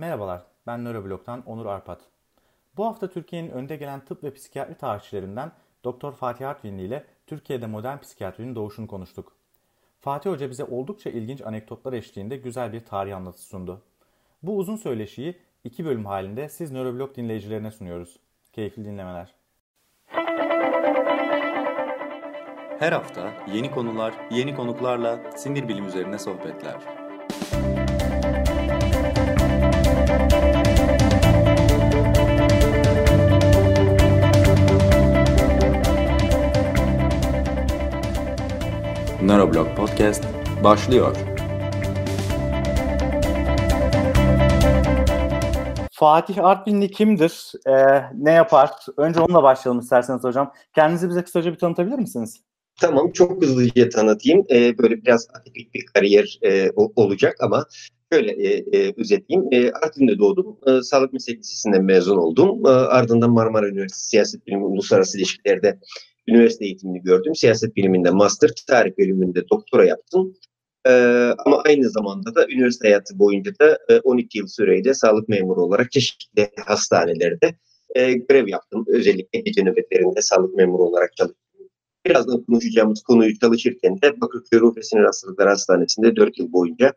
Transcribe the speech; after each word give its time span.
Merhabalar, 0.00 0.42
ben 0.66 0.84
Nöroblog'dan 0.84 1.42
Onur 1.46 1.66
Arpat. 1.66 2.00
Bu 2.76 2.86
hafta 2.86 3.10
Türkiye'nin 3.10 3.50
önde 3.50 3.76
gelen 3.76 4.00
tıp 4.04 4.24
ve 4.24 4.34
psikiyatri 4.34 4.74
tarihçilerinden 4.74 5.52
Doktor 5.84 6.12
Fatih 6.12 6.48
Artvinli 6.48 6.82
ile 6.82 7.04
Türkiye'de 7.26 7.66
modern 7.66 7.98
psikiyatrinin 7.98 8.54
doğuşunu 8.54 8.86
konuştuk. 8.86 9.32
Fatih 10.00 10.30
Hoca 10.30 10.50
bize 10.50 10.64
oldukça 10.64 11.10
ilginç 11.10 11.42
anekdotlar 11.42 11.92
eşliğinde 11.92 12.36
güzel 12.36 12.72
bir 12.72 12.80
tarih 12.80 13.16
anlatısı 13.16 13.48
sundu. 13.48 13.82
Bu 14.42 14.56
uzun 14.56 14.76
söyleşiyi 14.76 15.38
iki 15.64 15.84
bölüm 15.84 16.06
halinde 16.06 16.48
siz 16.48 16.72
Nöroblog 16.72 17.16
dinleyicilerine 17.16 17.70
sunuyoruz. 17.70 18.16
Keyifli 18.52 18.84
dinlemeler. 18.84 19.34
Her 22.78 22.92
hafta 22.92 23.32
yeni 23.52 23.70
konular, 23.70 24.14
yeni 24.30 24.54
konuklarla 24.54 25.32
sinir 25.32 25.68
bilim 25.68 25.86
üzerine 25.86 26.18
sohbetler. 26.18 27.09
Neuroblog 39.30 39.76
Podcast 39.76 40.24
başlıyor. 40.64 41.16
Fatih 45.92 46.44
Artvinli 46.44 46.90
kimdir? 46.90 47.52
Ee, 47.66 48.02
ne 48.14 48.32
yapar? 48.32 48.70
Önce 48.96 49.20
onunla 49.20 49.42
başlayalım 49.42 49.80
isterseniz 49.80 50.24
hocam. 50.24 50.52
Kendinizi 50.74 51.08
bize 51.08 51.24
kısaca 51.24 51.52
bir 51.52 51.58
tanıtabilir 51.58 51.98
misiniz? 51.98 52.40
Tamam, 52.80 53.12
çok 53.12 53.42
hızlıca 53.42 53.88
tanıtayım. 53.88 54.46
Ee, 54.50 54.78
böyle 54.78 55.02
biraz 55.02 55.28
atipik 55.34 55.74
bir 55.74 55.86
kariyer 55.86 56.38
e, 56.42 56.70
olacak 56.96 57.36
ama 57.40 57.66
şöyle 58.12 58.32
e, 58.32 58.64
e, 58.72 58.94
özetleyeyim. 58.96 59.48
E, 59.52 59.70
Artvin'de 59.70 60.18
doğdum. 60.18 60.58
E, 60.66 60.82
Sağlık 60.82 61.12
Meslek 61.12 61.38
Lisesi'nden 61.38 61.84
mezun 61.84 62.16
oldum. 62.16 62.66
E, 62.66 62.68
ardından 62.68 63.30
Marmara 63.30 63.68
Üniversitesi 63.68 64.08
Siyaset 64.08 64.46
Bilimi 64.46 64.64
Uluslararası 64.64 65.18
İlişkilerde 65.18 65.78
üniversite 66.28 66.64
eğitimini 66.64 67.02
gördüm. 67.02 67.34
Siyaset 67.34 67.76
biliminde 67.76 68.10
master, 68.10 68.50
tarih 68.66 68.98
bölümünde 68.98 69.48
doktora 69.48 69.84
yaptım. 69.84 70.34
Ee, 70.86 70.90
ama 71.46 71.62
aynı 71.66 71.90
zamanda 71.90 72.34
da 72.34 72.46
üniversite 72.48 72.88
hayatı 72.88 73.18
boyunca 73.18 73.52
da 73.60 73.78
e, 73.88 74.00
12 74.00 74.38
yıl 74.38 74.46
süreyle 74.46 74.94
sağlık 74.94 75.28
memuru 75.28 75.60
olarak 75.60 75.92
çeşitli 75.92 76.50
hastanelerde 76.66 77.54
e, 77.94 78.12
görev 78.12 78.48
yaptım. 78.48 78.84
Özellikle 78.88 79.40
gece 79.40 79.64
nöbetlerinde 79.64 80.22
sağlık 80.22 80.54
memuru 80.54 80.82
olarak 80.82 81.16
çalıştım. 81.16 81.40
Birazdan 82.06 82.44
konuşacağımız 82.44 83.02
konuyu 83.02 83.38
çalışırken 83.38 84.02
de 84.02 84.20
Bakırköy 84.20 84.60
Ruh 84.60 84.76
ve 84.76 84.82
Sinir 84.82 85.04
Hastalıkları 85.04 85.48
Hastanesi'nde 85.48 86.16
4 86.16 86.38
yıl 86.38 86.52
boyunca 86.52 86.94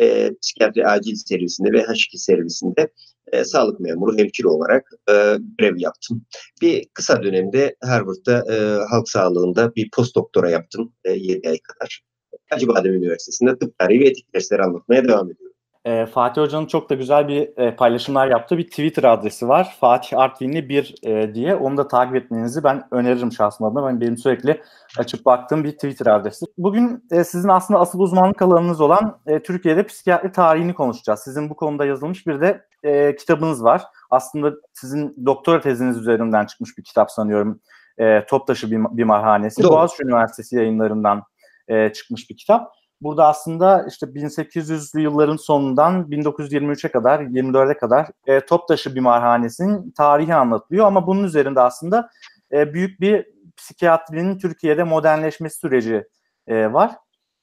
e, 0.00 0.30
psikiyatri 0.42 0.86
acil 0.86 1.14
servisinde 1.14 1.72
ve 1.72 1.82
H2 1.82 2.18
servisinde 2.18 2.88
e, 3.32 3.44
sağlık 3.44 3.80
memuru, 3.80 4.18
hemşire 4.18 4.48
olarak 4.48 4.90
e, 5.10 5.12
görev 5.58 5.76
yaptım. 5.78 6.22
Bir 6.62 6.88
kısa 6.94 7.22
dönemde 7.22 7.76
Harvard'da 7.82 8.54
e, 8.54 8.84
halk 8.90 9.08
sağlığında 9.08 9.74
bir 9.74 9.90
post 9.90 10.16
doktora 10.16 10.50
yaptım 10.50 10.92
e, 11.04 11.12
7 11.12 11.48
ay 11.48 11.58
kadar. 11.58 12.02
Acıbadem 12.50 12.94
Üniversitesi'nde 12.94 13.58
tıp 13.58 13.78
tarihi 13.78 14.00
ve 14.00 14.08
etik 14.08 14.34
dersleri 14.34 14.62
anlatmaya 14.62 15.04
devam 15.04 15.30
ediyorum. 15.30 15.43
E, 15.84 16.06
Fatih 16.06 16.42
Hoca'nın 16.42 16.66
çok 16.66 16.90
da 16.90 16.94
güzel 16.94 17.28
bir 17.28 17.58
e, 17.58 17.76
paylaşımlar 17.76 18.28
yaptığı 18.28 18.58
bir 18.58 18.66
Twitter 18.66 19.04
adresi 19.04 19.48
var. 19.48 19.76
Fatih 19.80 20.18
Artvinli 20.18 20.68
1 20.68 20.94
e, 21.02 21.34
diye. 21.34 21.54
Onu 21.54 21.76
da 21.76 21.88
takip 21.88 22.16
etmenizi 22.16 22.64
ben 22.64 22.82
öneririm 22.90 23.32
şahsım 23.32 23.66
adına. 23.66 23.86
Ben 23.86 24.00
benim 24.00 24.16
sürekli 24.16 24.62
açıp 24.98 25.26
baktığım 25.26 25.64
bir 25.64 25.72
Twitter 25.72 26.06
adresi. 26.06 26.46
Bugün 26.58 27.04
e, 27.10 27.24
sizin 27.24 27.48
aslında 27.48 27.80
asıl 27.80 28.00
uzmanlık 28.00 28.42
alanınız 28.42 28.80
olan 28.80 29.18
e, 29.26 29.42
Türkiye'de 29.42 29.86
psikiyatri 29.86 30.32
tarihini 30.32 30.74
konuşacağız. 30.74 31.20
Sizin 31.20 31.50
bu 31.50 31.56
konuda 31.56 31.84
yazılmış 31.84 32.26
bir 32.26 32.40
de 32.40 32.66
e, 32.82 33.16
kitabınız 33.16 33.64
var. 33.64 33.82
Aslında 34.10 34.52
sizin 34.72 35.26
doktora 35.26 35.60
teziniz 35.60 35.98
üzerinden 35.98 36.46
çıkmış 36.46 36.78
bir 36.78 36.84
kitap 36.84 37.10
sanıyorum. 37.10 37.60
E, 37.98 38.26
Toptaşı 38.26 38.70
Bimarhanesi. 38.70 39.62
Doğru. 39.62 39.72
Boğaziçi 39.72 40.04
Üniversitesi 40.04 40.56
yayınlarından 40.56 41.22
e, 41.68 41.92
çıkmış 41.92 42.30
bir 42.30 42.36
kitap. 42.36 42.72
Burada 43.04 43.26
aslında 43.26 43.86
işte 43.88 44.06
1800'lü 44.06 45.00
yılların 45.00 45.36
sonundan 45.36 46.02
1923'e 46.02 46.90
kadar, 46.90 47.20
24'e 47.20 47.76
kadar 47.76 48.06
e, 48.26 48.46
Toptaşı 48.46 48.94
Bimarhanesi'nin 48.94 49.90
tarihi 49.90 50.34
anlatılıyor. 50.34 50.86
Ama 50.86 51.06
bunun 51.06 51.24
üzerinde 51.24 51.60
aslında 51.60 52.10
e, 52.52 52.74
büyük 52.74 53.00
bir 53.00 53.26
psikiyatrinin 53.56 54.38
Türkiye'de 54.38 54.84
modernleşmesi 54.84 55.58
süreci 55.58 56.04
e, 56.46 56.72
var. 56.72 56.92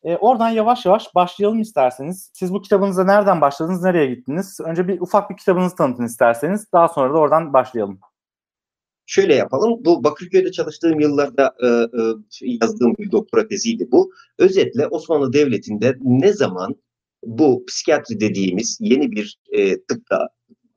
E, 0.03 0.17
oradan 0.17 0.49
yavaş 0.49 0.85
yavaş 0.85 1.15
başlayalım 1.15 1.59
isterseniz. 1.59 2.31
Siz 2.33 2.53
bu 2.53 2.61
kitabınıza 2.61 3.03
nereden 3.03 3.41
başladınız, 3.41 3.83
nereye 3.83 4.05
gittiniz? 4.05 4.59
Önce 4.59 4.87
bir 4.87 5.01
ufak 5.01 5.29
bir 5.29 5.37
kitabınızı 5.37 5.75
tanıtın 5.75 6.05
isterseniz. 6.05 6.71
Daha 6.73 6.87
sonra 6.87 7.13
da 7.13 7.17
oradan 7.17 7.53
başlayalım. 7.53 7.99
Şöyle 9.11 9.35
yapalım. 9.35 9.85
Bu 9.85 10.03
Bakırköy'de 10.03 10.51
çalıştığım 10.51 10.99
yıllarda 10.99 11.55
e, 11.63 11.67
e, 11.67 12.57
yazdığım 12.61 12.95
bir 12.97 13.11
doktora 13.11 13.47
teziydi 13.47 13.87
bu. 13.91 14.11
Özetle 14.39 14.87
Osmanlı 14.87 15.33
Devleti'nde 15.33 15.97
ne 16.01 16.33
zaman 16.33 16.75
bu 17.23 17.65
psikiyatri 17.67 18.19
dediğimiz 18.19 18.77
yeni 18.81 19.11
bir 19.11 19.37
e, 19.51 19.81
tıp 19.81 20.03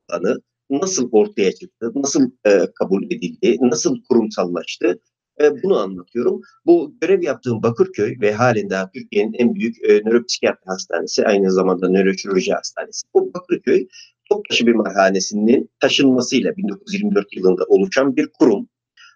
alanı 0.09 0.41
nasıl 0.69 1.09
ortaya 1.11 1.51
çıktı, 1.51 1.91
nasıl 1.95 2.31
e, 2.45 2.67
kabul 2.75 3.03
edildi, 3.03 3.57
nasıl 3.61 4.03
kurumsallaştı 4.09 4.99
e, 5.41 5.63
bunu 5.63 5.77
anlatıyorum. 5.77 6.41
Bu 6.65 6.95
görev 7.01 7.23
yaptığım 7.23 7.63
Bakırköy 7.63 8.15
ve 8.21 8.33
halen 8.33 8.69
daha 8.69 8.91
Türkiye'nin 8.91 9.33
en 9.33 9.55
büyük 9.55 9.89
e, 9.89 9.99
nöropsikiyatri 9.99 10.65
hastanesi, 10.65 11.25
aynı 11.25 11.51
zamanda 11.51 11.89
nöroşirurji 11.89 12.53
hastanesi. 12.53 13.07
Bu 13.13 13.33
Bakırköy 13.33 13.87
Toptaşı 14.29 14.67
Bimarhanesi'nin 14.67 15.69
taşınmasıyla 15.79 16.57
1924 16.57 17.35
yılında 17.35 17.63
oluşan 17.63 18.15
bir 18.15 18.29
kurum. 18.39 18.69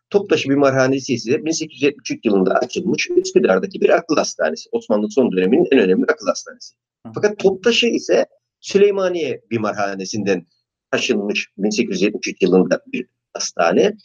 Toptaşı 0.09 0.49
Bimarhanesi 0.49 1.13
ise 1.13 1.45
1873 1.45 2.25
yılında 2.25 2.53
açılmış 2.53 3.09
Üsküdar'daki 3.09 3.81
bir 3.81 3.89
akıl 3.89 4.15
hastanesi. 4.15 4.69
Osmanlı 4.71 5.11
son 5.11 5.31
döneminin 5.31 5.67
en 5.71 5.79
önemli 5.79 6.03
akıl 6.03 6.27
hastanesi. 6.27 6.75
Fakat 7.15 7.39
Toptaşı 7.39 7.87
ise 7.87 8.25
Süleymaniye 8.59 9.41
Bimarhanesi'nden 9.51 10.45
taşınmış 10.91 11.47
1873 11.57 12.41
yılında 12.41 12.81
bir 12.93 13.05
hastane. 13.33 13.97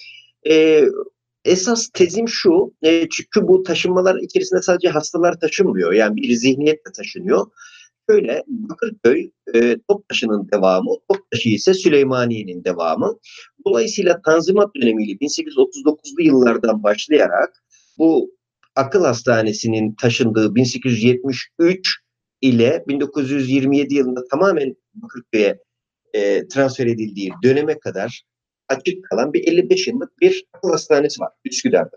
Ee, 0.49 0.85
esas 1.45 1.89
tezim 1.89 2.29
şu, 2.29 2.75
e, 2.83 3.09
çünkü 3.09 3.49
bu 3.49 3.63
taşınmalar 3.63 4.17
içerisinde 4.17 4.63
sadece 4.63 4.89
hastalar 4.89 5.41
taşınmıyor. 5.41 5.93
Yani 5.93 6.17
bir 6.17 6.35
zihniyet 6.35 6.87
de 6.87 6.93
taşınıyor. 6.93 7.47
Şöyle 8.11 8.43
Bakırköy 8.47 9.31
e, 9.55 9.77
Toptaşı'nın 9.89 10.49
devamı, 10.53 10.91
Toptaşı 11.09 11.49
ise 11.49 11.75
Süleymaniye'nin 11.75 12.65
devamı. 12.65 13.19
Dolayısıyla 13.67 14.23
Tanzimat 14.23 14.75
dönemiyle 14.77 15.13
1839'lu 15.13 16.23
yıllardan 16.23 16.83
başlayarak 16.83 17.65
bu 17.99 18.31
akıl 18.77 19.05
hastanesinin 19.05 19.95
taşındığı 19.95 20.55
1873 20.55 22.01
ile 22.41 22.85
1927 22.89 23.95
yılında 23.95 24.29
tamamen 24.29 24.77
Bakırköy'e 24.95 25.59
e, 26.15 26.49
transfer 26.49 26.87
edildiği 26.87 27.31
döneme 27.43 27.79
kadar 27.79 28.25
açık 28.69 29.05
kalan 29.05 29.33
bir 29.33 29.49
55 29.49 29.87
yıllık 29.87 30.21
bir 30.21 30.45
akıl 30.53 30.71
hastanesi 30.71 31.21
var 31.21 31.33
Üsküdar'da. 31.45 31.97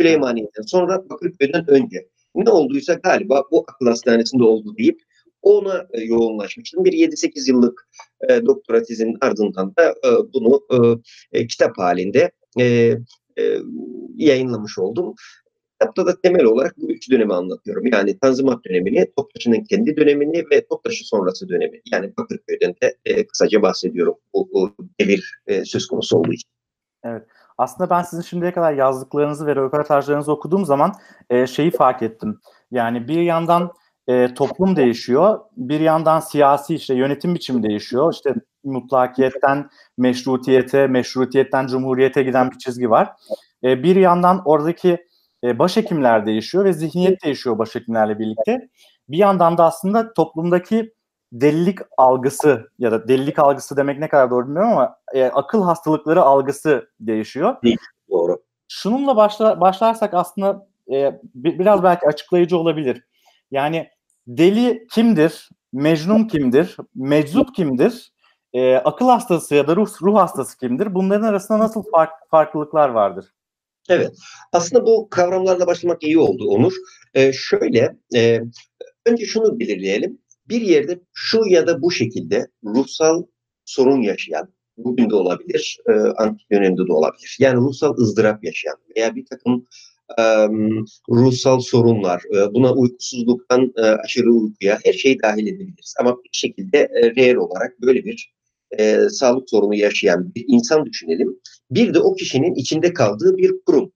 Süleymaniye'den 0.00 0.62
sonra 0.62 1.10
Bakırköy'den 1.10 1.70
önce. 1.70 2.08
Ne 2.34 2.50
olduysa 2.50 2.94
galiba 2.94 3.42
bu 3.50 3.64
akıl 3.68 3.86
hastanesinde 3.86 4.44
oldu 4.44 4.76
deyip 4.78 5.00
ona 5.44 5.86
e, 5.92 6.00
yoğunlaşmıştım. 6.00 6.84
Bir 6.84 6.92
7-8 6.92 7.50
yıllık 7.50 7.88
e, 8.28 8.46
doktora 8.46 8.82
tezinin 8.82 9.16
ardından 9.20 9.76
da 9.76 9.90
e, 9.90 10.10
bunu 10.34 10.60
e, 10.70 11.38
e, 11.38 11.46
kitap 11.46 11.78
halinde 11.78 12.30
e, 12.60 12.64
e, 13.38 13.58
yayınlamış 14.16 14.78
oldum. 14.78 15.14
Kitapta 15.72 16.06
da 16.06 16.20
temel 16.20 16.44
olarak 16.44 16.74
bu 16.76 16.90
üç 16.90 17.10
dönemi 17.10 17.34
anlatıyorum. 17.34 17.86
Yani 17.86 18.18
Tanzimat 18.18 18.64
dönemini, 18.64 19.12
Toptaşı'nın 19.16 19.64
kendi 19.64 19.96
dönemini 19.96 20.44
ve 20.50 20.66
Toptaşı 20.66 21.04
sonrası 21.04 21.48
dönemi. 21.48 21.80
Yani 21.92 22.12
Bakırköy'den 22.16 22.74
de 22.82 22.96
e, 23.04 23.26
kısaca 23.26 23.62
bahsediyorum 23.62 24.14
bu, 24.34 24.48
bu 24.52 24.74
devir 25.00 25.34
e, 25.46 25.64
söz 25.64 25.86
konusu 25.86 26.18
olduğu 26.18 26.32
için. 26.32 26.50
Evet. 27.04 27.22
Aslında 27.58 27.90
ben 27.90 28.02
sizin 28.02 28.22
şimdiye 28.22 28.52
kadar 28.52 28.72
yazdıklarınızı 28.72 29.46
ve 29.46 29.56
röportajlarınızı 29.56 30.32
okuduğum 30.32 30.64
zaman 30.64 30.92
e, 31.30 31.46
şeyi 31.46 31.70
fark 31.70 32.02
ettim. 32.02 32.40
Yani 32.70 33.08
bir 33.08 33.22
yandan 33.22 33.72
e, 34.08 34.34
toplum 34.34 34.76
değişiyor. 34.76 35.40
Bir 35.56 35.80
yandan 35.80 36.20
siyasi 36.20 36.74
işte 36.74 36.94
yönetim 36.94 37.34
biçimi 37.34 37.62
değişiyor. 37.62 38.12
İşte 38.12 38.34
mutlakiyetten 38.64 39.68
meşrutiyete, 39.98 40.86
meşrutiyetten 40.86 41.66
cumhuriyete 41.66 42.22
giden 42.22 42.50
bir 42.50 42.58
çizgi 42.58 42.90
var. 42.90 43.12
E, 43.64 43.82
bir 43.82 43.96
yandan 43.96 44.42
oradaki 44.44 45.06
e, 45.44 45.58
başhekimler 45.58 46.26
değişiyor 46.26 46.64
ve 46.64 46.72
zihniyet 46.72 47.24
değişiyor 47.24 47.58
başhekimlerle 47.58 48.18
birlikte. 48.18 48.68
Bir 49.08 49.18
yandan 49.18 49.58
da 49.58 49.64
aslında 49.64 50.12
toplumdaki 50.12 50.94
delilik 51.32 51.78
algısı 51.98 52.70
ya 52.78 52.92
da 52.92 53.08
delilik 53.08 53.38
algısı 53.38 53.76
demek 53.76 53.98
ne 53.98 54.08
kadar 54.08 54.30
doğru 54.30 54.46
bilmiyorum 54.46 54.72
ama 54.72 54.96
e, 55.14 55.24
akıl 55.24 55.62
hastalıkları 55.62 56.22
algısı 56.22 56.88
değişiyor. 57.00 57.56
Doğru. 58.10 58.42
Şununla 58.68 59.16
başla, 59.16 59.60
başlarsak 59.60 60.14
aslında 60.14 60.66
e, 60.92 61.20
biraz 61.34 61.82
belki 61.82 62.06
açıklayıcı 62.06 62.58
olabilir. 62.58 63.04
Yani 63.50 63.88
deli 64.26 64.86
kimdir? 64.90 65.48
Mecnun 65.72 66.24
kimdir? 66.24 66.76
Meczup 66.94 67.54
kimdir? 67.54 68.14
e, 68.54 68.74
akıl 68.74 69.08
hastası 69.08 69.54
ya 69.54 69.66
da 69.66 69.76
ruh, 69.76 70.02
ruh 70.02 70.14
hastası 70.14 70.58
kimdir? 70.58 70.94
Bunların 70.94 71.26
arasında 71.26 71.58
nasıl 71.58 71.82
fark, 71.90 72.10
farklılıklar 72.30 72.88
vardır? 72.88 73.34
Evet. 73.88 74.16
Aslında 74.52 74.86
bu 74.86 75.08
kavramlarla 75.10 75.66
başlamak 75.66 76.02
iyi 76.02 76.18
oldu 76.18 76.44
Onur. 76.48 76.72
Ee, 77.14 77.32
şöyle, 77.32 77.96
e, 78.14 78.40
önce 79.06 79.26
şunu 79.26 79.60
belirleyelim. 79.60 80.18
Bir 80.48 80.60
yerde 80.60 81.00
şu 81.12 81.42
ya 81.46 81.66
da 81.66 81.82
bu 81.82 81.90
şekilde 81.90 82.46
ruhsal 82.64 83.22
sorun 83.64 84.02
yaşayan, 84.02 84.48
bugün 84.76 85.10
de 85.10 85.14
olabilir, 85.14 85.78
e, 85.88 85.92
antik 85.92 86.50
dönemde 86.52 86.86
de 86.86 86.92
olabilir. 86.92 87.36
Yani 87.40 87.56
ruhsal 87.56 87.96
ızdırap 87.98 88.44
yaşayan 88.44 88.76
veya 88.96 89.14
bir 89.14 89.26
takım 89.26 89.54
e, 89.54 89.93
ruhsal 91.10 91.60
sorunlar, 91.60 92.22
buna 92.50 92.72
uykusuzluktan 92.72 93.72
aşırı 94.04 94.32
uykuya 94.32 94.78
her 94.84 94.92
şeyi 94.92 95.22
dahil 95.22 95.46
edebiliriz. 95.46 95.94
Ama 96.00 96.16
bir 96.24 96.38
şekilde 96.38 96.88
reel 97.16 97.36
olarak 97.36 97.82
böyle 97.82 98.04
bir 98.04 98.34
sağlık 99.10 99.50
sorunu 99.50 99.74
yaşayan 99.74 100.34
bir 100.34 100.44
insan 100.48 100.86
düşünelim. 100.86 101.40
Bir 101.70 101.94
de 101.94 101.98
o 101.98 102.14
kişinin 102.14 102.54
içinde 102.54 102.92
kaldığı 102.92 103.36
bir 103.36 103.52
kurum. 103.66 103.92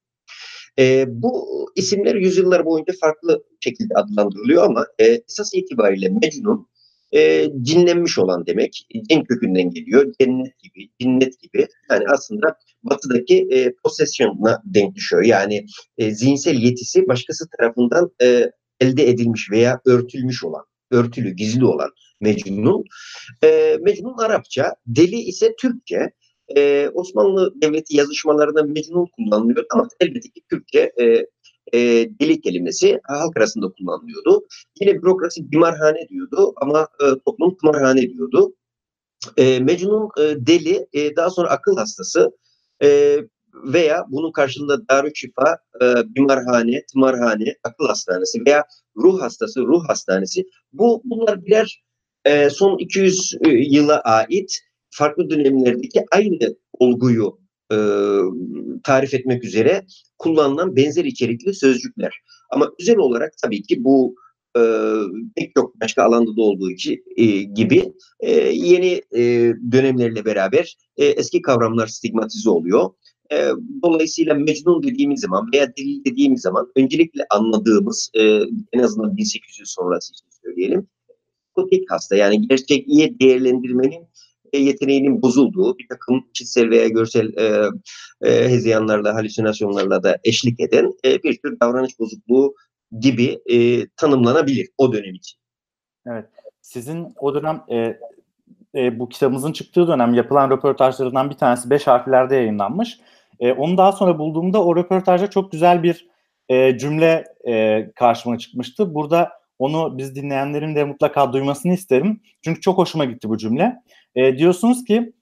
Bu 1.07 1.49
isimler 1.77 2.15
yüzyıllar 2.15 2.65
boyunca 2.65 2.95
farklı 3.01 3.45
şekilde 3.61 3.95
adlandırılıyor 3.95 4.65
ama 4.65 4.87
esas 4.99 5.55
itibariyle 5.55 6.09
Mecnun 6.09 6.69
e, 7.15 7.49
cinlenmiş 7.63 8.19
olan 8.19 8.47
demek. 8.47 8.87
Cin 9.11 9.25
kökünden 9.25 9.71
geliyor. 9.71 10.13
Cennet 10.21 10.59
gibi, 10.59 10.89
cinnet 11.01 11.41
gibi. 11.41 11.67
Yani 11.91 12.05
aslında 12.09 12.59
batıdaki 12.83 13.49
e, 13.51 13.73
possession'a 13.85 14.63
denk 14.65 14.95
düşüyor. 14.95 15.25
Yani 15.25 15.67
e, 15.99 16.11
zihinsel 16.15 16.55
yetisi 16.55 17.09
başkası 17.09 17.45
tarafından 17.59 18.11
e, 18.23 18.51
elde 18.81 19.09
edilmiş 19.09 19.51
veya 19.51 19.81
örtülmüş 19.87 20.45
olan, 20.45 20.65
örtülü, 20.91 21.31
gizli 21.31 21.65
olan 21.65 21.91
Mecnun. 22.21 22.85
E, 23.45 23.79
Mecnun 23.81 24.19
Arapça, 24.19 24.75
deli 24.87 25.17
ise 25.17 25.55
Türkçe. 25.61 26.11
E, 26.57 26.91
Osmanlı 26.95 27.55
Devleti 27.63 27.97
yazışmalarında 27.97 28.63
Mecnun 28.63 29.07
kullanılıyor 29.17 29.65
ama 29.71 29.89
elbette 30.01 30.29
ki 30.29 30.41
Türkçe 30.51 30.93
e, 31.01 31.27
e, 31.73 32.11
deli 32.21 32.41
kelimesi 32.41 33.01
halk 33.05 33.37
arasında 33.37 33.67
kullanılıyordu. 33.69 34.47
Yine 34.81 35.03
bürokrasi 35.03 35.51
bimarhane 35.53 36.09
diyordu 36.09 36.53
ama 36.57 36.89
e, 37.01 37.05
toplum 37.27 37.57
tımarhane 37.57 38.03
diyordu. 38.03 38.55
E, 39.37 39.61
Mecnun 39.61 40.09
e, 40.21 40.47
deli, 40.47 40.87
e, 40.93 41.17
daha 41.17 41.31
sonra 41.31 41.49
akıl 41.49 41.77
hastası 41.77 42.31
e, 42.83 43.19
veya 43.55 44.05
bunun 44.09 44.33
karşılığında 44.33 44.89
Darüşşifa, 44.89 45.59
e, 45.83 45.85
bimarhane, 46.15 46.85
tımarhane, 46.93 47.55
akıl 47.65 47.87
hastanesi 47.87 48.45
veya 48.47 48.65
ruh 48.97 49.23
hastası, 49.23 49.61
ruh 49.61 49.89
hastanesi. 49.89 50.45
Bu 50.73 51.03
bunlar 51.05 51.45
birer 51.45 51.83
e, 52.25 52.51
son 52.51 52.79
200 52.79 53.35
e, 53.45 53.49
yıla 53.49 54.01
ait 54.01 54.61
farklı 54.91 55.31
dönemlerdeki 55.31 56.05
aynı 56.13 56.57
olguyu 56.73 57.39
e, 57.73 57.77
tarif 58.85 59.15
etmek 59.15 59.45
üzere 59.45 59.87
kullanılan 60.19 60.77
benzer 60.77 61.05
içerikli 61.05 61.55
sözcükler. 61.55 62.21
Ama 62.51 62.71
özel 62.81 62.97
olarak 62.97 63.33
tabii 63.43 63.63
ki 63.63 63.85
bu 63.85 64.15
e, 64.59 64.63
pek 65.37 65.55
çok 65.55 65.81
başka 65.81 66.03
alanda 66.03 66.37
da 66.37 66.43
olduğu 66.43 66.71
için, 66.71 67.05
e, 67.17 67.25
gibi 67.43 67.93
e, 68.21 68.31
yeni 68.49 69.03
dönemlerle 69.73 70.25
beraber 70.25 70.77
eski 70.97 71.43
kavramlar 71.43 71.87
stigmatize 71.87 72.51
oluyor. 72.51 72.91
Dolayısıyla 73.83 74.35
Mecnun 74.35 74.83
dediğimiz 74.83 75.21
zaman 75.21 75.49
veya 75.53 75.77
delil 75.77 76.05
dediğimiz 76.05 76.41
zaman 76.41 76.73
öncelikle 76.77 77.27
anladığımız 77.31 78.11
en 78.73 78.79
azından 78.79 79.17
1800 79.17 79.71
sonrası 79.71 80.13
için 80.13 80.27
söyleyelim 80.45 80.89
psikotik 81.59 81.91
hasta 81.91 82.17
yani 82.17 82.49
gerçekliğe 82.49 83.21
değerlendirmenin 83.21 84.09
e, 84.53 84.59
yeteneğinin 84.59 85.23
bozulduğu 85.23 85.79
bir 85.79 85.89
takım 85.89 86.25
çizsel 86.33 86.71
veya 86.71 86.89
görsel 86.89 87.33
e, 87.37 87.69
e, 88.23 88.49
hezeyanlarla, 88.49 89.15
halüsinasyonlarla 89.15 90.03
da 90.03 90.19
eşlik 90.25 90.61
eden 90.61 90.93
e, 91.05 91.23
bir 91.23 91.39
tür 91.39 91.61
davranış 91.61 91.99
bozukluğu 91.99 92.55
gibi 93.01 93.41
e, 93.47 93.89
tanımlanabilir 93.89 94.69
o 94.79 94.93
dönem 94.93 95.15
için. 95.15 95.39
Evet. 96.07 96.27
Sizin 96.63 97.15
o 97.21 97.35
dönem 97.35 97.63
e, 97.71 97.99
e, 98.75 98.99
bu 98.99 99.09
kitabımızın 99.09 99.53
çıktığı 99.53 99.89
dönem 99.89 100.15
yapılan 100.15 100.51
röportajlarından 100.51 101.31
bir 101.31 101.35
tanesi 101.35 101.71
beş 101.71 101.87
harflerde 101.87 102.37
yayınlanmış. 102.37 103.01
E, 103.41 103.53
onu 103.53 103.79
daha 103.79 103.93
sonra 103.93 104.19
bulduğumda 104.19 104.65
o 104.65 104.77
röportajda 104.77 105.31
çok 105.31 105.53
güzel 105.53 105.83
bir 105.83 106.09
e, 106.49 106.79
cümle 106.79 107.25
e, 107.49 107.85
karşıma 107.95 108.39
çıkmıştı. 108.39 108.95
Burada 108.95 109.33
onu 109.59 109.99
biz 109.99 110.15
dinleyenlerin 110.15 110.75
de 110.75 110.85
mutlaka 110.85 111.33
duymasını 111.33 111.73
isterim. 111.73 112.21
Çünkü 112.43 112.61
çok 112.61 112.79
hoşuma 112.79 113.05
gitti 113.05 113.29
bu 113.29 113.37
cümle. 113.37 113.83
E, 114.15 114.39
diyorsunuz 114.39 114.85
ki 114.85 115.13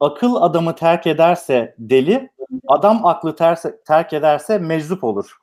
akıl 0.00 0.34
adamı 0.34 0.74
terk 0.74 1.06
ederse 1.06 1.74
deli, 1.78 2.30
adam 2.66 3.06
aklı 3.06 3.36
terse, 3.36 3.80
terk 3.86 4.12
ederse 4.12 4.58
meczup 4.58 5.04
olur. 5.04 5.36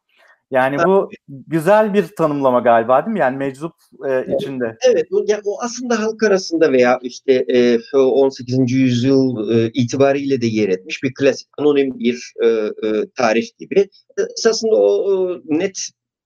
Yani 0.54 0.78
bu 0.86 1.10
güzel 1.28 1.94
bir 1.94 2.08
tanımlama 2.18 2.60
galiba 2.60 3.06
değil 3.06 3.14
mi? 3.14 3.20
Yani 3.20 3.38
meczup 3.38 3.74
e, 4.10 4.36
içinde. 4.36 4.78
Evet, 4.92 5.12
bu, 5.12 5.26
yani 5.28 5.42
o 5.46 5.62
aslında 5.62 6.00
halk 6.00 6.24
arasında 6.24 6.72
veya 6.72 7.00
işte 7.02 7.34
e, 7.34 7.80
18. 7.98 8.72
yüzyıl 8.72 9.50
e, 9.52 9.72
itibariyle 9.74 10.42
de 10.42 10.46
yer 10.46 10.70
etmiş 10.70 11.04
bir 11.04 11.14
klasik 11.14 11.48
anonim 11.58 12.00
bir 12.00 12.34
e, 12.44 12.48
e, 12.48 12.72
tarih 13.16 13.48
gibi. 13.60 13.90
Esasında 14.38 14.76
o, 14.76 15.12
o 15.12 15.42
net 15.46 15.80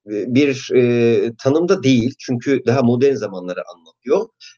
bir 0.06 0.71
e, 0.75 1.35
tanımda 1.44 1.83
değil. 1.83 2.15
Çünkü 2.19 2.65
daha 2.65 2.81
modern 2.81 3.15
zamanları 3.15 3.59
anlatıyor. 3.75 3.87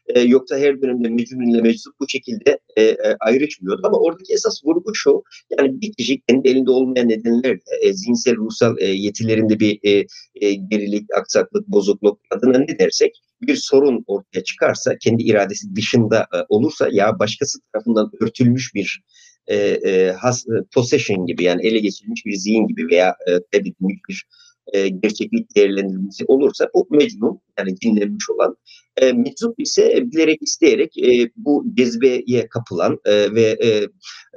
E, 0.06 0.20
yoksa 0.20 0.58
her 0.58 0.82
dönemde 0.82 1.08
Mecnun 1.08 1.50
ile 1.50 1.62
Meczup 1.62 1.94
bu 2.00 2.08
şekilde 2.08 2.58
e, 2.76 2.82
e, 2.82 3.16
ayrışmıyordu. 3.20 3.82
Ama 3.84 3.98
oradaki 3.98 4.32
esas 4.32 4.64
vurgu 4.64 4.94
şu. 4.94 5.22
Yani 5.58 5.80
bir 5.80 5.92
kişi 5.92 6.20
kendi 6.20 6.48
elinde 6.48 6.70
olmayan 6.70 7.08
nedenlerle 7.08 7.60
e, 7.82 7.92
zihinsel, 7.92 8.36
ruhsal 8.36 8.78
e, 8.78 8.86
yetilerinde 8.86 9.60
bir 9.60 9.78
e, 9.82 10.06
e, 10.34 10.54
gerilik, 10.54 11.06
aksaklık, 11.18 11.68
bozukluk 11.68 12.20
adına 12.30 12.58
ne 12.58 12.78
dersek 12.78 13.22
bir 13.42 13.56
sorun 13.56 14.04
ortaya 14.06 14.44
çıkarsa, 14.44 14.98
kendi 14.98 15.22
iradesi 15.22 15.76
dışında 15.76 16.20
e, 16.20 16.36
olursa 16.48 16.88
ya 16.92 17.18
başkası 17.18 17.58
tarafından 17.72 18.10
örtülmüş 18.20 18.74
bir 18.74 19.02
e, 19.46 19.56
e, 19.56 20.12
has, 20.12 20.46
e, 20.46 20.52
possession 20.74 21.26
gibi 21.26 21.44
yani 21.44 21.66
ele 21.66 21.78
geçirilmiş 21.78 22.26
bir 22.26 22.34
zihin 22.34 22.66
gibi 22.66 22.88
veya 22.88 23.16
e, 23.28 23.64
bir 23.64 24.26
e, 24.72 24.88
gerçeklik 24.88 25.56
değerlendirilmesi 25.56 26.24
olursa 26.24 26.70
bu 26.74 26.86
mecnun 26.90 27.40
yani 27.58 27.80
dinlenmiş 27.80 28.30
olan 28.30 28.56
e, 29.00 29.12
meczup 29.12 29.60
ise 29.60 30.12
bilerek 30.12 30.42
isteyerek 30.42 30.98
e, 30.98 31.30
bu 31.36 31.64
cezbeye 31.76 32.48
kapılan 32.48 32.98
e, 33.04 33.34
ve 33.34 33.58
e, 33.62 33.88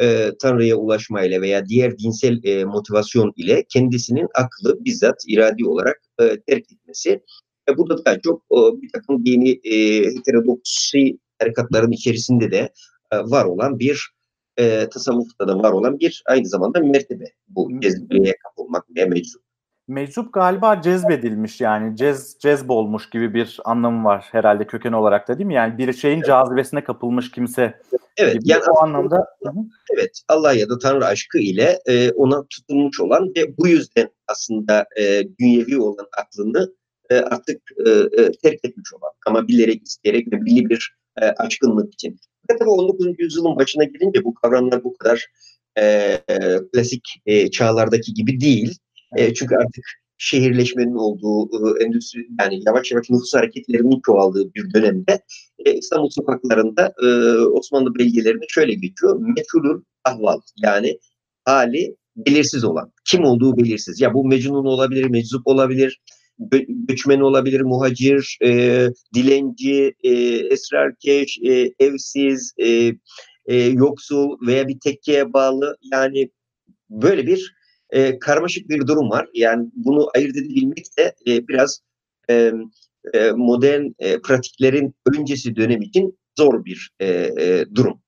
e, 0.06 0.32
Tanrı'ya 0.42 0.76
ulaşmayla 0.76 1.42
veya 1.42 1.66
diğer 1.66 1.98
dinsel 1.98 2.44
e, 2.44 2.66
motivasyon 2.66 3.34
ile 3.36 3.66
kendisinin 3.70 4.28
aklı 4.36 4.86
bizzat 4.86 5.24
iradi 5.28 5.66
olarak 5.66 6.02
e, 6.20 6.42
terk 6.48 6.72
etmesi. 6.72 7.22
E, 7.70 7.78
burada 7.78 8.06
da 8.06 8.22
çok 8.22 8.42
e, 8.42 8.82
bir 8.82 8.90
takım 8.94 9.26
dini 9.26 9.52
e, 9.64 10.06
heterodoksi 10.06 11.18
harekatların 11.40 11.92
içerisinde 11.92 12.52
de 12.52 12.70
e, 13.12 13.18
var 13.18 13.46
olan 13.46 13.80
bir 13.80 14.14
e, 14.60 14.90
tasavvufta 14.90 15.48
da 15.48 15.60
var 15.60 15.72
olan 15.72 16.00
bir 16.00 16.24
aynı 16.26 16.48
zamanda 16.48 16.80
mertebe 16.80 17.26
bu 17.48 17.80
cezbeye 17.82 18.36
kapılmak 18.44 18.96
veya 18.96 19.06
meczup 19.06 19.42
meczup 19.88 20.34
galiba 20.34 20.82
cezbedilmiş 20.82 21.62
yani 21.62 21.98
cez 21.98 22.38
cezbolmuş 22.40 23.10
gibi 23.10 23.34
bir 23.34 23.60
anlamı 23.66 24.04
var 24.04 24.26
herhalde 24.32 24.68
köken 24.68 24.92
olarak 24.92 25.28
da 25.28 25.38
değil 25.38 25.48
mi? 25.48 25.54
Yani 25.54 25.78
bir 25.78 25.94
şeyin 25.94 26.18
evet. 26.18 26.28
cazibesine 26.28 26.84
kapılmış 26.84 27.32
kimse. 27.32 27.82
Evet 28.18 28.34
gibi. 28.34 28.52
yani 28.52 28.64
o 28.72 28.84
anlamda 28.84 29.28
evet 29.94 30.22
Allah 30.28 30.54
ya 30.54 30.70
da 30.70 30.78
Tanrı 30.78 31.06
aşkı 31.06 31.38
ile 31.38 31.80
e, 31.86 32.12
ona 32.12 32.46
tutulmuş 32.48 33.00
olan 33.00 33.32
ve 33.38 33.58
bu 33.58 33.68
yüzden 33.68 34.10
aslında 34.28 34.86
e, 35.00 35.24
dünyevi 35.40 35.82
olan 35.82 36.08
aklını 36.18 36.74
e, 37.10 37.16
artık 37.16 37.62
e, 37.86 37.90
e, 37.90 38.32
terk 38.32 38.66
etmiş 38.66 38.94
olan 38.94 39.12
ama 39.26 39.48
bilerek 39.48 39.88
isteyerek 39.88 40.28
ve 40.28 40.46
belli 40.46 40.70
bir 40.70 40.96
e, 41.22 41.26
aşkınlık 41.26 41.94
için. 41.94 42.20
Tabii 42.48 42.70
19. 42.70 43.08
yüzyılın 43.20 43.56
başına 43.56 43.84
gelince 43.84 44.24
bu 44.24 44.34
kavramlar 44.34 44.84
bu 44.84 44.98
kadar 44.98 45.28
e, 45.80 46.18
klasik 46.74 47.04
e, 47.26 47.52
çağlardaki 47.52 48.14
gibi 48.14 48.40
değil. 48.40 48.78
E, 49.18 49.34
çünkü 49.34 49.56
artık 49.56 49.86
şehirleşmenin 50.18 50.96
olduğu, 50.96 51.50
e, 51.80 51.84
endüstri 51.84 52.28
yani 52.40 52.62
yavaş 52.66 52.92
yavaş 52.92 53.10
nüfus 53.10 53.34
hareketlerinin 53.34 54.02
çoğaldığı 54.06 54.54
bir 54.54 54.74
dönemde 54.74 55.22
e, 55.66 55.74
İstanbul 55.74 56.10
sokaklarında 56.10 56.94
e, 57.04 57.08
Osmanlı 57.38 57.96
belgelerinde 57.96 58.46
şöyle 58.50 58.74
geçiyor. 58.74 59.20
Meçhulül 59.38 59.82
ahval 60.06 60.40
yani 60.58 61.00
hali 61.46 61.96
belirsiz 62.16 62.64
olan. 62.64 62.92
Kim 63.06 63.24
olduğu 63.24 63.58
belirsiz. 63.58 64.02
Ya 64.02 64.14
bu 64.14 64.28
mecnun 64.28 64.66
olabilir, 64.66 65.06
meczup 65.06 65.48
olabilir, 65.48 66.02
gö 66.40 66.60
göçmen 66.68 67.20
olabilir, 67.20 67.62
muhacir, 67.62 68.38
e, 68.44 68.88
dilenci, 69.16 69.94
e, 70.04 70.12
esrarkeş, 70.54 71.40
e, 71.44 71.74
evsiz, 71.80 72.54
e, 72.58 72.92
e, 73.46 73.56
yoksul 73.56 74.48
veya 74.48 74.68
bir 74.68 74.80
tekkeye 74.80 75.34
bağlı. 75.34 75.78
Yani 75.92 76.30
böyle 76.90 77.28
bir 77.28 77.54
e, 77.94 78.20
karmaşık 78.20 78.70
bir 78.70 78.88
durum 78.88 79.10
var. 79.10 79.28
Yani 79.34 79.68
bunu 79.76 80.10
ayırt 80.16 80.38
edebilmek 80.38 80.86
de 80.98 81.16
e, 81.28 81.48
biraz 81.48 81.82
e, 82.30 82.54
e, 83.14 83.32
modern 83.32 83.86
e, 84.00 84.22
pratiklerin 84.22 84.96
öncesi 85.18 85.56
dönem 85.56 85.82
için 85.82 86.18
zor 86.38 86.66
bir 86.66 86.92
e, 87.00 87.08
e, 87.08 87.66
durum. 87.76 88.00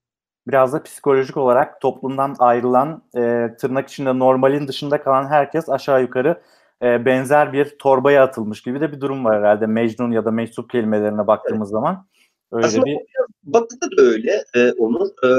biraz 0.48 0.74
da 0.74 0.84
psikolojik 0.84 1.38
olarak 1.38 1.82
toplumdan 1.82 2.36
ayrılan 2.40 3.04
e, 3.18 3.48
tırnak 3.60 3.90
içinde 3.90 4.20
normalin 4.20 4.68
dışında 4.68 5.04
kalan 5.04 5.28
herkes 5.28 5.70
aşağı 5.70 6.02
yukarı 6.02 6.42
e, 6.82 7.06
benzer 7.06 7.54
bir 7.54 7.76
torbaya 7.80 8.24
atılmış 8.24 8.62
gibi 8.62 8.82
de 8.82 8.92
bir 8.92 9.02
durum 9.02 9.26
var 9.26 9.40
herhalde 9.40 9.68
Mecnun 9.68 10.12
ya 10.12 10.26
da 10.26 10.32
Meczup 10.32 10.70
kelimelerine 10.70 11.28
baktığımız 11.28 11.68
evet. 11.68 11.72
zaman. 11.72 12.08
Öyle 12.52 12.66
Aslında 12.66 12.86
bir... 12.86 12.98
Batı'da 13.44 13.98
da 13.98 14.02
öyle. 14.02 14.44
E, 14.56 14.72
onun 14.72 15.06
e, 15.06 15.30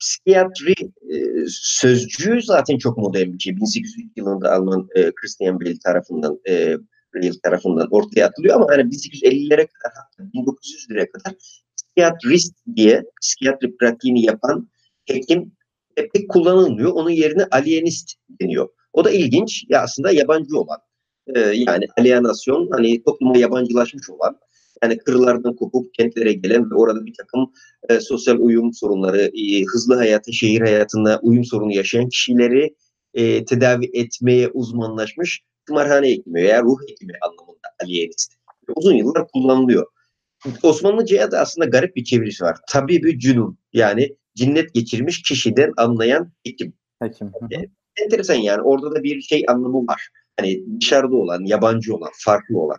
psikiyatri 0.00 0.74
e, 1.10 1.16
sözcüğü 1.48 2.42
zaten 2.42 2.78
çok 2.78 2.98
modern 2.98 3.32
bir 3.32 3.38
şey. 3.38 3.56
1800 3.56 4.06
yılında 4.16 4.52
Alman 4.52 4.88
e, 4.94 5.12
Christian 5.12 5.60
Bale 5.60 5.78
tarafından 5.84 6.40
e, 6.48 6.76
tarafından 7.42 7.88
ortaya 7.90 8.26
atılıyor 8.26 8.54
ama 8.54 8.66
hani 8.70 8.82
1850'lere 8.82 9.66
kadar 9.66 9.92
hatta 9.94 10.22
1900'lere 10.34 11.10
kadar 11.10 11.34
psikiyatrist 11.76 12.54
diye 12.76 13.04
psikiyatri 13.22 13.76
pratiğini 13.76 14.26
yapan 14.26 14.68
hekim 15.04 15.52
pek 15.94 16.28
kullanılmıyor. 16.28 16.92
Onun 16.92 17.10
yerine 17.10 17.44
alienist 17.50 18.14
deniyor. 18.40 18.68
O 18.92 19.04
da 19.04 19.10
ilginç. 19.10 19.64
Ya 19.68 19.82
aslında 19.82 20.10
yabancı 20.10 20.58
olan. 20.58 20.78
E, 21.34 21.40
yani 21.40 21.84
alienasyon 21.98 22.68
hani 22.70 23.02
topluma 23.02 23.38
yabancılaşmış 23.38 24.10
olan 24.10 24.38
yani 24.82 24.98
kırlardan 24.98 25.56
kopup 25.56 25.94
kentlere 25.94 26.32
gelen 26.32 26.70
ve 26.70 26.74
orada 26.74 27.06
bir 27.06 27.14
takım 27.14 27.52
e, 27.88 28.00
sosyal 28.00 28.38
uyum 28.38 28.72
sorunları, 28.72 29.20
e, 29.20 29.64
hızlı 29.64 29.94
hayatı, 29.94 30.32
şehir 30.32 30.60
hayatında 30.60 31.20
uyum 31.22 31.44
sorunu 31.44 31.72
yaşayan 31.72 32.08
kişileri 32.08 32.74
e, 33.14 33.44
tedavi 33.44 33.90
etmeye 33.94 34.48
uzmanlaşmış 34.48 35.42
tımarhane 35.66 36.08
hekimi 36.08 36.34
veya 36.34 36.62
ruh 36.62 36.78
hekimi 36.88 37.12
anlamında 37.28 37.68
alienist. 37.82 38.32
Uzun 38.76 38.94
yıllar 38.94 39.28
kullanılıyor. 39.28 39.86
Osmanlıca'ya 40.62 41.30
da 41.30 41.40
aslında 41.40 41.66
garip 41.66 41.96
bir 41.96 42.04
çevirisi 42.04 42.44
var. 42.44 42.56
Tabii 42.68 43.02
bir 43.02 43.18
cünun 43.18 43.58
yani 43.72 44.16
cinnet 44.34 44.74
geçirmiş 44.74 45.22
kişiden 45.22 45.72
anlayan 45.76 46.32
hekim. 46.46 46.72
Hekim. 47.02 47.32
E, 47.50 47.56
enteresan 48.02 48.34
yani 48.34 48.62
orada 48.62 48.94
da 48.94 49.02
bir 49.02 49.20
şey 49.20 49.44
anlamı 49.48 49.86
var. 49.86 50.08
Hani 50.36 50.80
dışarıda 50.80 51.16
olan, 51.16 51.44
yabancı 51.44 51.94
olan, 51.94 52.10
farklı 52.24 52.58
olan. 52.58 52.78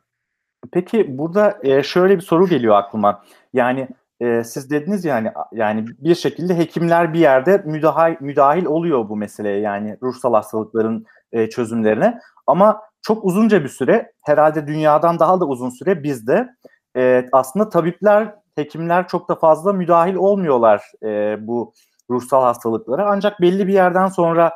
Peki 0.71 1.17
burada 1.17 1.57
e, 1.63 1.83
şöyle 1.83 2.15
bir 2.15 2.21
soru 2.21 2.47
geliyor 2.47 2.75
aklıma. 2.75 3.23
Yani 3.53 3.87
e, 4.19 4.43
siz 4.43 4.71
dediniz 4.71 5.05
yani 5.05 5.31
yani 5.51 5.85
bir 5.99 6.15
şekilde 6.15 6.57
hekimler 6.57 7.13
bir 7.13 7.19
yerde 7.19 7.63
müdahil, 7.65 8.15
müdahil 8.19 8.65
oluyor 8.65 9.09
bu 9.09 9.15
meseleye 9.17 9.59
yani 9.59 9.97
ruhsal 10.03 10.33
hastalıkların 10.33 11.05
e, 11.31 11.49
çözümlerine. 11.49 12.19
Ama 12.47 12.81
çok 13.01 13.25
uzunca 13.25 13.63
bir 13.63 13.69
süre 13.69 14.11
herhalde 14.21 14.67
dünyadan 14.67 15.19
daha 15.19 15.39
da 15.39 15.45
uzun 15.45 15.69
süre 15.69 16.03
bizde 16.03 16.49
aslında 17.31 17.69
tabipler, 17.69 18.35
hekimler 18.55 19.07
çok 19.07 19.29
da 19.29 19.35
fazla 19.35 19.73
müdahil 19.73 20.15
olmuyorlar 20.15 20.91
bu 21.39 21.73
ruhsal 22.09 22.43
hastalıklara. 22.43 23.09
Ancak 23.11 23.41
belli 23.41 23.67
bir 23.67 23.73
yerden 23.73 24.07
sonra 24.07 24.51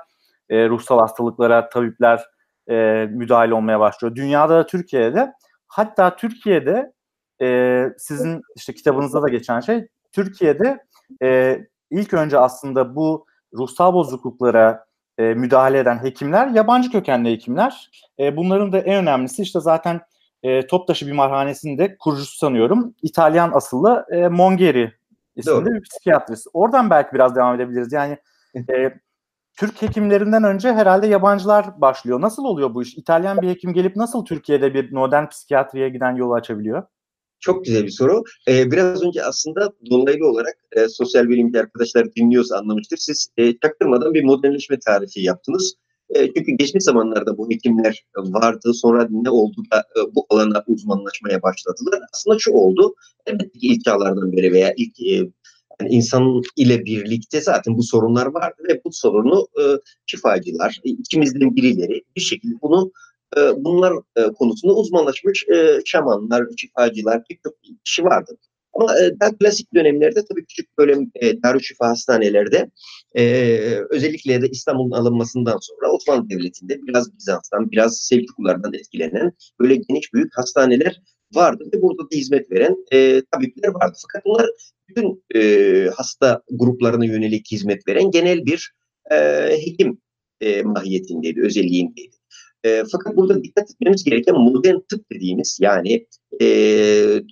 e, 0.49 0.69
ruhsal 0.69 0.99
hastalıklara 0.99 1.69
tabipler 1.69 2.25
e, 2.69 3.07
müdahil 3.11 3.51
olmaya 3.51 3.79
başlıyor. 3.79 4.15
Dünyada 4.15 4.57
da 4.57 4.65
Türkiye'de 4.65 5.33
hatta 5.73 6.15
Türkiye'de 6.15 6.93
e, 7.41 7.87
sizin 7.97 8.41
işte 8.55 8.73
kitabınızda 8.73 9.21
da 9.21 9.29
geçen 9.29 9.59
şey 9.59 9.87
Türkiye'de 10.11 10.79
e, 11.21 11.59
ilk 11.91 12.13
önce 12.13 12.39
aslında 12.39 12.95
bu 12.95 13.25
ruhsal 13.53 13.93
bozukluklara 13.93 14.85
e, 15.17 15.23
müdahale 15.23 15.79
eden 15.79 16.03
hekimler 16.03 16.47
yabancı 16.47 16.91
kökenli 16.91 17.31
hekimler. 17.31 17.89
E, 18.19 18.37
bunların 18.37 18.71
da 18.71 18.79
en 18.79 18.95
önemlisi 18.95 19.41
işte 19.41 19.59
zaten 19.59 20.01
e, 20.43 20.67
Toptaşı 20.67 21.07
Bimarhanesi'nde 21.07 21.97
kurucusu 21.97 22.37
sanıyorum. 22.37 22.95
İtalyan 23.01 23.51
asıllı 23.53 24.05
e, 24.11 24.27
Mongeri 24.27 24.93
isimli 25.35 25.65
Doğru. 25.65 25.65
bir 25.65 25.81
psikiyatrist. 25.81 26.47
Oradan 26.53 26.89
belki 26.89 27.13
biraz 27.13 27.35
devam 27.35 27.55
edebiliriz. 27.55 27.93
Yani 27.93 28.17
e, 28.55 28.93
Türk 29.57 29.81
hekimlerinden 29.81 30.43
önce 30.43 30.73
herhalde 30.73 31.07
yabancılar 31.07 31.81
başlıyor. 31.81 32.21
Nasıl 32.21 32.43
oluyor 32.43 32.73
bu 32.73 32.83
iş? 32.83 32.97
İtalyan 32.97 33.41
bir 33.41 33.49
hekim 33.49 33.73
gelip 33.73 33.95
nasıl 33.95 34.25
Türkiye'de 34.25 34.73
bir 34.73 34.91
modern 34.91 35.27
psikiyatriye 35.27 35.89
giden 35.89 36.15
yolu 36.15 36.33
açabiliyor? 36.33 36.83
Çok 37.39 37.65
güzel 37.65 37.83
bir 37.83 37.91
soru. 37.91 38.23
Ee, 38.47 38.71
biraz 38.71 39.03
önce 39.03 39.23
aslında 39.23 39.73
dolaylı 39.89 40.27
olarak 40.27 40.55
e, 40.71 40.87
sosyal 40.87 41.29
bilimci 41.29 41.59
arkadaşlar 41.59 42.15
dinliyorsa 42.15 42.57
anlamıştır. 42.57 42.97
Siz 42.97 43.27
e, 43.37 43.57
çaktırmadan 43.57 44.13
bir 44.13 44.23
modernleşme 44.23 44.79
tarifi 44.79 45.21
yaptınız. 45.21 45.75
E, 46.09 46.33
çünkü 46.33 46.51
geçmiş 46.51 46.83
zamanlarda 46.83 47.37
bu 47.37 47.49
hekimler 47.49 48.05
vardı. 48.15 48.73
Sonra 48.73 49.07
ne 49.09 49.29
oldu 49.29 49.55
da 49.71 49.79
e, 49.79 50.15
bu 50.15 50.25
alana 50.29 50.63
uzmanlaşmaya 50.67 51.41
başladılar. 51.41 51.99
Aslında 52.13 52.37
şu 52.39 52.51
oldu. 52.51 52.95
Elbette 53.25 53.59
ki 53.59 53.67
ilk 53.67 53.85
çağlardan 53.85 54.31
beri 54.31 54.53
veya 54.53 54.73
ilk 54.77 55.01
e, 55.01 55.29
yani 55.81 55.91
insan 55.93 56.41
ile 56.55 56.85
birlikte 56.85 57.41
zaten 57.41 57.77
bu 57.77 57.83
sorunlar 57.83 58.25
vardı 58.25 58.63
ve 58.69 58.81
bu 58.85 58.89
sorunu 58.91 59.47
e, 59.59 59.63
şifacılar, 60.05 60.79
ikimizden 60.83 61.55
birileri 61.55 62.03
bir 62.15 62.21
şekilde 62.21 62.53
bunu 62.61 62.91
e, 63.37 63.39
bunlar 63.57 63.93
e, 64.15 64.23
konusunda 64.23 64.73
uzmanlaşmış 64.73 65.45
e, 65.49 65.79
şamanlar, 65.85 66.45
şifacılar 66.57 67.21
birçok 67.29 67.53
kişi 67.85 68.03
vardı. 68.03 68.37
Ama 68.73 68.99
e, 68.99 69.19
daha 69.19 69.37
klasik 69.37 69.73
dönemlerde 69.73 70.25
tabii 70.29 70.45
küçük 70.45 70.77
böyle 70.77 70.97
e, 71.15 71.43
Darüşşifa 71.43 71.87
hastanelerde 71.87 72.71
e, 73.15 73.23
özellikle 73.89 74.41
de 74.41 74.49
İstanbul'un 74.49 74.91
alınmasından 74.91 75.57
sonra 75.61 75.91
Osmanlı 75.91 76.29
Devleti'nde 76.29 76.81
biraz 76.81 77.17
Bizans'tan, 77.17 77.71
biraz 77.71 77.97
Selçuklulardan 77.97 78.73
etkilenen 78.73 79.33
böyle 79.59 79.75
geniş 79.75 80.13
büyük 80.13 80.37
hastaneler 80.37 81.01
vardı 81.35 81.69
ve 81.73 81.81
burada 81.81 82.03
da 82.03 82.15
hizmet 82.15 82.51
veren 82.51 82.77
e, 82.91 83.21
tabipler 83.31 83.69
vardı. 83.69 83.97
Fakat 84.01 84.25
bunlar 84.25 84.49
bütün 84.89 85.23
e, 85.35 85.89
hasta 85.95 86.41
gruplarına 86.51 87.05
yönelik 87.05 87.51
hizmet 87.51 87.87
veren 87.87 88.11
genel 88.11 88.45
bir 88.45 88.73
e, 89.11 89.17
hekim 89.65 89.97
e, 90.41 90.63
mahiyetindeydi, 90.63 91.41
özelliğindeydi. 91.41 92.15
E, 92.63 92.83
fakat 92.91 93.15
burada 93.15 93.43
dikkat 93.43 93.71
etmemiz 93.71 94.03
gereken 94.03 94.35
modern 94.35 94.79
tıp 94.89 95.11
dediğimiz 95.11 95.57
yani 95.61 96.07
e, 96.41 96.47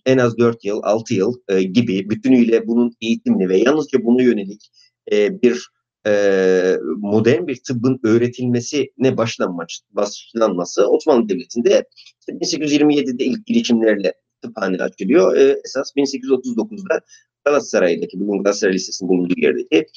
en 0.06 0.18
az 0.18 0.38
4 0.38 0.66
yıl, 0.66 0.80
6 0.84 1.14
yıl 1.14 1.36
e, 1.48 1.64
gibi 1.64 2.10
bütünüyle 2.10 2.68
bunun 2.68 2.94
eğitimli 3.02 3.50
ve 3.50 3.58
yalnızca 3.58 4.04
buna 4.04 4.22
yönelik 4.22 4.72
e, 5.12 5.42
bir 5.42 5.68
e, 6.08 6.78
modern 6.98 7.48
bir 7.48 7.56
tıbbın 7.64 8.00
öğretilmesine 8.04 9.18
başlanmış, 9.18 9.82
başlanması 9.92 10.88
Osmanlı 10.88 11.30
Devleti'nde 11.30 11.86
1827'de 12.30 13.26
ilk 13.26 13.46
girişimlerle 13.46 14.14
tıphane 14.42 14.78
açılıyor. 14.78 15.38
E, 15.38 15.62
esas 15.66 15.92
1839'da 15.96 17.02
Galatasaray'daki, 17.46 18.20
bugün 18.20 18.44
Galatasaray 18.44 18.74
Lisesi'nin 18.74 19.10
bulunduğu 19.10 19.34
yerdeki 19.38 19.88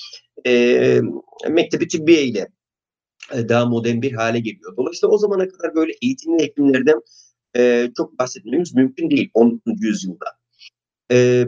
e, 0.46 1.00
Mektebi 1.50 1.88
Tıbbiye 1.88 2.24
ile 2.24 2.48
daha 3.32 3.66
modern 3.66 4.02
bir 4.02 4.12
hale 4.12 4.40
geliyor. 4.40 4.76
Dolayısıyla 4.76 5.14
o 5.14 5.18
zamana 5.18 5.48
kadar 5.48 5.74
böyle 5.74 5.92
eğitimli 6.02 6.42
hekimlerden 6.42 7.00
e, 7.56 7.90
çok 7.96 8.18
bahsetmemiz 8.18 8.74
mümkün 8.74 9.10
değil 9.10 9.30
19. 9.34 9.62
yüzyılda. 9.80 10.26
E, 11.12 11.46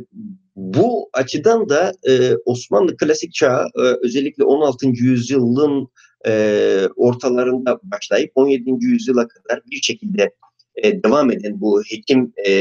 bu 0.57 1.09
açıdan 1.13 1.69
da 1.69 1.93
e, 2.09 2.35
Osmanlı 2.45 2.97
klasik 2.97 3.35
çağı 3.35 3.67
e, 3.67 3.81
özellikle 4.03 4.45
16. 4.45 4.89
yüzyılın 4.89 5.89
e, 6.27 6.89
ortalarında 6.97 7.81
başlayıp 7.83 8.33
17. 8.35 8.71
yüzyıla 8.81 9.29
kadar 9.29 9.63
bir 9.71 9.77
şekilde 9.77 10.35
e, 10.77 11.03
devam 11.03 11.31
eden 11.31 11.61
bu 11.61 11.83
hekim 11.83 12.33
e, 12.47 12.53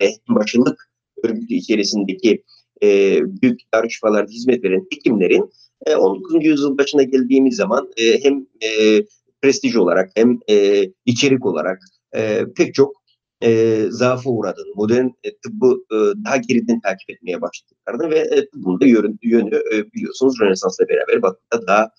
ve 0.00 0.10
hekimbaşılık 0.10 0.90
örgütü 1.24 1.54
içerisindeki 1.54 2.44
e, 2.82 3.18
büyük 3.42 3.60
darüşşifalarda 3.74 4.30
hizmet 4.30 4.64
veren 4.64 4.86
hekimlerin 4.92 5.50
e, 5.86 5.94
19. 5.94 6.44
yüzyıl 6.44 6.78
başına 6.78 7.02
geldiğimiz 7.02 7.56
zaman 7.56 7.90
e, 7.96 8.24
hem 8.24 8.46
e, 8.62 9.02
prestij 9.42 9.76
olarak 9.76 10.10
hem 10.14 10.38
e, 10.50 10.84
içerik 11.06 11.46
olarak 11.46 11.78
e, 12.16 12.44
pek 12.56 12.74
çok 12.74 12.99
e, 13.42 13.84
zaafa 13.90 14.30
uğradığını, 14.30 14.74
modern 14.74 15.06
e, 15.24 15.36
tıbbı 15.36 15.74
e, 15.92 15.96
daha 16.24 16.36
geriden 16.36 16.80
takip 16.80 17.10
etmeye 17.10 17.40
başladıklarını 17.40 18.10
ve 18.10 18.18
e, 18.18 18.50
tıbbın 18.50 18.80
da 18.80 18.86
yönü, 18.86 19.16
yönü 19.22 19.62
e, 19.72 19.92
biliyorsunuz 19.92 20.40
Rönesans'la 20.40 20.88
beraber 20.88 21.22
Batı'da 21.22 21.66
daha 21.66 21.90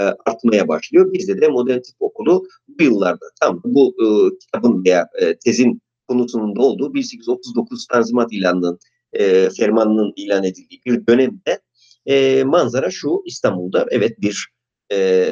e, 0.00 0.04
artmaya 0.04 0.68
başlıyor. 0.68 1.12
Bizde 1.12 1.40
de 1.40 1.48
modern 1.48 1.80
tıp 1.80 1.96
okulu 2.00 2.46
bu 2.68 2.82
yıllarda 2.82 3.26
tam 3.40 3.60
bu 3.64 3.94
e, 4.02 4.38
kitabın 4.38 4.84
veya 4.84 5.08
e, 5.20 5.38
tezin 5.38 5.82
konusunun 6.08 6.56
da 6.56 6.62
olduğu 6.62 6.94
1839 6.94 7.86
Tanzimat 7.86 8.32
ilanının 8.32 8.78
e, 9.12 9.50
fermanının 9.50 10.12
ilan 10.16 10.44
edildiği 10.44 10.80
bir 10.86 11.06
dönemde 11.06 11.60
e, 12.06 12.44
manzara 12.44 12.90
şu 12.90 13.22
İstanbul'da 13.26 13.86
evet 13.90 14.20
bir 14.20 14.48
e, 14.92 15.28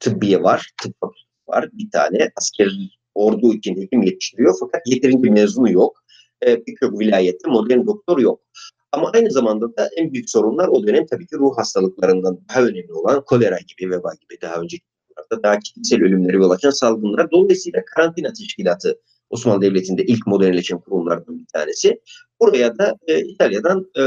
tıbbiye 0.00 0.42
var, 0.42 0.70
tıp 0.82 0.94
var 1.48 1.68
bir 1.72 1.90
tane 1.90 2.30
asker 2.36 2.70
ordu 3.14 3.54
için 3.54 3.76
hekim 3.82 4.02
yetiştiriyor 4.02 4.54
fakat 4.60 4.82
yeterince 4.86 5.30
mezunu 5.30 5.72
yok. 5.72 6.04
E, 6.46 6.66
Birçok 6.66 7.00
vilayette 7.00 7.50
modern 7.50 7.86
doktor 7.86 8.18
yok. 8.18 8.40
Ama 8.92 9.10
aynı 9.14 9.30
zamanda 9.30 9.76
da 9.76 9.88
en 9.96 10.12
büyük 10.12 10.30
sorunlar 10.30 10.68
o 10.68 10.86
dönem 10.86 11.06
tabii 11.06 11.26
ki 11.26 11.36
ruh 11.36 11.58
hastalıklarından 11.58 12.40
daha 12.48 12.62
önemli 12.62 12.92
olan 12.92 13.24
kolera 13.24 13.58
gibi, 13.58 13.90
veba 13.90 14.12
gibi 14.20 14.40
daha 14.40 14.56
önceki 14.56 14.84
yıllarda 15.10 15.42
daha 15.42 15.58
kitlesel 15.58 16.02
ölümleri 16.02 16.36
yol 16.36 16.50
açan 16.50 16.70
salgınlar. 16.70 17.30
Dolayısıyla 17.30 17.84
karantina 17.84 18.32
teşkilatı 18.32 19.00
Osmanlı 19.30 19.62
Devleti'nde 19.62 20.04
ilk 20.04 20.26
modernleşen 20.26 20.78
kurumlardan 20.78 21.38
bir 21.38 21.46
tanesi. 21.46 22.00
Buraya 22.40 22.78
da 22.78 22.96
e, 23.06 23.20
İtalya'dan 23.20 23.90
e, 23.98 24.02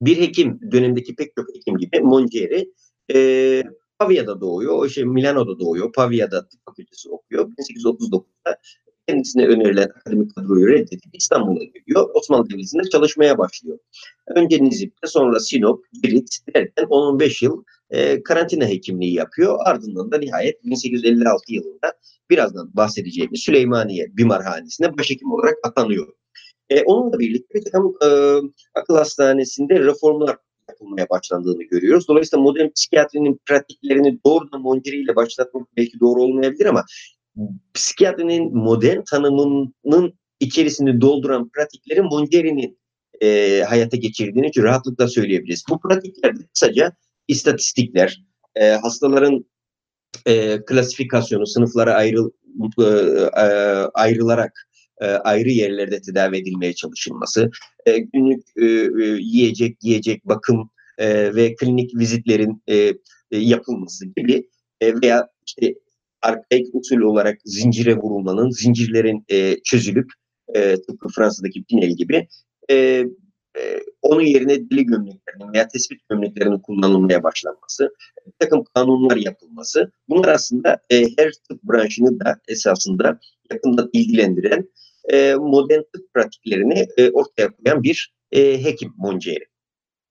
bir 0.00 0.16
hekim 0.20 0.60
dönemdeki 0.72 1.14
pek 1.14 1.36
çok 1.36 1.54
hekim 1.54 1.78
gibi 1.78 2.00
Mongieri 2.00 2.72
e, 3.14 3.62
Pavia'da 4.04 4.40
doğuyor. 4.40 4.78
O 4.78 4.88
şey 4.88 5.04
Milano'da 5.04 5.58
doğuyor. 5.58 5.92
Pavia'da 5.92 6.48
tıp 6.48 6.60
fakültesi 6.64 7.08
okuyor. 7.08 7.48
1839'da 7.48 8.58
kendisine 9.08 9.46
önerilen 9.46 9.88
akademik 10.00 10.34
kadroyu 10.34 10.68
reddedip 10.68 11.10
İstanbul'a 11.12 11.64
geliyor. 11.64 12.10
Osmanlı 12.14 12.50
Devleti'nde 12.50 12.90
çalışmaya 12.90 13.38
başlıyor. 13.38 13.78
Önce 14.26 14.64
Nizip'te 14.64 15.06
sonra 15.06 15.40
Sinop, 15.40 15.84
Girit 16.02 16.38
derken 16.54 16.84
10-15 16.84 17.44
yıl 17.44 17.64
e, 17.90 18.22
karantina 18.22 18.66
hekimliği 18.66 19.14
yapıyor. 19.14 19.58
Ardından 19.64 20.12
da 20.12 20.18
nihayet 20.18 20.64
1856 20.64 21.52
yılında 21.52 21.92
birazdan 22.30 22.70
bahsedeceğimiz 22.74 23.40
Süleymaniye 23.40 24.16
Bimarhanesi'ne 24.16 24.98
başhekim 24.98 25.32
olarak 25.32 25.54
atanıyor. 25.62 26.08
E, 26.70 26.82
onunla 26.82 27.18
birlikte 27.18 27.54
bir 27.54 27.64
takım 27.64 27.94
e, 28.04 28.08
akıl 28.74 28.96
hastanesinde 28.96 29.80
reformlar 29.80 30.36
yapılmaya 30.70 31.06
başlandığını 31.10 31.62
görüyoruz. 31.62 32.08
Dolayısıyla 32.08 32.42
modern 32.42 32.68
psikiyatrinin 32.68 33.40
pratiklerini 33.46 34.18
doğrudan 34.26 34.60
Mongeri 34.60 34.96
ile 34.96 35.16
başlatmak 35.16 35.76
belki 35.76 36.00
doğru 36.00 36.22
olmayabilir 36.22 36.66
ama 36.66 36.84
psikiyatrinin 37.74 38.56
modern 38.56 39.02
tanımının 39.10 40.14
içerisini 40.40 41.00
dolduran 41.00 41.48
pratikleri 41.48 42.02
Mongeri'nin 42.02 42.78
e, 43.22 43.60
hayata 43.68 43.96
geçirdiğini 43.96 44.46
için 44.46 44.62
rahatlıkla 44.62 45.08
söyleyebiliriz. 45.08 45.64
Bu 45.70 45.80
pratiklerde 45.80 46.46
kısaca 46.54 46.92
istatistikler, 47.28 48.24
e, 48.56 48.68
hastaların 48.70 49.44
e, 50.26 50.64
klasifikasyonu, 50.64 51.46
sınıflara 51.46 51.94
ayrıl, 51.94 52.30
e, 52.78 52.84
e, 52.84 53.46
ayrılarak 53.94 54.68
e, 55.00 55.06
ayrı 55.06 55.50
yerlerde 55.50 56.00
tedavi 56.00 56.36
edilmeye 56.36 56.72
çalışılması, 56.72 57.50
e, 57.86 57.98
günlük 57.98 58.42
e, 58.56 58.64
yiyecek, 59.20 59.76
yiyecek, 59.82 60.24
bakım 60.24 60.70
ve 61.34 61.54
klinik 61.54 61.98
vizitlerin 61.98 62.62
yapılması 63.30 64.06
gibi 64.06 64.48
veya 64.82 65.28
işte 65.46 65.74
arkaik 66.22 66.66
usul 66.72 67.00
olarak 67.00 67.38
zincire 67.44 67.96
vurulmanın, 67.96 68.50
zincirlerin 68.50 69.24
çözülüp 69.64 70.10
tıpkı 70.54 71.08
Fransa'daki 71.08 71.64
Pinel 71.64 71.90
gibi 71.90 72.28
onun 74.02 74.20
yerine 74.20 74.70
deli 74.70 74.86
gömleklerinin 74.86 75.52
veya 75.52 75.68
tespit 75.68 76.08
gömleklerinin 76.08 76.58
kullanılmaya 76.58 77.22
başlanması, 77.22 77.94
bir 78.26 78.32
takım 78.38 78.64
kanunlar 78.74 79.16
yapılması, 79.16 79.92
bunlar 80.08 80.28
aslında 80.28 80.78
her 80.90 81.32
tıp 81.48 81.62
branşını 81.62 82.20
da 82.20 82.40
esasında 82.48 83.18
yakından 83.52 83.90
ilgilendiren 83.92 84.68
e, 85.12 85.34
modern 85.34 85.82
tıp 85.92 86.14
pratiklerini 86.14 86.86
e, 86.96 87.10
ortaya 87.10 87.48
koyan 87.48 87.82
bir 87.82 88.14
e, 88.32 88.64
hekim 88.64 88.92
Mongeri. 88.96 89.46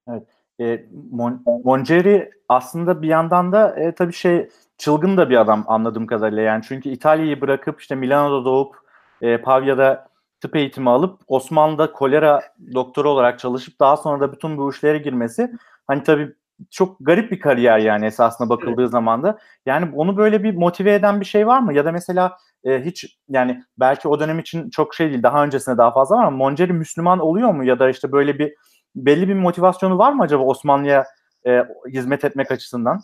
Evet. 0.10 0.24
E, 0.60 0.86
Mon 1.12 1.44
Mongeri 1.64 2.32
aslında 2.50 3.02
bir 3.02 3.08
yandan 3.08 3.52
da 3.52 3.80
e, 3.80 3.96
tabii 3.96 4.14
şey 4.14 4.50
çılgın 4.78 5.18
da 5.18 5.30
bir 5.30 5.38
adam 5.38 5.66
anladığım 5.68 6.08
kadarıyla 6.08 6.42
yani 6.42 6.64
çünkü 6.68 6.90
İtalya'yı 6.90 7.42
bırakıp 7.42 7.82
işte 7.82 7.96
Milano'da 7.96 8.46
doğup 8.46 8.76
e, 9.22 9.38
Pavya'da 9.38 10.08
tıp 10.42 10.56
eğitimi 10.56 10.90
alıp 10.90 11.22
Osmanlı'da 11.28 11.92
kolera 11.92 12.42
doktoru 12.74 13.10
olarak 13.10 13.40
çalışıp 13.40 13.80
daha 13.80 13.98
sonra 13.98 14.20
da 14.20 14.34
bütün 14.34 14.58
bu 14.58 14.72
işlere 14.72 14.98
girmesi 14.98 15.52
hani 15.88 16.04
tabii 16.04 16.34
çok 16.72 16.98
garip 17.00 17.32
bir 17.32 17.40
kariyer 17.40 17.80
yani 17.80 18.06
esasına 18.06 18.50
bakıldığı 18.50 18.82
evet. 18.82 18.92
zaman 18.92 19.24
da. 19.24 19.38
Yani 19.66 19.92
onu 19.96 20.18
böyle 20.18 20.44
bir 20.44 20.54
motive 20.54 20.94
eden 20.94 21.20
bir 21.20 21.26
şey 21.26 21.48
var 21.48 21.60
mı? 21.60 21.74
Ya 21.74 21.86
da 21.86 21.92
mesela 21.92 22.38
e, 22.64 22.86
hiç 22.86 23.18
yani 23.30 23.64
belki 23.80 24.08
o 24.08 24.20
dönem 24.20 24.40
için 24.40 24.70
çok 24.70 24.96
şey 24.96 25.10
değil 25.10 25.24
daha 25.24 25.44
öncesinde 25.44 25.78
daha 25.78 25.94
fazla 25.94 26.16
var 26.16 26.24
ama 26.24 26.38
Monceri 26.38 26.74
Müslüman 26.74 27.20
oluyor 27.20 27.52
mu? 27.52 27.66
Ya 27.66 27.80
da 27.80 27.90
işte 27.90 28.12
böyle 28.12 28.40
bir 28.40 28.54
belli 28.96 29.28
bir 29.28 29.34
motivasyonu 29.34 29.98
var 29.98 30.14
mı 30.14 30.24
acaba 30.24 30.44
Osmanlı'ya 30.44 31.06
e, 31.48 31.64
hizmet 31.88 32.26
etmek 32.26 32.52
açısından? 32.52 33.02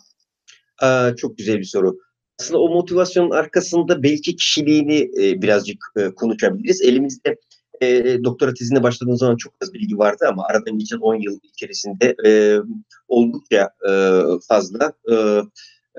Aa, 0.82 1.16
çok 1.16 1.38
güzel 1.38 1.58
bir 1.58 1.64
soru. 1.64 1.96
Aslında 2.40 2.60
o 2.60 2.68
motivasyonun 2.68 3.30
arkasında 3.30 4.02
belki 4.02 4.36
kişiliğini 4.36 5.10
e, 5.22 5.42
birazcık 5.42 5.78
e, 5.96 6.14
konuşabiliriz. 6.14 6.82
Elimizde 6.82 7.36
e, 7.80 8.18
doktora 8.24 8.54
tezine 8.54 8.82
başladığım 8.82 9.16
zaman 9.16 9.36
çok 9.36 9.52
az 9.62 9.74
bilgi 9.74 9.98
vardı 9.98 10.24
ama 10.28 10.44
aradan 10.50 10.78
geçen 10.78 10.98
10 10.98 11.14
yıl 11.14 11.38
içerisinde 11.42 12.14
e, 12.26 12.58
oldukça 13.08 13.70
e, 13.88 13.92
fazla 14.48 14.92
e, 15.10 15.14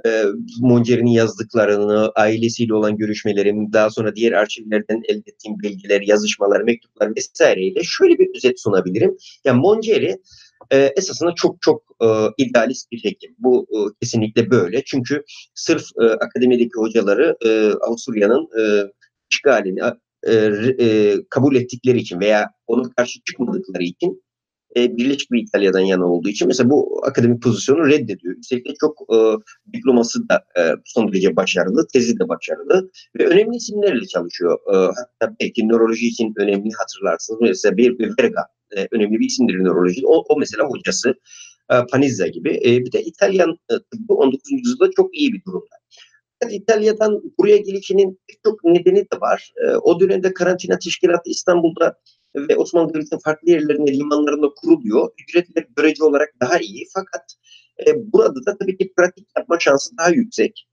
e, 0.05 0.25
Monceri'nin 0.61 1.11
yazdıklarını, 1.11 2.11
ailesiyle 2.15 2.73
olan 2.73 2.97
görüşmelerim, 2.97 3.73
daha 3.73 3.89
sonra 3.89 4.15
diğer 4.15 4.31
arşivlerden 4.31 5.01
elde 5.09 5.23
ettiğim 5.27 5.59
bilgiler, 5.59 6.01
yazışmalar, 6.01 6.61
mektuplar 6.61 7.15
vesaireyle 7.15 7.83
şöyle 7.83 8.19
bir 8.19 8.29
özet 8.35 8.61
sunabilirim. 8.61 9.17
Yani 9.45 9.59
Monceri 9.59 10.17
e, 10.71 10.77
esasında 10.77 11.33
çok 11.35 11.61
çok 11.61 11.83
e, 12.01 12.07
idealist 12.37 12.91
bir 12.91 13.03
hekim. 13.03 13.35
Bu 13.39 13.67
e, 13.71 13.77
kesinlikle 14.01 14.51
böyle. 14.51 14.83
Çünkü 14.83 15.23
sırf 15.55 15.83
e, 16.01 16.03
akademideki 16.05 16.75
hocaları 16.75 17.35
e, 17.45 17.71
Avusturya'nın 17.87 18.47
e, 18.59 18.91
işgalini 19.31 19.83
e, 20.23 20.33
e, 20.79 21.17
kabul 21.29 21.55
ettikleri 21.55 21.97
için 21.97 22.19
veya 22.19 22.51
ona 22.67 22.89
karşı 22.89 23.19
çıkmadıkları 23.23 23.83
için 23.83 24.23
e, 24.77 24.97
Birleşik 24.97 25.31
bir 25.31 25.43
İtalya'dan 25.43 25.79
yana 25.79 26.05
olduğu 26.05 26.29
için 26.29 26.47
mesela 26.47 26.69
bu 26.69 27.01
akademik 27.05 27.43
pozisyonu 27.43 27.87
reddediyor. 27.87 28.37
Üstelik 28.37 28.69
de 28.69 28.73
çok 28.79 29.01
e, 29.01 29.17
diploması 29.73 30.29
da 30.29 30.45
e, 30.57 30.61
son 30.85 31.11
derece 31.11 31.35
başarılı, 31.35 31.87
tezi 31.93 32.19
de 32.19 32.29
başarılı 32.29 32.91
ve 33.19 33.27
önemli 33.27 33.55
isimlerle 33.55 34.05
çalışıyor. 34.07 34.59
E, 34.73 34.75
hatta 34.75 35.35
belki 35.41 35.67
nöroloji 35.67 36.07
için 36.07 36.33
önemli 36.37 36.69
hatırlarsınız. 36.77 37.41
Mesela 37.41 37.77
bir, 37.77 37.99
bir 37.99 38.13
Verga 38.19 38.41
e, 38.77 38.87
önemli 38.91 39.19
bir 39.19 39.25
isimdir 39.25 39.53
nöroloji. 39.53 40.01
O, 40.05 40.23
o 40.29 40.39
mesela 40.39 40.63
hocası 40.63 41.13
e, 41.71 41.75
Panizza 41.91 42.27
gibi. 42.27 42.49
E, 42.65 42.85
bir 42.85 42.91
de 42.91 43.03
İtalyan 43.03 43.57
e, 43.71 43.73
tıbbı 43.91 44.13
19. 44.13 44.51
yüzyılda 44.51 44.91
çok 44.95 45.17
iyi 45.17 45.33
bir 45.33 45.43
durumda. 45.43 45.75
İtalya'dan 46.49 47.21
buraya 47.39 47.57
gelişinin 47.57 48.19
çok 48.43 48.63
nedeni 48.63 48.99
de 48.99 49.19
var. 49.21 49.53
E, 49.63 49.75
o 49.75 49.99
dönemde 49.99 50.33
karantina 50.33 50.79
teşkilatı 50.79 51.29
İstanbul'da 51.29 51.99
ve 52.35 52.55
Osmanlı 52.55 52.93
Devleti'nin 52.93 53.19
farklı 53.19 53.51
yerlerinde, 53.51 53.93
limanlarında 53.93 54.49
kuruluyor. 54.49 55.09
Ücretler 55.23 55.65
görece 55.75 56.03
olarak 56.03 56.33
daha 56.41 56.59
iyi 56.59 56.87
fakat 56.93 57.35
e, 57.87 58.13
burada 58.13 58.45
da 58.45 58.57
tabii 58.57 58.77
ki 58.77 58.93
pratik 58.97 59.27
yapma 59.37 59.59
şansı 59.59 59.97
daha 59.97 60.09
yüksek. 60.09 60.67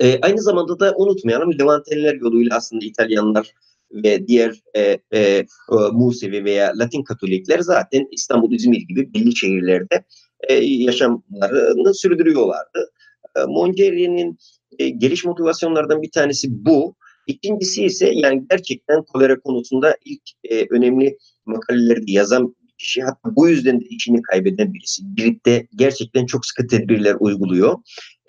E, 0.00 0.20
aynı 0.20 0.42
zamanda 0.42 0.80
da 0.80 0.94
unutmayalım 0.96 1.58
Levantenler 1.58 2.14
yoluyla 2.14 2.56
aslında 2.56 2.84
İtalyanlar 2.84 3.52
ve 3.92 4.26
diğer 4.26 4.62
e, 4.76 4.98
e, 5.14 5.46
Musevi 5.92 6.44
veya 6.44 6.72
Latin 6.76 7.02
Katolikler 7.02 7.58
zaten 7.58 8.08
İstanbul, 8.12 8.52
İzmir 8.52 8.80
gibi 8.80 9.14
belli 9.14 9.36
şehirlerde 9.36 10.04
e, 10.48 10.54
yaşamlarını 10.54 11.94
sürdürüyorlardı. 11.94 12.92
E, 13.36 13.40
Mongeri'nin 13.40 14.38
e, 14.78 14.88
geliş 14.88 15.24
motivasyonlardan 15.24 16.02
bir 16.02 16.10
tanesi 16.10 16.48
bu. 16.50 16.94
İkincisi 17.26 17.84
ise 17.84 18.10
yani 18.14 18.46
gerçekten 18.50 19.02
kolera 19.02 19.40
konusunda 19.40 19.96
ilk 20.04 20.22
e, 20.44 20.66
önemli 20.70 21.18
makaleleri 21.46 22.12
yazan 22.12 22.54
kişi. 22.78 23.02
Hatta 23.02 23.36
bu 23.36 23.48
yüzden 23.48 23.80
de 23.80 23.84
içini 23.84 24.22
kaybeden 24.22 24.74
birisi. 24.74 25.02
Girit'te 25.16 25.68
gerçekten 25.76 26.26
çok 26.26 26.46
sıkı 26.46 26.66
tedbirler 26.66 27.16
uyguluyor. 27.20 27.78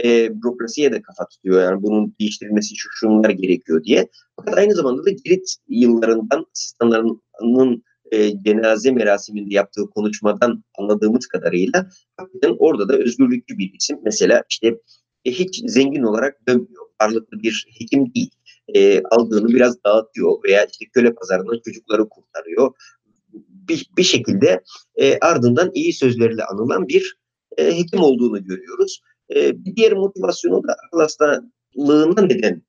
E, 0.03 0.29
bürokrasiye 0.41 0.91
de 0.91 1.01
kafa 1.01 1.27
tutuyor. 1.27 1.61
Yani 1.63 1.83
bunun 1.83 2.15
değiştirilmesi 2.19 2.75
şu 2.75 2.89
şunlar 2.91 3.29
gerekiyor 3.29 3.83
diye. 3.83 4.07
Fakat 4.35 4.57
aynı 4.57 4.75
zamanda 4.75 5.05
da 5.05 5.09
Girit 5.09 5.55
yıllarından 5.67 6.45
asistanlarının 6.55 7.83
e, 8.11 8.43
cenaze 8.43 8.91
merasiminde 8.91 9.53
yaptığı 9.53 9.89
konuşmadan 9.89 10.63
anladığımız 10.77 11.27
kadarıyla 11.27 11.89
orada 12.59 12.89
da 12.89 12.97
özgürlükçü 12.97 13.57
bir 13.57 13.73
isim. 13.73 13.97
Mesela 14.03 14.43
işte 14.49 14.77
e, 15.25 15.31
hiç 15.31 15.61
zengin 15.65 16.03
olarak 16.03 16.47
dönmüyor. 16.47 16.85
Varlıklı 17.01 17.39
bir 17.43 17.67
hekim 17.79 18.13
değil 18.13 18.31
e, 18.75 19.01
aldığını 19.03 19.47
biraz 19.47 19.83
dağıtıyor 19.83 20.43
veya 20.43 20.65
işte 20.71 20.85
köle 20.93 21.13
pazarından 21.13 21.59
çocukları 21.65 22.09
kurtarıyor. 22.09 22.71
Bir, 23.49 23.89
bir 23.97 24.03
şekilde 24.03 24.63
e, 24.95 25.19
ardından 25.19 25.71
iyi 25.73 25.93
sözlerle 25.93 26.43
anılan 26.43 26.87
bir 26.87 27.17
e, 27.57 27.77
hekim 27.77 27.99
olduğunu 27.99 28.43
görüyoruz. 28.43 29.01
E, 29.35 29.65
bir 29.65 29.75
diğer 29.75 29.93
motivasyonu 29.93 30.67
da 30.67 30.75
akıl 30.85 30.99
hastalığına 30.99 32.21
neden 32.21 32.63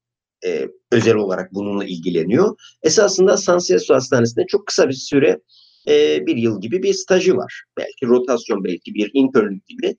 e, 0.47 0.69
özel 0.93 1.15
olarak 1.15 1.55
bununla 1.55 1.85
ilgileniyor. 1.85 2.57
Esasında 2.83 3.37
San 3.37 3.59
Celso 3.59 3.95
Hastanesi'nde 3.95 4.47
çok 4.49 4.67
kısa 4.67 4.89
bir 4.89 4.95
süre 4.95 5.41
e, 5.89 6.27
bir 6.27 6.37
yıl 6.37 6.61
gibi 6.61 6.83
bir 6.83 6.95
stajı 6.95 7.37
var. 7.37 7.65
Belki 7.79 8.07
rotasyon, 8.07 8.65
belki 8.65 8.95
bir 8.95 9.11
internlük 9.15 9.67
gibi. 9.67 9.97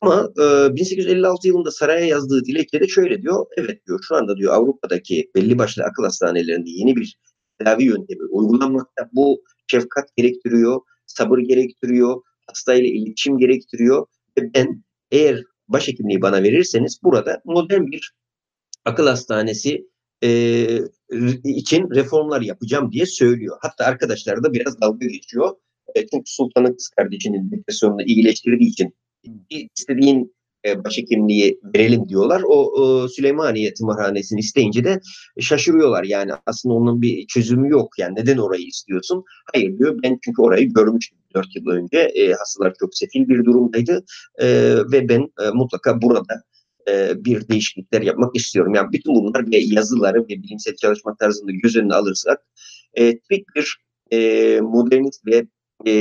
Ama 0.00 0.30
e, 0.38 0.76
1856 0.76 1.48
yılında 1.48 1.70
saraya 1.70 2.06
yazdığı 2.06 2.44
dilekçede 2.44 2.88
şöyle 2.88 3.22
diyor. 3.22 3.46
Evet 3.56 3.86
diyor 3.86 4.00
şu 4.08 4.16
anda 4.16 4.36
diyor 4.36 4.54
Avrupa'daki 4.54 5.30
belli 5.34 5.58
başlı 5.58 5.84
akıl 5.84 6.02
hastanelerinde 6.02 6.70
yeni 6.70 6.96
bir 6.96 7.18
tedavi 7.58 7.84
yöntemi 7.84 8.22
uygulanmakta. 8.30 9.10
Bu 9.12 9.42
şefkat 9.66 10.16
gerektiriyor, 10.16 10.80
sabır 11.06 11.38
gerektiriyor, 11.38 12.22
hastayla 12.46 12.88
iletişim 12.88 13.38
gerektiriyor. 13.38 14.06
Ve 14.38 14.54
ben 14.54 14.84
eğer 15.10 15.44
başhekimliği 15.68 16.22
bana 16.22 16.42
verirseniz 16.42 17.00
burada 17.02 17.42
modern 17.44 17.86
bir 17.86 18.14
akıl 18.84 19.06
hastanesi 19.06 19.86
e, 20.24 20.30
için 21.44 21.90
reformlar 21.94 22.40
yapacağım 22.40 22.92
diye 22.92 23.06
söylüyor. 23.06 23.56
Hatta 23.60 23.84
arkadaşlar 23.84 24.44
da 24.44 24.52
biraz 24.52 24.80
dalga 24.80 25.06
geçiyor. 25.06 25.56
E, 25.94 26.06
çünkü 26.06 26.30
sultanın 26.30 26.72
kız 26.72 26.88
kardeşinin 26.88 27.50
depresyonunu 27.50 28.02
iyileştirdiği 28.02 28.70
için 28.70 28.94
istediğin 29.50 30.34
e, 30.66 30.84
başhekimliği 30.84 31.60
verelim 31.74 32.08
diyorlar. 32.08 32.42
O, 32.46 32.82
o 32.82 33.08
Süleymaniye 33.08 33.74
tımarhanesini 33.74 34.40
isteyince 34.40 34.84
de 34.84 35.00
şaşırıyorlar. 35.40 36.04
Yani 36.04 36.32
aslında 36.46 36.74
onun 36.74 37.02
bir 37.02 37.26
çözümü 37.26 37.70
yok. 37.70 37.98
Yani 37.98 38.14
neden 38.16 38.38
orayı 38.38 38.66
istiyorsun? 38.66 39.24
Hayır 39.52 39.78
diyor 39.78 39.98
ben 40.02 40.18
çünkü 40.24 40.42
orayı 40.42 40.72
görmüştüm 40.72 41.18
4 41.34 41.56
yıl 41.56 41.66
önce. 41.66 41.98
E, 41.98 42.32
hastalar 42.32 42.74
çok 42.80 42.94
sefil 42.94 43.28
bir 43.28 43.44
durumdaydı 43.44 44.04
e, 44.38 44.46
ve 44.92 45.08
ben 45.08 45.20
e, 45.20 45.50
mutlaka 45.54 46.02
burada 46.02 46.42
e, 46.88 47.24
bir 47.24 47.48
değişiklikler 47.48 48.02
yapmak 48.02 48.36
istiyorum. 48.36 48.74
Yani 48.74 48.92
bütün 48.92 49.14
bunlar 49.14 49.50
ve 49.52 49.58
yazıları 49.58 50.22
ve 50.22 50.28
bilimsel 50.28 50.76
çalışma 50.76 51.16
tarzını 51.16 51.52
göz 51.52 51.76
önüne 51.76 51.94
alırsak 51.94 52.38
e, 52.98 53.14
bir 53.30 53.78
e, 54.12 54.60
modernist 54.60 55.26
ve 55.26 55.46
e, 55.86 55.92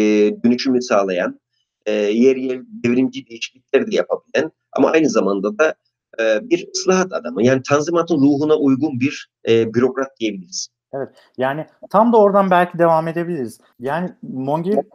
dönüşümü 0.43 0.81
sağlayan 0.81 1.39
e, 1.48 1.48
yer 1.89 2.35
yer 2.35 2.61
devrimci 2.83 3.27
değişiklikler 3.27 3.91
de 3.91 3.95
yapabilen 3.95 4.51
ama 4.71 4.91
aynı 4.91 5.09
zamanda 5.09 5.57
da 5.57 5.75
e, 6.19 6.49
bir 6.49 6.67
ıslahat 6.75 7.13
adamı. 7.13 7.43
Yani 7.43 7.61
Tanzimat'ın 7.69 8.17
ruhuna 8.17 8.55
uygun 8.55 8.99
bir 8.99 9.29
e, 9.49 9.73
bürokrat 9.73 10.19
diyebiliriz. 10.19 10.67
Evet. 10.93 11.09
Yani 11.37 11.65
tam 11.89 12.13
da 12.13 12.17
oradan 12.17 12.51
belki 12.51 12.79
devam 12.79 13.07
edebiliriz. 13.07 13.59
Yani 13.79 14.09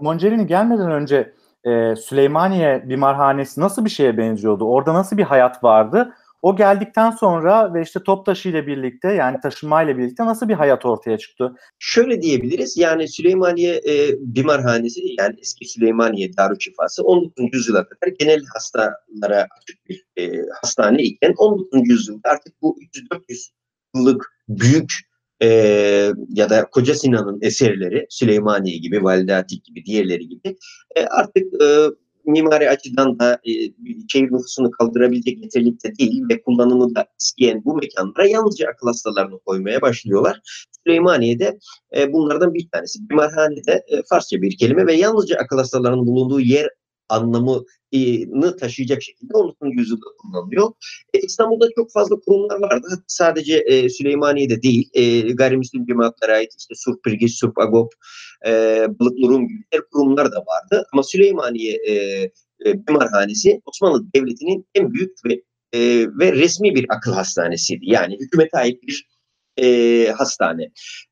Mongerini 0.01 0.47
gelmeden 0.47 0.91
önce 0.91 1.33
e, 1.65 1.97
Süleymaniye 1.97 2.85
Bimarhanesi 2.89 3.61
nasıl 3.61 3.85
bir 3.85 3.91
şeye 3.91 4.19
benziyordu? 4.19 4.65
Orada 4.65 4.95
nasıl 4.95 5.17
bir 5.17 5.23
hayat 5.23 5.65
vardı? 5.65 6.15
O 6.45 6.57
geldikten 6.57 7.11
sonra 7.11 7.75
ve 7.75 7.83
işte 7.83 8.03
Toptaşı 8.03 8.49
ile 8.49 8.67
birlikte 8.67 9.09
yani 9.13 9.41
taşınma 9.43 9.83
ile 9.83 9.99
birlikte 9.99 10.27
nasıl 10.27 10.49
bir 10.49 10.55
hayat 10.55 10.87
ortaya 10.87 11.19
çıktı? 11.19 11.53
Şöyle 11.79 12.23
diyebiliriz 12.23 12.77
yani 12.77 13.09
Süleymaniye 13.09 13.75
e, 13.75 14.11
Bimarhanesi 14.19 15.01
yani 15.19 15.35
eski 15.41 15.69
Süleymaniye 15.69 16.37
Darüşşifası 16.37 17.03
19. 17.03 17.45
yüzyıla 17.53 17.89
kadar 17.89 18.13
genel 18.19 18.45
hastalara 18.55 19.47
açık 19.61 19.89
bir 19.89 20.07
e, 20.17 20.43
hastane 20.63 21.03
iken 21.03 21.35
19. 21.37 21.89
yüzyılda 21.89 22.29
artık 22.31 22.63
bu 22.63 22.77
300-400 23.31 23.51
yıllık 23.95 24.33
büyük 24.49 24.93
e, 25.43 25.49
ya 26.29 26.51
da 26.51 26.71
Koca 26.71 26.95
Sinan'ın 26.95 27.39
eserleri 27.43 28.07
Süleymaniye 28.11 28.79
gibi, 28.79 29.05
Valide 29.05 29.35
Atik 29.35 29.65
gibi, 29.65 29.85
diğerleri 29.85 30.29
gibi 30.29 30.57
e, 30.97 31.07
artık 31.07 31.63
e, 31.63 31.67
mimari 32.27 32.71
açıdan 32.71 33.19
da 33.19 33.35
e, 33.35 33.53
şehir 34.09 34.25
nüfusunu 34.25 34.71
kaldırabilecek 34.71 35.39
nitelikte 35.39 35.95
değil 35.95 36.23
ve 36.31 36.43
kullanımı 36.43 36.95
da 36.95 37.07
isteyen 37.21 37.65
bu 37.65 37.77
mekanlara 37.77 38.27
yalnızca 38.27 38.69
akıl 38.69 38.87
hastalarını 38.87 39.39
koymaya 39.47 39.83
başlıyorlar. 39.83 40.41
Süleymaniye'de 40.85 41.59
e, 41.97 42.13
bunlardan 42.13 42.55
bir 42.55 42.69
tanesi. 42.69 42.99
Mimarhanede 43.11 43.85
e, 43.89 44.03
Farsça 44.09 44.43
bir 44.43 44.57
kelime 44.59 44.87
ve 44.87 44.95
yalnızca 44.95 45.37
akıl 45.37 45.59
hastalarının 45.59 46.07
bulunduğu 46.07 46.41
yer 46.41 46.69
anlamını 47.09 48.57
taşıyacak 48.61 49.03
şekilde 49.03 49.37
19. 49.37 49.79
yüzyılda 49.79 50.07
kullanılıyor. 50.19 50.73
E, 51.15 51.19
İstanbul'da 51.19 51.69
çok 51.75 51.93
fazla 51.93 52.17
kurumlar 52.21 52.61
vardı. 52.61 52.87
Sadece 53.07 53.57
e, 53.57 53.89
Süleymaniye'de 53.89 54.63
değil, 54.63 54.91
e, 54.95 55.21
gayrimüslim 55.21 55.87
cemaatlere 55.87 56.33
ait 56.33 56.53
işte 56.59 56.75
Surp 56.75 57.05
Pirgiz, 57.05 57.35
Surp 57.35 57.59
Agop, 57.59 57.93
e, 58.47 58.51
Balıklı 59.01 59.29
Rum 59.29 59.49
gibi 59.49 59.65
kurumlar 59.93 60.33
da 60.33 60.37
vardı. 60.37 60.87
Ama 60.93 61.03
Süleymaniye 61.03 61.77
e, 61.89 61.95
e, 62.67 62.87
Bimarhanesi 62.89 63.61
Osmanlı 63.65 64.05
Devleti'nin 64.17 64.67
en 64.75 64.93
büyük 64.93 65.13
ve 65.25 65.43
e, 65.73 65.81
ve 66.19 66.33
resmi 66.33 66.75
bir 66.75 66.87
akıl 66.89 67.13
hastanesiydi. 67.13 67.85
Yani 67.91 68.17
hükümete 68.21 68.59
ait 68.59 68.83
bir 68.83 69.09
e, 69.57 70.09
hastane. 70.19 70.71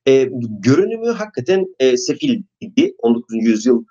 E, 0.09 0.28
görünümü 0.61 1.11
hakikaten 1.11 1.66
e, 1.78 1.96
sefil 1.96 2.42
idi. 2.61 2.94
19. 2.98 3.26
yüzyıl 3.35 3.85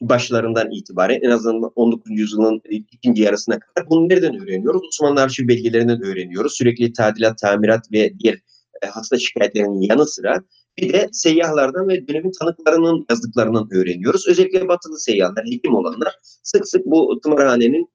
başlarından 0.00 0.70
itibaren 0.70 1.20
en 1.22 1.30
azından 1.30 1.72
19. 1.74 2.10
yüzyılın 2.10 2.62
ikinci 2.70 3.22
yarısına 3.22 3.58
kadar 3.58 3.90
bunu 3.90 4.08
nereden 4.08 4.42
öğreniyoruz? 4.42 4.82
Osmanlı 4.88 5.20
arşiv 5.20 5.48
belgelerinden 5.48 6.02
öğreniyoruz. 6.02 6.52
Sürekli 6.56 6.92
tadilat, 6.92 7.38
tamirat 7.38 7.92
ve 7.92 8.12
diğer 8.18 8.34
e, 8.82 8.86
hasta 8.86 9.18
şikayetlerinin 9.18 9.80
yanı 9.80 10.06
sıra 10.06 10.42
bir 10.78 10.92
de 10.92 11.08
seyyahlardan 11.12 11.88
ve 11.88 12.08
dönemin 12.08 12.32
tanıklarının 12.40 13.06
yazdıklarından 13.10 13.68
öğreniyoruz. 13.72 14.28
Özellikle 14.28 14.68
batılı 14.68 14.98
seyyahlar, 14.98 15.44
hekim 15.46 15.74
olanlar 15.74 16.14
sık 16.42 16.68
sık 16.68 16.86
bu 16.86 17.20
tımarhanenin 17.20 17.90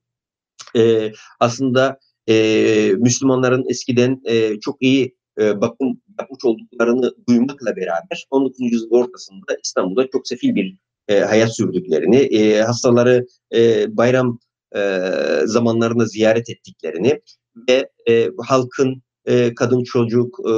e, 0.76 1.12
aslında 1.40 2.00
e, 2.30 2.94
Müslümanların 2.98 3.66
eskiden 3.70 4.22
e, 4.26 4.60
çok 4.60 4.82
iyi 4.82 5.16
e, 5.40 5.62
bakım 5.62 6.02
yapmış 6.20 6.46
olduklarını 6.46 7.12
duymakla 7.30 7.76
beraber 7.76 8.28
19. 8.30 8.60
yüzyıl 8.60 8.92
ortasında 8.92 9.58
İstanbul'da 9.64 10.08
çok 10.12 10.28
sefil 10.28 10.56
bir 10.56 10.78
e, 11.12 11.20
hayat 11.20 11.56
sürdüklerini, 11.56 12.18
e, 12.18 12.62
hastaları 12.62 13.26
e, 13.56 13.86
bayram 13.98 14.40
e, 14.76 15.00
zamanlarında 15.46 16.06
ziyaret 16.06 16.50
ettiklerini 16.50 17.22
ve 17.70 17.90
e, 18.10 18.30
halkın 18.38 19.02
e, 19.26 19.56
kadın 19.56 19.84
çocuk, 19.84 20.40
e, 20.50 20.52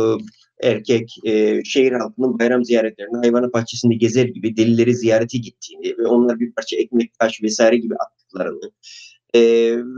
erkek, 0.67 1.15
e, 1.25 1.63
şehir 1.63 1.91
halkının 1.91 2.39
bayram 2.39 2.65
ziyaretlerini 2.65 3.17
hayvanat 3.17 3.53
bahçesinde 3.53 3.95
gezer 3.95 4.25
gibi 4.25 4.57
delileri 4.57 4.95
ziyarete 4.95 5.37
gittiğini 5.37 5.97
ve 5.97 6.07
onlar 6.07 6.39
bir 6.39 6.51
parça 6.51 6.75
ekmek, 6.75 7.19
taş 7.19 7.43
vesaire 7.43 7.77
gibi 7.77 7.95
attıklarını 7.95 8.71
e, 9.35 9.39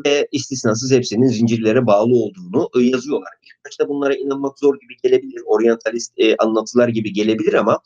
ve 0.05 0.27
istisnasız 0.31 0.91
hepsinin 0.91 1.27
zincirlere 1.27 1.85
bağlı 1.85 2.15
olduğunu 2.15 2.69
e, 2.79 2.81
yazıyorlar. 2.81 3.29
İlk 3.43 3.65
başta 3.65 3.89
bunlara 3.89 4.15
inanmak 4.15 4.59
zor 4.59 4.79
gibi 4.79 4.97
gelebilir, 5.03 5.41
oryantalist 5.45 6.13
e, 6.17 6.35
anlatılar 6.35 6.87
gibi 6.87 7.13
gelebilir 7.13 7.53
ama 7.53 7.79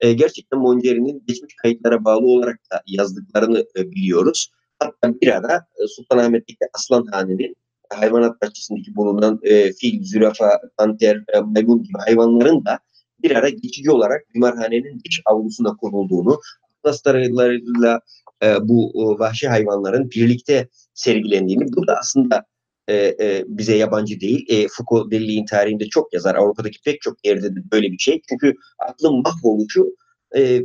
e, 0.00 0.12
gerçekten 0.12 0.58
Mongeri'nin 0.58 1.24
geçmiş 1.26 1.54
kayıtlara 1.62 2.04
bağlı 2.04 2.26
olarak 2.26 2.60
da 2.72 2.82
yazdıklarını 2.86 3.66
e, 3.76 3.90
biliyoruz. 3.90 4.50
Hatta 4.78 5.20
bir 5.20 5.28
ara 5.28 5.56
e, 5.56 5.86
Sultanahmet'teki 5.86 6.64
Aslanhane'nin 6.72 7.56
hayvanat 7.94 8.42
bahçesindeki 8.42 8.96
bulunan 8.96 9.40
e, 9.42 9.72
fil, 9.72 10.04
zürafa, 10.04 10.60
panter, 10.76 11.16
e, 11.16 11.40
maymun 11.40 11.82
gibi 11.82 11.98
hayvanların 11.98 12.64
da 12.64 12.78
bir 13.22 13.30
ara 13.36 13.48
geçici 13.48 13.90
olarak 13.90 14.34
bimarhanenin 14.34 15.02
dış 15.04 15.20
avlusuna 15.24 15.76
konulduğunu, 15.76 16.40
atlaslarıyla 16.78 18.00
e, 18.42 18.68
bu 18.68 18.92
vahşi 19.18 19.48
hayvanların 19.48 20.10
birlikte 20.10 20.68
sergilendiğini, 20.94 21.64
bu 21.76 21.86
da 21.86 21.96
aslında 22.00 22.44
e, 22.88 22.94
e, 22.94 23.44
bize 23.46 23.76
yabancı 23.76 24.20
değil. 24.20 24.46
E, 24.48 24.66
Foucault 24.68 25.10
deliliğin 25.10 25.46
tarihinde 25.46 25.88
çok 25.88 26.12
yazar. 26.14 26.34
Avrupa'daki 26.34 26.78
pek 26.84 27.00
çok 27.00 27.24
yerde 27.24 27.56
de 27.56 27.60
böyle 27.72 27.92
bir 27.92 27.98
şey. 27.98 28.20
Çünkü 28.28 28.54
aklın 28.78 29.22
mahvoluşu 29.22 29.96
e, 30.36 30.62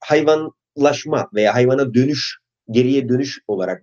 hayvanlaşma 0.00 1.28
veya 1.34 1.54
hayvana 1.54 1.94
dönüş, 1.94 2.38
geriye 2.70 3.08
dönüş 3.08 3.38
olarak 3.48 3.82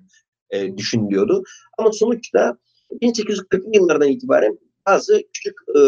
e, 0.49 0.77
düşünülüyordu. 0.77 1.43
Ama 1.77 1.91
sonuçta 1.91 2.57
1840'lı 3.01 3.75
yıllardan 3.75 4.09
itibaren 4.09 4.59
bazı 4.85 5.21
küçük 5.33 5.53
e, 5.75 5.79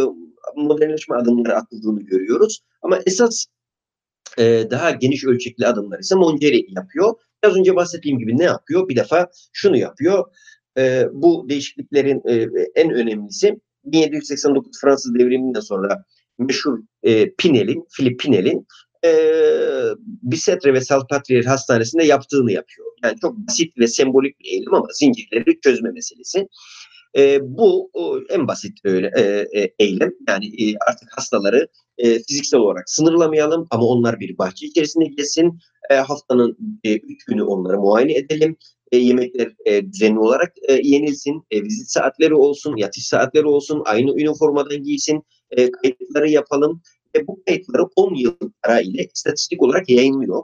modernleşme 0.56 1.15
adımları 1.15 1.56
atıldığını 1.56 2.02
görüyoruz. 2.02 2.60
Ama 2.82 3.00
esas 3.06 3.46
e, 4.38 4.68
daha 4.72 4.91
geniş 4.91 5.26
ölçekli 5.26 5.68
adımlar 5.68 6.00
ise 6.00 6.15
Mongeri 6.15 6.65
yapıyor. 6.70 7.13
Biraz 7.45 7.58
önce 7.58 7.75
bahsettiğim 7.75 8.19
gibi 8.19 8.38
ne 8.38 8.43
yapıyor? 8.43 8.89
Bir 8.89 8.95
defa 8.95 9.29
şunu 9.53 9.77
yapıyor. 9.77 10.25
E, 10.77 11.05
bu 11.13 11.49
değişikliklerin 11.49 12.21
e, 12.29 12.47
en 12.75 12.91
önemlisi 12.91 13.60
1789 13.84 14.71
Fransız 14.81 15.15
devriminden 15.15 15.60
sonra 15.60 16.03
meşhur 16.39 16.79
e, 17.03 17.36
Pinel'in, 17.36 17.88
Philip 17.97 18.19
Pinel'in 18.19 18.67
e, 19.05 19.12
Bisetre 20.23 20.73
ve 20.73 20.81
Salpatrier 20.81 21.43
Hastanesi'nde 21.43 22.03
yaptığını 22.03 22.51
yapıyor. 22.51 22.88
Yani 23.03 23.15
çok 23.21 23.38
basit 23.38 23.77
ve 23.79 23.88
sembolik 23.88 24.39
bir 24.39 24.45
eylem 24.45 24.73
ama 24.73 24.88
zincirleri 24.93 25.60
çözme 25.62 25.91
meselesi. 25.91 26.47
E, 27.17 27.39
bu 27.58 27.89
o, 27.93 28.19
en 28.30 28.47
basit 28.47 28.80
öyle 28.84 29.12
e, 29.17 29.21
e, 29.62 29.73
eylem. 29.80 30.12
Yani 30.28 30.45
e, 30.45 30.75
artık 30.88 31.17
hastaları 31.17 31.67
e, 31.97 32.19
fiziksel 32.19 32.60
olarak 32.60 32.89
sınırlamayalım 32.89 33.67
ama 33.69 33.84
onlar 33.84 34.19
bir 34.19 34.38
bahçe 34.38 34.67
içerisinde 34.67 35.06
geçsin. 35.06 35.60
E, 35.89 35.95
haftanın 35.95 36.58
e, 36.84 36.95
üç 36.95 37.25
günü 37.25 37.43
onları 37.43 37.80
muayene 37.80 38.13
edelim. 38.13 38.58
E, 38.91 38.97
yemekler 38.97 39.54
e, 39.65 39.86
düzenli 39.91 40.19
olarak 40.19 40.54
e, 40.67 40.73
yenilsin. 40.73 41.43
E, 41.51 41.63
vizit 41.63 41.89
saatleri 41.89 42.34
olsun, 42.34 42.78
yatış 42.78 43.08
saatleri 43.08 43.45
olsun. 43.45 43.82
Aynı 43.86 44.12
üniformadan 44.12 44.84
giysin. 44.84 45.23
E, 45.51 45.71
kayıtları 45.71 46.30
yapalım. 46.30 46.82
Ve 47.15 47.28
bu 47.28 47.43
kayıtları 47.47 47.84
10 47.95 48.15
yıl 48.15 48.36
ara 48.63 48.82
ile 48.82 49.08
istatistik 49.13 49.62
olarak 49.62 49.89
yayınlıyor. 49.89 50.43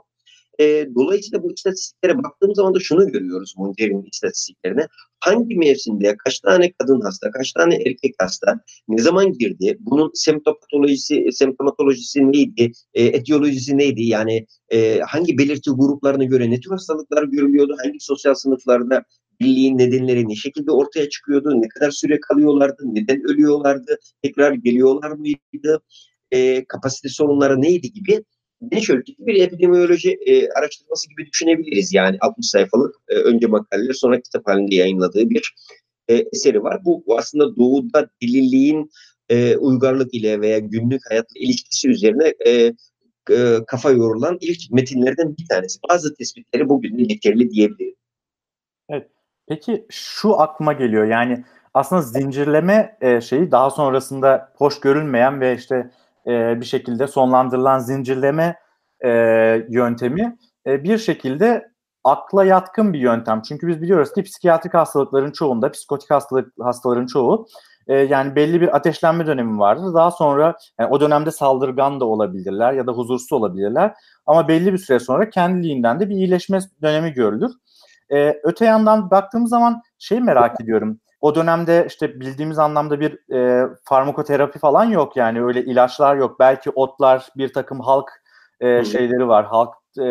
E, 0.60 0.88
dolayısıyla 0.94 1.42
bu 1.42 1.52
istatistiklere 1.52 2.22
baktığımız 2.22 2.56
zaman 2.56 2.74
da 2.74 2.80
şunu 2.80 3.08
görüyoruz 3.12 3.54
Monter'in 3.56 4.08
istatistiklerine. 4.12 4.86
Hangi 5.20 5.56
mevsimde 5.56 6.16
kaç 6.24 6.40
tane 6.40 6.72
kadın 6.72 7.00
hasta, 7.00 7.30
kaç 7.30 7.52
tane 7.52 7.74
erkek 7.74 8.14
hasta, 8.18 8.60
ne 8.88 9.02
zaman 9.02 9.32
girdi, 9.32 9.76
bunun 9.80 10.10
semptomatolojisi, 10.14 11.24
semptomatolojisi 11.32 12.32
neydi, 12.32 12.72
e, 12.94 13.04
etiyolojisi 13.04 13.78
neydi, 13.78 14.02
yani 14.02 14.46
e, 14.72 15.00
hangi 15.00 15.38
belirti 15.38 15.70
gruplarına 15.70 16.24
göre 16.24 16.50
ne 16.50 16.60
tür 16.60 16.70
hastalıklar 16.70 17.24
görülüyordu, 17.24 17.76
hangi 17.84 18.00
sosyal 18.00 18.34
sınıflarda 18.34 19.04
birliğin 19.40 19.78
nedenleri 19.78 20.28
ne 20.28 20.34
şekilde 20.34 20.70
ortaya 20.70 21.08
çıkıyordu, 21.08 21.60
ne 21.62 21.68
kadar 21.68 21.90
süre 21.90 22.20
kalıyorlardı, 22.20 22.82
neden 22.84 23.22
ölüyorlardı, 23.22 23.98
tekrar 24.22 24.52
geliyorlar 24.52 25.10
mıydı, 25.10 25.82
e, 26.30 26.64
kapasite 26.64 27.08
sorunları 27.08 27.62
neydi 27.62 27.92
gibi 27.92 28.24
geniş 28.70 28.90
ölçekli 28.90 29.26
bir 29.26 29.42
epidemioloji 29.42 30.18
e, 30.26 30.48
araştırması 30.48 31.08
gibi 31.08 31.26
düşünebiliriz. 31.26 31.94
Yani 31.94 32.16
60 32.20 32.46
sayfalık 32.46 32.94
e, 33.08 33.14
önce 33.14 33.46
makaleler 33.46 33.92
sonra 33.92 34.20
kitap 34.20 34.46
halinde 34.46 34.74
yayınladığı 34.74 35.30
bir 35.30 35.54
e, 36.08 36.14
eseri 36.32 36.62
var. 36.62 36.80
Bu 36.84 37.04
aslında 37.18 37.56
doğuda 37.56 38.10
dililiğin 38.20 38.90
e, 39.28 39.56
uygarlık 39.56 40.14
ile 40.14 40.40
veya 40.40 40.58
günlük 40.58 41.10
hayatla 41.10 41.40
ilişkisi 41.40 41.88
üzerine 41.88 42.34
e, 42.46 42.72
e, 43.30 43.58
kafa 43.66 43.90
yorulan 43.90 44.38
ilk 44.40 44.70
metinlerden 44.70 45.36
bir 45.36 45.46
tanesi. 45.48 45.78
Bazı 45.90 46.14
tespitleri 46.14 46.68
bugün 46.68 46.98
de 46.98 47.02
geçerli 47.02 47.50
diyebilirim. 47.50 47.94
Evet. 48.88 49.08
Peki 49.48 49.86
şu 49.90 50.40
aklıma 50.40 50.72
geliyor 50.72 51.06
yani 51.06 51.44
aslında 51.74 52.02
zincirleme 52.02 52.96
e, 53.00 53.20
şeyi 53.20 53.50
daha 53.50 53.70
sonrasında 53.70 54.52
hoş 54.56 54.80
görülmeyen 54.80 55.40
ve 55.40 55.54
işte 55.54 55.90
e, 56.26 56.60
bir 56.60 56.66
şekilde 56.66 57.06
sonlandırılan 57.06 57.78
zincirleme 57.78 58.56
e, 59.04 59.10
yöntemi 59.68 60.36
e, 60.66 60.84
bir 60.84 60.98
şekilde 60.98 61.72
akla 62.04 62.44
yatkın 62.44 62.92
bir 62.92 62.98
yöntem. 62.98 63.42
Çünkü 63.42 63.68
biz 63.68 63.82
biliyoruz 63.82 64.12
ki 64.12 64.22
psikiyatrik 64.22 64.74
hastalıkların 64.74 65.30
çoğunda, 65.32 65.70
psikotik 65.70 66.10
hastalık 66.10 66.52
hastaların 66.60 67.06
çoğu 67.06 67.46
e, 67.86 67.96
yani 67.96 68.36
belli 68.36 68.60
bir 68.60 68.76
ateşlenme 68.76 69.26
dönemi 69.26 69.58
vardır. 69.58 69.94
Daha 69.94 70.10
sonra 70.10 70.56
yani 70.78 70.90
o 70.90 71.00
dönemde 71.00 71.30
saldırgan 71.30 72.00
da 72.00 72.04
olabilirler 72.04 72.72
ya 72.72 72.86
da 72.86 72.92
huzursuz 72.92 73.32
olabilirler. 73.32 73.94
Ama 74.26 74.48
belli 74.48 74.72
bir 74.72 74.78
süre 74.78 74.98
sonra 74.98 75.30
kendiliğinden 75.30 76.00
de 76.00 76.08
bir 76.08 76.14
iyileşme 76.14 76.58
dönemi 76.82 77.12
görülür. 77.12 77.50
E, 78.12 78.40
öte 78.42 78.64
yandan 78.64 79.10
baktığımız 79.10 79.50
zaman 79.50 79.82
şey 79.98 80.20
merak 80.20 80.60
ediyorum. 80.60 81.00
O 81.22 81.34
dönemde 81.34 81.84
işte 81.88 82.20
bildiğimiz 82.20 82.58
anlamda 82.58 83.00
bir 83.00 83.34
e, 83.34 83.68
farmakoterapi 83.84 84.58
falan 84.58 84.84
yok 84.84 85.16
yani 85.16 85.44
öyle 85.44 85.64
ilaçlar 85.64 86.16
yok. 86.16 86.40
Belki 86.40 86.70
otlar, 86.70 87.28
bir 87.36 87.52
takım 87.52 87.80
halk 87.80 88.10
e, 88.60 88.84
şeyleri 88.84 89.28
var. 89.28 89.46
Halk 89.46 89.74
e, 89.98 90.04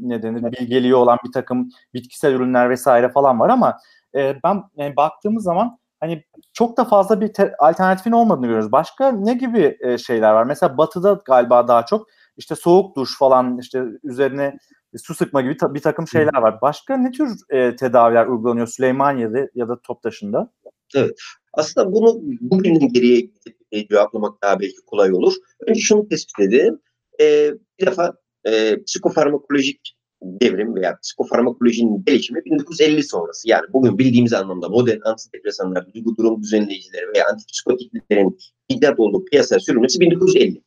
ne 0.00 0.22
denir 0.22 0.52
bilgeliği 0.52 0.94
olan 0.94 1.18
bir 1.26 1.32
takım 1.32 1.68
bitkisel 1.94 2.32
ürünler 2.32 2.70
vesaire 2.70 3.08
falan 3.08 3.40
var 3.40 3.48
ama 3.48 3.78
e, 4.14 4.36
ben 4.44 4.62
yani 4.76 4.96
baktığımız 4.96 5.44
zaman 5.44 5.78
hani 6.00 6.24
çok 6.52 6.76
da 6.76 6.84
fazla 6.84 7.20
bir 7.20 7.32
te- 7.32 7.54
alternatifin 7.58 8.12
olmadığını 8.12 8.46
görüyoruz. 8.46 8.72
Başka 8.72 9.12
ne 9.12 9.34
gibi 9.34 9.76
e, 9.80 9.98
şeyler 9.98 10.32
var? 10.32 10.44
Mesela 10.44 10.78
Batı'da 10.78 11.20
galiba 11.24 11.68
daha 11.68 11.86
çok 11.86 12.06
işte 12.36 12.54
soğuk 12.54 12.96
duş 12.96 13.18
falan 13.18 13.58
işte 13.58 13.84
üzerine 14.04 14.58
su 14.98 15.14
sıkma 15.14 15.40
gibi 15.40 15.56
ta- 15.56 15.74
bir 15.74 15.80
takım 15.80 16.08
şeyler 16.08 16.34
var. 16.34 16.58
Başka 16.62 16.96
ne 16.96 17.10
tür 17.10 17.28
e, 17.50 17.76
tedaviler 17.76 18.26
uygulanıyor 18.26 18.66
Süleymaniye'de 18.66 19.50
ya 19.54 19.68
da 19.68 19.80
Toptaşı'nda? 19.82 20.52
Evet. 20.94 21.18
Aslında 21.52 21.92
bunu 21.92 22.20
bugünün 22.40 22.92
geriye 22.92 23.30
e, 23.72 23.88
cevaplamak 23.88 24.42
daha 24.42 24.60
belki 24.60 24.76
kolay 24.86 25.12
olur. 25.12 25.34
Önce 25.66 25.80
şunu 25.80 26.08
tespit 26.08 26.40
edelim. 26.40 26.78
E, 27.20 27.52
bir 27.80 27.86
defa 27.86 28.14
e, 28.44 28.82
psikofarmakolojik 28.84 29.96
devrim 30.22 30.74
veya 30.74 30.98
psikofarmakolojinin 31.02 32.04
gelişimi 32.04 32.44
1950 32.44 33.02
sonrası. 33.02 33.48
Yani 33.48 33.66
bugün 33.72 33.98
bildiğimiz 33.98 34.32
anlamda 34.32 34.68
modern 34.68 35.00
antidepresanlar, 35.04 35.94
duygu 35.94 36.16
durum 36.16 36.42
düzenleyicileri 36.42 37.06
veya 37.14 37.28
antipsikotiklerin 37.32 38.38
icat 38.68 39.00
olduğu 39.00 39.24
piyasaya 39.24 39.60
sürülmesi 39.60 40.00
1950. 40.00 40.62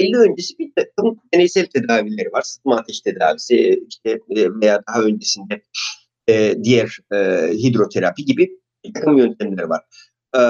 50 0.00 0.16
öncesi 0.16 0.58
bir 0.58 0.72
takım 0.76 1.20
deneysel 1.34 1.66
tedavileri 1.66 2.32
var. 2.32 2.42
Sıtma 2.42 2.76
ateş 2.76 3.00
tedavisi 3.00 3.84
işte 3.88 4.10
e, 4.10 4.60
veya 4.60 4.82
daha 4.88 5.02
öncesinde 5.02 5.62
e, 6.28 6.64
diğer 6.64 6.98
e, 7.12 7.16
hidroterapi 7.52 8.24
gibi 8.24 8.50
bir 8.84 8.94
takım 8.94 9.18
yöntemler 9.18 9.62
var. 9.62 9.80
E, 10.36 10.40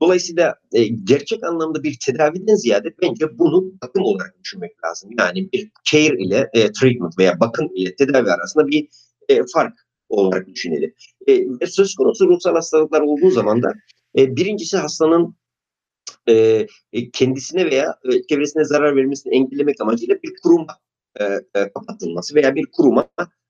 dolayısıyla 0.00 0.54
e, 0.72 0.86
gerçek 0.86 1.44
anlamda 1.44 1.82
bir 1.82 1.98
tedaviden 2.06 2.54
ziyade 2.54 2.88
bence 3.02 3.38
bunu 3.38 3.72
bakım 3.82 4.02
olarak 4.02 4.34
düşünmek 4.44 4.84
lazım. 4.84 5.10
Yani 5.18 5.52
bir 5.52 5.70
care 5.84 6.16
ile 6.18 6.50
e, 6.54 6.72
treatment 6.72 7.18
veya 7.18 7.40
bakım 7.40 7.70
ile 7.74 7.96
tedavi 7.96 8.30
arasında 8.30 8.68
bir 8.68 8.88
e, 9.28 9.40
fark 9.54 9.74
olarak 10.08 10.46
düşünelim. 10.46 10.94
E, 11.26 11.66
söz 11.66 11.94
konusu 11.94 12.28
ruhsal 12.28 12.54
hastalıklar 12.54 13.00
olduğu 13.00 13.30
zaman 13.30 13.62
da 13.62 13.72
e, 14.18 14.36
birincisi 14.36 14.76
hastanın 14.76 15.36
e, 16.28 16.66
e, 16.92 17.10
kendisine 17.10 17.70
veya 17.70 17.98
e, 18.04 18.22
çevresine 18.22 18.64
zarar 18.64 18.96
vermesini 18.96 19.34
engellemek 19.34 19.80
amacıyla 19.80 20.22
bir 20.22 20.34
kuruma 20.42 20.78
e, 21.20 21.24
e, 21.24 21.72
kapatılması 21.74 22.34
veya 22.34 22.54
bir 22.54 22.66
kuruma 22.66 23.08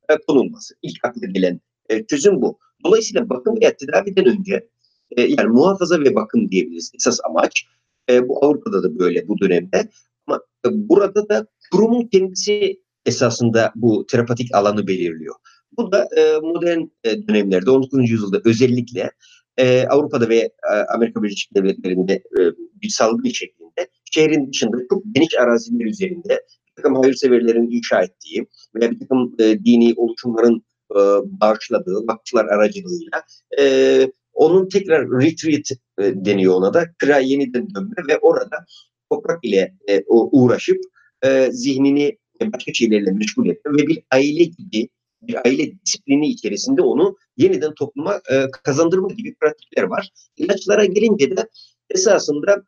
e, 0.09 0.17
konulması. 0.29 0.75
İlk 0.83 1.05
akla 1.05 1.27
gelen 1.27 1.61
e, 1.89 2.07
çözüm 2.07 2.43
bu. 2.43 2.59
Dolayısıyla 2.85 3.29
bakım 3.29 3.61
veya 3.61 3.77
tedaviden 3.77 4.27
önce 4.27 4.69
e, 5.17 5.23
yani 5.23 5.49
muhafaza 5.49 6.01
ve 6.01 6.15
bakım 6.15 6.51
diyebiliriz. 6.51 6.93
Esas 6.95 7.21
amaç 7.25 7.67
e, 8.11 8.29
bu 8.29 8.45
Avrupa'da 8.45 8.83
da 8.83 8.99
böyle 8.99 9.29
bu 9.29 9.39
dönemde. 9.39 9.89
Ama 10.27 10.41
e, 10.67 10.69
burada 10.73 11.29
da 11.29 11.47
kurumun 11.73 12.07
kendisi 12.07 12.83
esasında 13.07 13.73
bu 13.75 14.07
terapatik 14.07 14.55
alanı 14.55 14.87
belirliyor. 14.87 15.35
Bu 15.77 15.93
da 15.93 16.09
e, 16.17 16.39
modern 16.41 16.81
e, 17.05 17.29
dönemlerde 17.29 17.71
19. 17.71 18.11
yüzyılda 18.11 18.41
özellikle 18.45 19.11
e, 19.59 19.87
Avrupa'da 19.87 20.29
ve 20.29 20.37
e, 20.37 20.73
Amerika 20.95 21.23
Birleşik 21.23 21.55
Devletleri'nde 21.55 22.13
e, 22.13 22.41
bir 22.83 22.89
salgın 22.89 23.29
şeklinde 23.29 23.89
şehrin 24.13 24.53
dışında 24.53 24.77
çok 24.89 25.03
geniş 25.13 25.39
araziler 25.39 25.85
üzerinde 25.85 26.45
bir 26.69 26.83
takım 26.83 26.95
hayırseverlerin 26.95 27.71
inşa 27.71 28.03
ettiği 28.03 28.47
veya 28.75 28.91
bir 28.91 28.99
takım 28.99 29.35
e, 29.39 29.65
dini 29.65 29.95
oluşumların 29.97 30.63
e, 30.91 31.01
bağışladığı 31.41 32.07
vakıflar 32.07 32.45
aracılığıyla 32.45 33.23
e, 33.59 34.07
onun 34.33 34.69
tekrar 34.69 35.11
retreat 35.11 35.71
e, 35.99 36.25
deniyor 36.25 36.55
ona 36.55 36.75
da. 36.75 36.85
Kıra 36.99 37.19
yeniden 37.19 37.75
dönme 37.75 37.97
ve 38.09 38.19
orada 38.19 38.65
toprak 39.11 39.45
ile 39.45 39.75
e, 39.89 40.05
uğraşıp 40.09 40.81
e, 41.25 41.49
zihnini 41.53 42.19
başka 42.41 42.73
şeylerle 42.73 43.11
meşgul 43.11 43.49
etme 43.49 43.73
ve 43.73 43.87
bir 43.87 44.03
aile 44.11 44.45
gibi 44.45 44.89
bir 45.23 45.47
aile 45.47 45.73
disiplini 45.87 46.29
içerisinde 46.29 46.83
onu 46.83 47.17
yeniden 47.37 47.75
topluma 47.75 48.21
e, 48.33 48.45
kazandırma 48.65 49.09
gibi 49.09 49.35
pratikler 49.35 49.83
var. 49.83 50.11
İlaçlara 50.37 50.85
gelince 50.85 51.37
de 51.37 51.49
esasında 51.91 52.63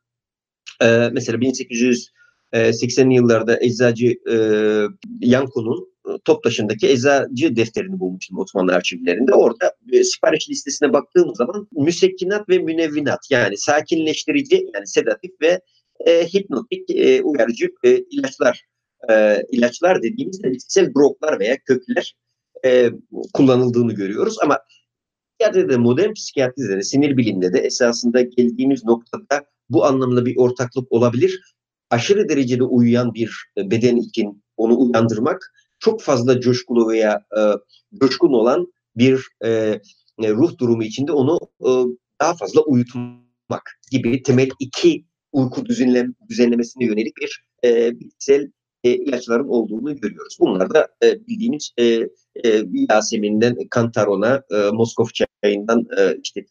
e, 0.82 1.08
mesela 1.12 1.38
1880'li 1.38 3.14
yıllarda 3.14 3.60
eczacı 3.60 4.06
e, 4.06 4.36
Yanko'nun 5.20 5.88
Toptaşı'ndaki 6.24 6.88
eczacı 6.88 7.56
defterini 7.56 8.00
bulmuştum 8.00 8.38
Osmanlı 8.38 8.72
arşivlerinde. 8.72 9.34
Orada 9.34 9.74
e, 9.92 10.04
sipariş 10.04 10.50
listesine 10.50 10.92
baktığım 10.92 11.34
zaman 11.34 11.68
müsekkinat 11.72 12.48
ve 12.48 12.58
münevvinat 12.58 13.30
yani 13.30 13.56
sakinleştirici 13.56 14.66
yani 14.74 14.86
sedatif 14.86 15.30
ve 15.42 15.60
e, 16.06 16.26
hipnotik 16.26 16.90
e, 16.90 17.22
uyarıcı 17.22 17.68
e, 17.84 17.98
ilaçlar 17.98 18.64
e, 19.10 19.42
ilaçlar 19.52 20.02
dediğimizde 20.02 20.52
bitkisel 20.52 20.94
droglar 20.94 21.40
veya 21.40 21.56
kökler 21.58 22.14
e, 22.64 22.90
kullanıldığını 23.34 23.92
görüyoruz 23.92 24.36
ama 24.42 24.58
psikiyatride 25.30 25.72
de 25.72 25.76
modern 25.76 26.12
psikiyatride 26.12 26.76
de 26.76 26.82
sinir 26.82 27.16
bilimde 27.16 27.52
de 27.52 27.58
esasında 27.58 28.20
geldiğimiz 28.20 28.84
noktada 28.84 29.44
bu 29.70 29.84
anlamda 29.84 30.26
bir 30.26 30.36
ortaklık 30.36 30.92
olabilir. 30.92 31.54
Aşırı 31.90 32.28
derecede 32.28 32.64
uyuyan 32.64 33.14
bir 33.14 33.44
beden 33.56 33.96
için 33.96 34.42
onu 34.56 34.78
uyandırmak 34.78 35.52
çok 35.78 36.02
fazla 36.02 36.40
coşkulu 36.40 36.88
veya 36.88 37.24
e, 37.38 37.40
coşkun 38.00 38.32
olan 38.32 38.72
bir 38.96 39.26
e, 39.44 39.48
e, 40.22 40.30
ruh 40.30 40.58
durumu 40.58 40.82
içinde 40.82 41.12
onu 41.12 41.38
e, 41.60 41.70
daha 42.20 42.34
fazla 42.34 42.60
uyutmak 42.60 43.80
gibi 43.90 44.22
temel 44.22 44.48
iki 44.58 45.04
uyku 45.32 45.66
düzenlem, 45.66 46.14
düzenlemesine 46.28 46.84
yönelik 46.84 47.16
bir 47.16 47.44
e, 47.64 48.00
bitkisel 48.00 48.50
e, 48.84 48.90
ilaçların 48.90 49.48
olduğunu 49.48 49.96
görüyoruz. 49.96 50.36
Bunlar 50.40 50.74
da 50.74 50.88
e, 51.04 51.26
bildiğimiz 51.26 51.72
e, 51.78 51.84
e, 52.44 52.64
Yasemin'den 52.90 53.56
Kantaron'a, 53.70 54.42
e, 54.50 54.70
Moskov 54.72 55.06
çayından 55.42 55.86
e, 55.98 56.16
işte 56.22 56.46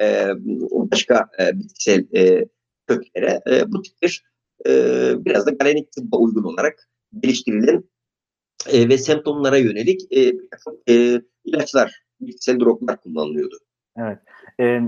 e, 0.00 0.28
başka 0.72 1.28
e, 1.40 1.58
bitkisel 1.58 2.06
e, 2.16 2.48
köklere 2.86 3.40
e, 3.50 3.72
bu 3.72 3.82
tip 3.82 3.94
e, 4.66 4.72
biraz 5.24 5.46
da 5.46 5.50
galenik 5.50 5.92
tıbba 5.92 6.16
uygun 6.16 6.44
olarak 6.44 6.88
geliştirilen 7.20 7.84
e, 8.72 8.88
ve 8.88 8.98
semptomlara 8.98 9.56
yönelik 9.56 10.12
e, 10.12 10.32
e, 10.88 11.22
ilaçlar, 11.44 12.02
bitkisel 12.20 12.60
droplar 12.60 13.00
kullanılıyordu. 13.00 13.58
Evet. 13.98 14.18
Ee, 14.60 14.80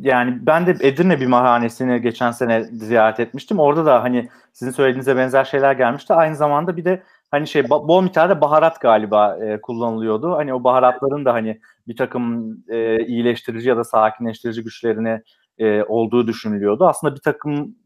yani 0.00 0.38
ben 0.46 0.66
de 0.66 0.76
Edirne 0.80 1.20
bir 1.20 1.26
mahanesini 1.26 2.02
geçen 2.02 2.30
sene 2.30 2.64
ziyaret 2.64 3.20
etmiştim. 3.20 3.58
Orada 3.58 3.86
da 3.86 4.02
hani 4.02 4.28
sizin 4.52 4.72
söylediğinize 4.72 5.16
benzer 5.16 5.44
şeyler 5.44 5.72
gelmişti. 5.72 6.14
Aynı 6.14 6.36
zamanda 6.36 6.76
bir 6.76 6.84
de 6.84 7.02
hani 7.30 7.46
şey 7.46 7.68
bol 7.68 8.02
miktarda 8.02 8.40
baharat 8.40 8.80
galiba 8.80 9.38
e, 9.44 9.60
kullanılıyordu. 9.60 10.32
Hani 10.32 10.54
o 10.54 10.64
baharatların 10.64 11.24
da 11.24 11.32
hani 11.32 11.60
bir 11.88 11.96
takım 11.96 12.56
e, 12.68 13.06
iyileştirici 13.06 13.68
ya 13.68 13.76
da 13.76 13.84
sakinleştirici 13.84 14.64
güçlerine 14.64 15.22
e, 15.58 15.82
olduğu 15.82 16.26
düşünülüyordu. 16.26 16.86
Aslında 16.86 17.14
bir 17.14 17.20
takım 17.20 17.76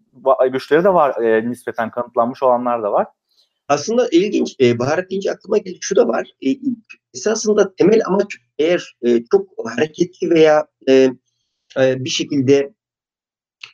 güçleri 0.52 0.84
de 0.84 0.94
var. 0.94 1.22
E, 1.22 1.50
nispeten 1.50 1.90
kanıtlanmış 1.90 2.42
olanlar 2.42 2.82
da 2.82 2.92
var. 2.92 3.06
Aslında 3.68 4.08
ilginç. 4.12 4.56
E, 4.60 4.78
baharat 4.78 5.10
deyince 5.10 5.32
aklıma 5.32 5.58
geldi. 5.58 5.78
Şu 5.80 5.96
da 5.96 6.08
var. 6.08 6.28
E, 6.46 6.56
esasında 7.14 7.74
temel 7.74 8.00
amaç 8.06 8.36
eğer 8.58 8.96
e, 9.02 9.24
çok 9.24 9.48
hareketli 9.64 10.30
veya 10.30 10.66
e, 10.88 11.10
e, 11.80 12.04
bir 12.04 12.10
şekilde 12.10 12.74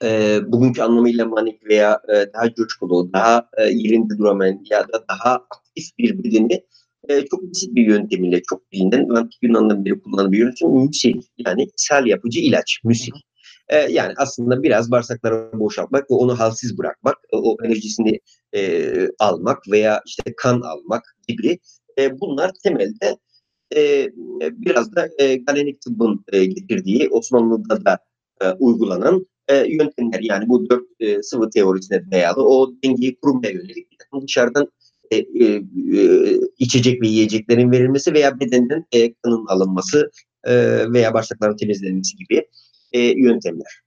e, 0.05 0.39
bugünkü 0.47 0.83
anlamıyla 0.83 1.27
manik 1.27 1.67
veya 1.69 2.01
e, 2.09 2.33
daha 2.35 2.55
coşkulu, 2.55 3.13
daha 3.13 3.49
e, 3.59 3.65
yerinde 3.65 4.19
duramayan 4.19 4.65
ya 4.71 4.83
da 4.83 5.05
daha 5.09 5.35
aktif 5.35 5.99
bir 5.99 6.25
bedeni 6.25 6.65
e, 7.09 7.27
çok 7.27 7.43
basit 7.43 7.75
bir 7.75 7.87
yöntemiyle 7.87 8.43
çok 8.43 8.73
bilinen 8.73 9.09
antik 9.09 9.43
Yunan'dan 9.43 9.85
beri 9.85 10.01
kullanılan 10.01 10.33
bir 10.33 10.39
yöntem 10.39 10.71
müsil 10.71 11.23
yani 11.39 11.69
ishal 11.79 12.07
yapıcı 12.07 12.41
ilaç 12.41 12.81
müsil. 12.85 13.13
E, 13.69 13.77
yani 13.77 14.15
aslında 14.17 14.63
biraz 14.63 14.91
bağırsakları 14.91 15.51
boşaltmak 15.53 16.11
ve 16.11 16.15
onu 16.15 16.39
halsiz 16.39 16.79
bırakmak, 16.79 17.17
o 17.33 17.57
enerjisini 17.65 18.21
e, 18.55 18.93
almak 19.19 19.59
veya 19.71 20.03
işte 20.07 20.35
kan 20.37 20.61
almak 20.61 21.03
gibi 21.29 21.59
e, 21.99 22.21
bunlar 22.21 22.51
temelde 22.63 23.17
e, 23.77 24.09
biraz 24.41 24.95
da 24.95 25.09
e, 25.19 25.37
galenik 25.37 25.81
tıbbın 25.81 26.25
e, 26.33 26.45
getirdiği 26.45 27.09
Osmanlı'da 27.09 27.85
da 27.85 27.99
e, 28.41 28.51
uygulanan 28.51 29.27
e, 29.49 29.57
yöntemler. 29.57 30.21
Yani 30.21 30.49
bu 30.49 30.71
dört 30.71 30.85
e, 31.01 31.23
sıvı 31.23 31.51
teorisine 31.51 32.11
dayalı 32.11 32.49
o 32.49 32.73
dengeyi 32.85 33.17
kurmaya 33.21 33.53
yönelik 33.53 33.87
dışarıdan 34.23 34.69
e, 35.11 35.17
e, 35.17 35.63
içecek 36.59 37.03
ve 37.03 37.09
yiyeceklerin 37.09 37.71
verilmesi 37.71 38.15
veya 38.15 38.41
bedenden 38.41 38.85
e, 38.93 39.13
kanın 39.15 39.47
alınması 39.47 40.11
e, 40.45 40.55
veya 40.93 41.15
bağırsakların 41.15 41.57
temizlenmesi 41.57 42.17
gibi 42.17 42.47
e, 42.93 43.01
yöntemler. 43.01 43.87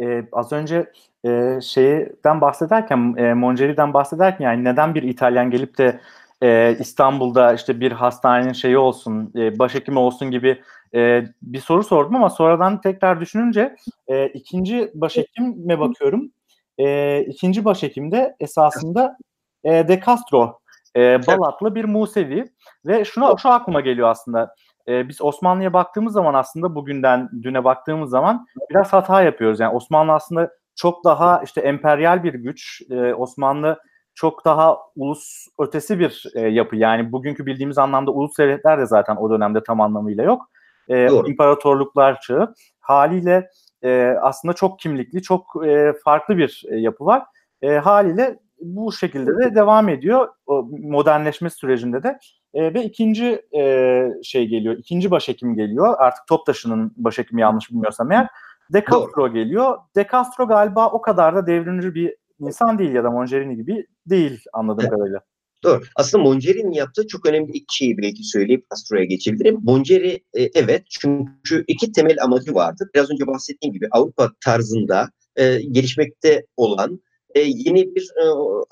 Ee, 0.00 0.24
az 0.32 0.52
önce 0.52 0.90
e, 1.26 1.58
şeyden 1.62 2.40
bahsederken, 2.40 3.14
e, 3.16 3.34
Mongeri'den 3.34 3.94
bahsederken 3.94 4.44
yani 4.44 4.64
neden 4.64 4.94
bir 4.94 5.02
İtalyan 5.02 5.50
gelip 5.50 5.78
de 5.78 6.00
e, 6.42 6.76
İstanbul'da 6.80 7.52
işte 7.54 7.80
bir 7.80 7.92
hastanenin 7.92 8.52
şeyi 8.52 8.78
olsun, 8.78 9.32
e, 9.36 9.58
başhekimi 9.58 9.98
olsun 9.98 10.30
gibi 10.30 10.62
e, 10.94 11.24
bir 11.42 11.60
soru 11.60 11.84
sordum 11.84 12.16
ama 12.16 12.30
sonradan 12.30 12.80
tekrar 12.80 13.20
düşününce 13.20 13.76
e, 14.08 14.26
ikinci 14.28 14.90
başhekime 14.94 15.80
bakıyorum. 15.80 16.32
E, 16.78 17.20
ikinci 17.20 17.64
başhekim 17.64 18.12
de 18.12 18.36
esasında 18.40 19.16
e, 19.64 19.70
De 19.88 20.00
Castro, 20.06 20.58
e, 20.96 21.26
Balatlı 21.26 21.74
bir 21.74 21.84
Musevi 21.84 22.44
ve 22.86 23.04
şuna 23.04 23.36
şu 23.36 23.48
aklıma 23.48 23.80
geliyor 23.80 24.08
aslında. 24.08 24.54
E, 24.88 25.08
biz 25.08 25.22
Osmanlı'ya 25.22 25.72
baktığımız 25.72 26.12
zaman 26.12 26.34
aslında 26.34 26.74
bugünden 26.74 27.28
düne 27.42 27.64
baktığımız 27.64 28.10
zaman 28.10 28.46
biraz 28.70 28.92
hata 28.92 29.22
yapıyoruz. 29.22 29.60
Yani 29.60 29.74
Osmanlı 29.74 30.12
aslında 30.12 30.50
çok 30.76 31.04
daha 31.04 31.42
işte 31.44 31.60
emperyal 31.60 32.24
bir 32.24 32.34
güç. 32.34 32.82
E, 32.90 33.14
Osmanlı 33.14 33.78
çok 34.14 34.44
daha 34.44 34.78
ulus 34.96 35.46
ötesi 35.58 35.98
bir 35.98 36.24
e, 36.34 36.40
yapı. 36.40 36.76
Yani 36.76 37.12
bugünkü 37.12 37.46
bildiğimiz 37.46 37.78
anlamda 37.78 38.10
ulus 38.10 38.38
devletler 38.38 38.78
de 38.78 38.86
zaten 38.86 39.16
o 39.16 39.30
dönemde 39.30 39.62
tam 39.62 39.80
anlamıyla 39.80 40.24
yok. 40.24 40.50
E, 40.88 41.08
imparatorluklar 41.26 42.20
çağı. 42.20 42.54
Haliyle 42.80 43.50
e, 43.82 44.14
aslında 44.22 44.54
çok 44.54 44.78
kimlikli, 44.78 45.22
çok 45.22 45.66
e, 45.66 45.92
farklı 46.04 46.36
bir 46.36 46.62
e, 46.70 46.76
yapı 46.76 47.04
var. 47.04 47.22
E, 47.62 47.78
haliyle 47.78 48.38
bu 48.60 48.92
şekilde 48.92 49.38
de 49.38 49.54
devam 49.54 49.88
ediyor 49.88 50.28
o 50.46 50.68
modernleşme 50.82 51.50
sürecinde 51.50 52.02
de. 52.02 52.18
E, 52.54 52.74
ve 52.74 52.84
ikinci 52.84 53.42
e, 53.56 54.08
şey 54.22 54.46
geliyor, 54.46 54.76
ikinci 54.78 55.10
başhekim 55.10 55.54
geliyor. 55.54 55.94
Artık 55.98 56.26
Toptaşı'nın 56.26 56.92
başhekimi 56.96 57.40
yanlış 57.40 57.70
bilmiyorsam 57.70 58.12
eğer. 58.12 58.26
De 58.72 58.84
Castro 58.90 59.22
Doğru. 59.22 59.32
geliyor. 59.32 59.78
De 59.96 60.06
Castro 60.12 60.48
galiba 60.48 60.90
o 60.90 61.00
kadar 61.00 61.36
da 61.36 61.46
devrimci 61.46 61.94
bir 61.94 62.16
insan 62.40 62.78
değil 62.78 62.92
ya 62.92 63.04
da 63.04 63.10
Mongerini 63.10 63.56
gibi 63.56 63.86
değil 64.06 64.40
anladığım 64.52 64.80
evet. 64.84 64.90
kadarıyla. 64.90 65.20
Doğru. 65.64 65.82
Aslında 65.96 66.24
Mongeri'nin 66.24 66.72
yaptığı 66.72 67.06
çok 67.06 67.26
önemli 67.26 67.52
iki 67.52 67.76
şeyi 67.76 67.98
belki 67.98 68.24
söyleyip 68.24 68.64
Castro'ya 68.70 69.04
geçebilirim. 69.04 69.58
Mongeri 69.62 70.24
e, 70.34 70.42
evet 70.54 70.82
çünkü 70.90 71.64
iki 71.68 71.92
temel 71.92 72.22
amacı 72.22 72.54
vardı. 72.54 72.90
Biraz 72.94 73.10
önce 73.10 73.26
bahsettiğim 73.26 73.74
gibi 73.74 73.88
Avrupa 73.90 74.30
tarzında 74.44 75.10
e, 75.36 75.60
gelişmekte 75.62 76.46
olan 76.56 77.00
e, 77.34 77.40
yeni 77.40 77.94
bir 77.94 78.02
e, 78.02 78.24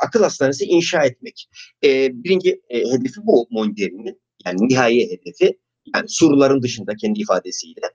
akıl 0.06 0.22
hastanesi 0.22 0.64
inşa 0.64 1.04
etmek. 1.04 1.48
E, 1.84 2.10
birinci 2.24 2.60
e, 2.68 2.78
hedefi 2.78 3.20
bu 3.22 3.46
Mongeri'nin. 3.50 4.20
Yani 4.46 4.68
nihai 4.68 5.10
hedefi. 5.10 5.58
Yani 5.94 6.04
surların 6.08 6.62
dışında 6.62 6.92
kendi 6.96 7.20
ifadesiyle. 7.20 7.86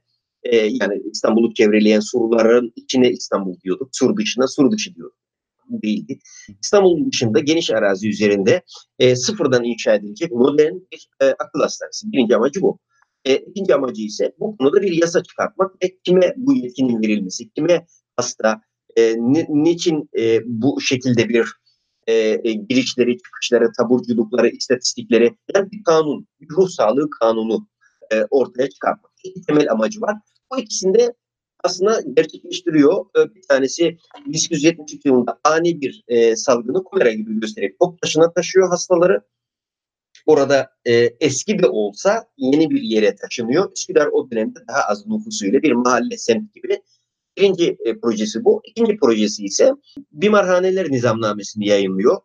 E, 0.43 0.55
yani 0.55 1.01
İstanbul'u 1.11 1.53
çevreleyen 1.53 1.99
surların 1.99 2.73
içine 2.75 3.11
İstanbul 3.11 3.59
diyorduk. 3.63 3.89
Sur 3.91 4.17
dışına 4.17 4.47
sur 4.47 4.71
dışı 4.71 4.95
diyorduk 4.95 5.22
değildi. 5.69 6.19
İstanbul'un 6.61 7.11
dışında 7.11 7.39
geniş 7.39 7.71
arazi 7.71 8.09
üzerinde 8.09 8.61
e, 8.99 9.15
sıfırdan 9.15 9.63
inşa 9.63 9.93
edilecek 9.93 10.31
modern 10.31 10.73
bir 10.91 11.09
e, 11.21 11.25
akıl 11.25 11.59
hastanesi. 11.59 12.11
Birinci 12.11 12.35
amacı 12.35 12.61
bu. 12.61 12.79
E, 13.25 13.35
ikinci 13.35 13.75
amacı 13.75 14.01
ise 14.01 14.33
bu 14.39 14.57
konuda 14.57 14.81
bir 14.81 15.01
yasa 15.01 15.23
çıkartmak 15.23 15.83
ve 15.83 15.97
kime 16.03 16.33
bu 16.37 16.53
yetkinin 16.53 17.01
verilmesi, 17.01 17.49
kime 17.49 17.85
hasta, 18.17 18.61
e, 18.95 19.15
ni, 19.17 19.45
niçin 19.49 20.09
e, 20.19 20.39
bu 20.45 20.81
şekilde 20.81 21.29
bir 21.29 21.47
e, 22.07 22.13
e, 22.13 22.53
girişleri, 22.53 23.17
çıkışları, 23.17 23.71
taburculukları, 23.77 24.49
istatistikleri, 24.49 25.37
yani 25.55 25.71
bir 25.71 25.83
kanun, 25.83 26.27
bir 26.41 26.49
ruh 26.49 26.69
sağlığı 26.69 27.09
kanunu 27.09 27.67
e, 28.13 28.25
ortaya 28.29 28.69
çıkartmak. 28.69 29.11
İki 29.23 29.41
temel 29.41 29.71
amacı 29.71 30.01
var. 30.01 30.15
Bu 30.51 30.59
ikisinde 30.59 31.13
aslında 31.63 32.01
gerçekleştiriyor. 32.13 33.05
Ee, 33.17 33.35
bir 33.35 33.41
tanesi 33.49 33.97
1873 34.25 35.05
yılında 35.05 35.39
ani 35.43 35.81
bir 35.81 36.03
e, 36.07 36.35
salgını 36.35 36.83
kolera 36.83 37.11
gibi 37.11 37.39
göstererek 37.39 37.79
top 37.79 38.01
taşına 38.01 38.33
taşıyor 38.33 38.69
hastaları. 38.69 39.21
Orada 40.25 40.69
e, 40.85 40.93
eski 41.19 41.59
de 41.59 41.67
olsa 41.67 42.27
yeni 42.37 42.69
bir 42.69 42.81
yere 42.81 43.15
taşınıyor. 43.15 43.71
Üsküdar 43.75 44.07
o 44.07 44.31
dönemde 44.31 44.59
daha 44.67 44.81
az 44.81 45.07
nüfusuyla 45.07 45.61
bir 45.61 45.71
mahalle, 45.71 46.17
semt 46.17 46.53
gibi. 46.53 46.81
Birinci 47.37 47.77
e, 47.85 47.99
projesi 47.99 48.45
bu. 48.45 48.61
İkinci 48.65 48.97
projesi 48.97 49.43
ise 49.43 49.73
bimarhaneler 50.11 50.91
nizamnamesini 50.91 51.67
yayınlıyor. 51.67 52.17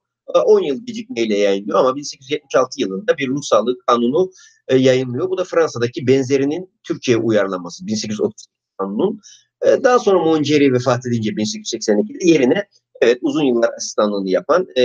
10 0.45 0.61
yıl 0.61 0.87
gecikmeyle 0.87 1.39
yayınlıyor 1.39 1.79
ama 1.79 1.97
1876 1.97 2.81
yılında 2.81 3.19
bir 3.19 3.29
ruh 3.29 3.43
sağlığı 3.43 3.79
kanunu 3.87 4.31
e, 4.69 4.77
yayınlıyor. 4.77 5.31
Bu 5.31 5.39
da 5.39 5.45
Fransa'daki 5.45 6.07
benzerinin 6.07 6.71
Türkiye'ye 6.83 7.23
uyarlaması 7.23 7.87
1830 7.87 8.47
kanunun. 8.79 9.21
E, 9.67 9.85
daha 9.85 9.99
sonra 9.99 10.19
Monceri 10.19 10.73
vefat 10.73 11.07
edince 11.07 11.31
1882'de 11.31 12.31
yerine 12.31 12.65
evet 13.01 13.19
uzun 13.23 13.45
yıllar 13.45 13.71
asistanlığını 13.77 14.31
yapan 14.31 14.67
e, 14.79 14.85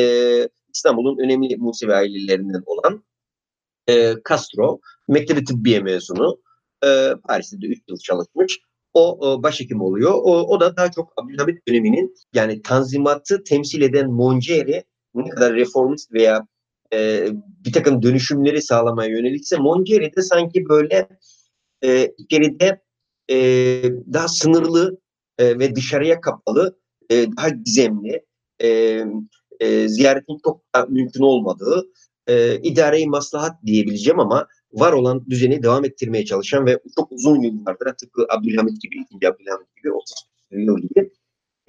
İstanbul'un 0.73 1.17
önemli 1.17 1.57
Musevi 1.57 1.93
ailelerinden 1.93 2.63
olan 2.65 3.03
e, 3.89 4.13
Castro, 4.29 4.79
Mektebi 5.07 5.43
Tıbbiye 5.43 5.79
mezunu. 5.79 6.41
E, 6.85 7.13
Paris'te 7.27 7.61
de 7.61 7.65
3 7.65 7.79
yıl 7.89 7.97
çalışmış. 7.97 8.59
O, 8.93 9.29
o 9.29 9.43
başhekim 9.43 9.81
oluyor. 9.81 10.11
O, 10.13 10.41
o 10.41 10.59
da 10.59 10.77
daha 10.77 10.91
çok 10.91 11.13
Abdülhamit 11.17 11.67
döneminin 11.67 12.15
yani 12.33 12.61
tanzimatı 12.61 13.43
temsil 13.43 13.81
eden 13.81 14.11
Monceri 14.11 14.83
ne 15.15 15.29
kadar 15.29 15.53
reformist 15.53 16.13
veya 16.13 16.47
e, 16.93 17.27
bir 17.65 17.73
takım 17.73 18.01
dönüşümleri 18.01 18.61
sağlamaya 18.61 19.09
yönelikse 19.09 19.57
Monceri 19.57 20.15
de 20.15 20.21
sanki 20.21 20.69
böyle 20.69 21.07
e, 21.83 22.13
geride 22.29 22.81
e, 23.33 23.83
daha 24.13 24.27
sınırlı 24.27 24.97
e, 25.37 25.59
ve 25.59 25.75
dışarıya 25.75 26.21
kapalı, 26.21 26.79
e, 27.11 27.27
daha 27.37 27.49
gizemli, 27.49 28.25
e, 28.63 28.67
e, 29.59 29.87
ziyaretin 29.87 30.37
çok 30.45 30.61
da 30.75 30.85
mümkün 30.85 31.21
olmadığı, 31.21 31.85
e, 32.27 32.59
idare-i 32.61 33.07
maslahat 33.07 33.65
diyebileceğim 33.65 34.19
ama 34.19 34.47
var 34.73 34.93
olan 34.93 35.25
düzeni 35.29 35.63
devam 35.63 35.85
ettirmeye 35.85 36.25
çalışan 36.25 36.65
ve 36.65 36.79
çok 36.95 37.11
uzun 37.11 37.41
yıllardır 37.41 37.93
tıpkı 37.97 38.25
Abdülhamit 38.29 38.81
gibi, 38.81 38.95
ikinci 39.01 39.27
Abdülhamit 39.27 39.75
gibi 39.75 39.91
30 39.91 40.15
yıl 40.51 40.77
gibi 40.77 41.11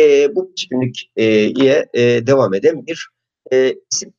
e, 0.00 0.34
bu 0.34 0.52
kimlikye 0.54 1.88
e, 1.94 2.26
devam 2.26 2.54
eden 2.54 2.86
bir 2.86 3.08
e, 3.52 3.74
isim. 3.92 4.14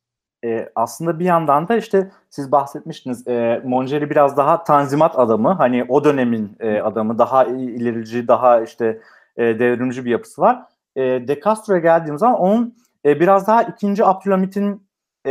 E, 0.46 0.68
aslında 0.74 1.18
bir 1.18 1.24
yandan 1.24 1.68
da 1.68 1.76
işte 1.76 2.10
siz 2.30 2.52
bahsetmiştiniz 2.52 3.28
e, 3.28 3.62
Mongeri 3.64 4.10
biraz 4.10 4.36
daha 4.36 4.64
tanzimat 4.64 5.18
adamı 5.18 5.52
hani 5.52 5.84
o 5.88 6.04
dönemin 6.04 6.56
e, 6.60 6.80
adamı 6.80 7.18
daha 7.18 7.44
ilerici 7.44 8.28
daha 8.28 8.60
işte 8.60 9.00
e, 9.36 9.58
devrimci 9.58 10.04
bir 10.04 10.10
yapısı 10.10 10.40
var. 10.40 10.62
E, 10.96 11.02
De 11.02 11.40
Castro'ya 11.44 11.80
geldiğimiz 11.80 12.20
zaman 12.20 12.40
onun 12.40 12.74
e, 13.04 13.20
biraz 13.20 13.46
daha 13.46 13.62
ikinci 13.62 14.04
Abdülhamit'in 14.04 14.86
e, 15.26 15.30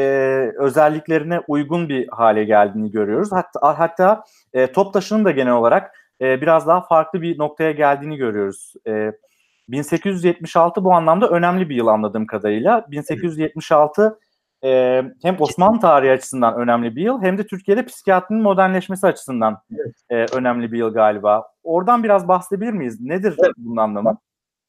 özelliklerine 0.57 1.41
uygun 1.47 1.89
bir 1.89 2.07
hale 2.07 2.43
geldiğini 2.43 2.91
görüyoruz. 2.91 3.31
Hatta, 3.31 3.79
hatta 3.79 4.23
e, 4.53 4.67
Toptaş'ın 4.67 5.25
da 5.25 5.31
genel 5.31 5.53
olarak 5.53 5.91
e, 6.21 6.41
biraz 6.41 6.67
daha 6.67 6.81
farklı 6.81 7.21
bir 7.21 7.39
noktaya 7.39 7.71
geldiğini 7.71 8.17
görüyoruz. 8.17 8.73
E, 8.87 9.11
1876 9.69 10.83
bu 10.83 10.93
anlamda 10.93 11.29
önemli 11.29 11.69
bir 11.69 11.75
yıl 11.75 11.87
anladığım 11.87 12.25
kadarıyla. 12.25 12.85
1876 12.91 14.19
e, 14.65 15.01
hem 15.21 15.35
Osmanlı 15.39 15.79
tarihi 15.79 16.11
açısından 16.11 16.55
önemli 16.55 16.95
bir 16.95 17.01
yıl 17.01 17.21
hem 17.21 17.37
de 17.37 17.47
Türkiye'de 17.47 17.85
psikiyatrinin 17.85 18.41
modernleşmesi 18.41 19.07
açısından 19.07 19.57
evet. 19.71 19.95
e, 20.09 20.37
önemli 20.37 20.71
bir 20.71 20.77
yıl 20.77 20.93
galiba. 20.93 21.43
Oradan 21.63 22.03
biraz 22.03 22.27
bahsedebilir 22.27 22.71
miyiz? 22.71 23.01
Nedir 23.01 23.35
evet. 23.43 23.51
bunun 23.57 23.77
anlamı? 23.77 24.17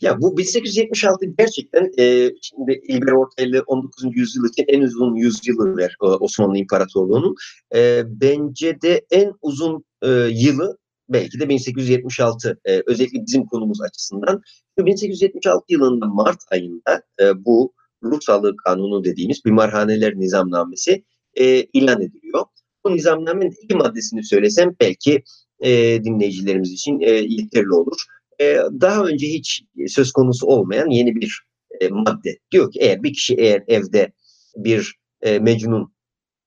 Ya 0.00 0.20
bu 0.20 0.36
1876 0.36 1.26
gerçekten 1.38 1.90
e, 1.98 2.30
şimdi 2.42 2.80
İlber 2.88 3.12
Ortaylı 3.12 3.62
19. 3.66 4.16
yüzyıl 4.16 4.48
için 4.48 4.64
en 4.68 4.82
uzun 4.82 5.14
yüzyılı 5.14 5.76
ver 5.76 5.96
Osmanlı 6.00 6.58
İmparatorluğu'nun. 6.58 7.34
E, 7.74 8.02
bence 8.06 8.80
de 8.80 9.06
en 9.10 9.32
uzun 9.42 9.84
e, 10.02 10.08
yılı 10.30 10.78
belki 11.08 11.40
de 11.40 11.48
1876 11.48 12.60
e, 12.64 12.82
özellikle 12.86 13.26
bizim 13.26 13.46
konumuz 13.46 13.82
açısından 13.82 14.42
1876 14.78 15.64
yılında 15.68 16.06
Mart 16.06 16.40
ayında 16.50 17.02
e, 17.20 17.44
bu 17.44 17.72
ruh 18.10 18.20
sağlığı 18.20 18.56
kanunu 18.56 19.04
dediğimiz 19.04 19.44
bimarhaneler 19.44 20.14
nizamnamesi 20.14 21.04
e, 21.34 21.62
ilan 21.62 22.02
ediliyor. 22.02 22.44
Bu 22.84 22.96
nizamnamenin 22.96 23.54
iki 23.62 23.76
maddesini 23.76 24.24
söylesem 24.24 24.76
belki 24.80 25.22
e, 25.60 25.70
dinleyicilerimiz 26.04 26.72
için 26.72 27.00
e, 27.00 27.10
yeterli 27.10 27.72
olur. 27.72 27.96
E, 28.40 28.58
daha 28.80 29.04
önce 29.04 29.26
hiç 29.26 29.64
söz 29.86 30.12
konusu 30.12 30.46
olmayan 30.46 30.90
yeni 30.90 31.16
bir 31.16 31.42
e, 31.80 31.88
madde. 31.88 32.38
Diyor 32.52 32.72
ki 32.72 32.78
eğer 32.80 33.02
bir 33.02 33.12
kişi 33.12 33.34
eğer 33.34 33.64
evde 33.68 34.12
bir 34.56 34.94
e, 35.22 35.38
mecnun 35.38 35.92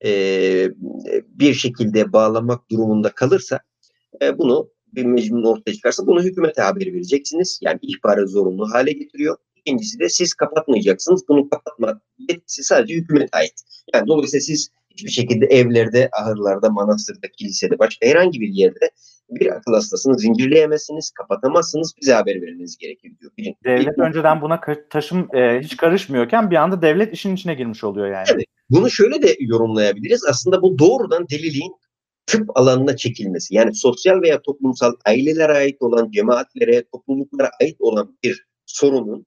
e, 0.05 0.11
bir 1.27 1.53
şekilde 1.53 2.13
bağlamak 2.13 2.71
durumunda 2.71 3.09
kalırsa 3.09 3.59
e, 4.21 4.37
bunu 4.37 4.69
bir 4.87 5.05
mecnun 5.05 5.43
ortaya 5.43 5.73
çıkarsa 5.73 6.07
bunu 6.07 6.23
hükümete 6.23 6.61
haber 6.61 6.93
vereceksiniz. 6.93 7.59
Yani 7.61 7.79
ihbarı 7.81 8.27
zorunlu 8.27 8.71
hale 8.71 8.91
getiriyor. 8.91 9.37
İkincisi 9.69 9.99
de 9.99 10.09
siz 10.09 10.33
kapatmayacaksınız. 10.33 11.27
Bunu 11.27 11.49
kapatma 11.49 12.01
yetkisi 12.29 12.63
sadece 12.63 12.93
hükümete 12.93 13.37
ait. 13.37 13.53
Yani 13.93 14.07
dolayısıyla 14.07 14.41
siz 14.41 14.69
hiçbir 14.89 15.09
şekilde 15.11 15.45
evlerde, 15.45 16.09
ahırlarda, 16.21 16.69
manastırda, 16.69 17.27
kilisede, 17.37 17.79
başka 17.79 18.05
herhangi 18.05 18.41
bir 18.41 18.47
yerde 18.47 18.91
bir 19.29 19.55
akıl 19.55 19.73
hastasını 19.73 20.19
zincirleyemezsiniz, 20.19 21.11
kapatamazsınız, 21.11 21.93
bize 22.01 22.13
haber 22.13 22.41
vermeniz 22.41 22.77
gerekir 22.77 23.11
diyor. 23.19 23.31
Birinci, 23.37 23.57
devlet 23.63 23.97
bir, 23.97 24.03
önceden 24.03 24.41
buna 24.41 24.61
taşım 24.89 25.35
e, 25.35 25.59
hiç 25.59 25.77
karışmıyorken 25.77 26.51
bir 26.51 26.55
anda 26.55 26.81
devlet 26.81 27.13
işin 27.13 27.35
içine 27.35 27.53
girmiş 27.53 27.83
oluyor 27.83 28.07
yani. 28.07 28.27
Evet. 28.33 28.45
Bunu 28.69 28.89
şöyle 28.89 29.21
de 29.21 29.35
yorumlayabiliriz. 29.39 30.25
Aslında 30.29 30.61
bu 30.61 30.79
doğrudan 30.79 31.29
deliliğin 31.29 31.73
tıp 32.25 32.57
alanına 32.57 32.95
çekilmesi. 32.95 33.55
Yani 33.55 33.75
sosyal 33.75 34.21
veya 34.21 34.41
toplumsal 34.41 34.93
ailelere 35.05 35.53
ait 35.53 35.81
olan, 35.81 36.11
cemaatlere, 36.11 36.83
topluluklara 36.91 37.49
ait 37.61 37.75
olan 37.79 38.17
bir 38.23 38.45
sorunun 38.65 39.25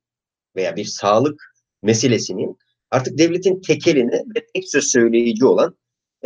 veya 0.57 0.77
bir 0.77 0.85
sağlık 0.85 1.55
meselesinin 1.83 2.59
artık 2.91 3.19
devletin 3.19 3.61
tekeline 3.61 4.25
ve 4.37 4.47
tek 4.55 4.69
söz 4.69 4.85
söyleyici 4.85 5.45
olan 5.45 5.77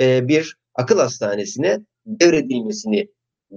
e, 0.01 0.29
bir 0.29 0.57
akıl 0.74 0.99
hastanesine 0.99 1.81
devredilmesini 2.07 3.09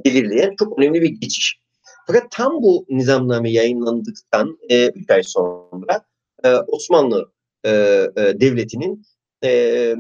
belirleyen 0.06 0.56
çok 0.60 0.80
önemli 0.80 1.02
bir 1.02 1.10
geçiş. 1.10 1.60
Fakat 2.08 2.32
tam 2.32 2.64
bu 2.64 2.86
nizamname 2.90 3.52
yayınlandıktan 3.52 4.58
3 4.64 4.72
e, 4.72 5.14
ay 5.14 5.24
sonra 5.24 6.06
e, 6.44 6.54
Osmanlı 6.54 7.32
e, 7.64 7.70
e, 7.70 8.40
Devleti'nin 8.40 9.06
e, 9.44 9.96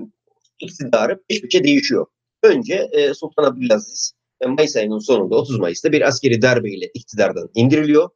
iktidarı 0.59 1.23
peş 1.29 1.41
peşe 1.41 1.63
değişiyor. 1.63 2.05
Önce 2.43 2.89
e, 2.91 3.13
Sultan 3.13 3.43
Abdülaziz 3.43 4.13
e, 4.41 4.47
Mayıs 4.47 4.75
ayının 4.75 4.99
sonunda 4.99 5.35
30 5.35 5.59
Mayıs'ta 5.59 5.91
bir 5.91 6.07
askeri 6.07 6.41
darbeyle 6.41 6.89
iktidardan 6.93 7.49
indiriliyor. 7.55 8.09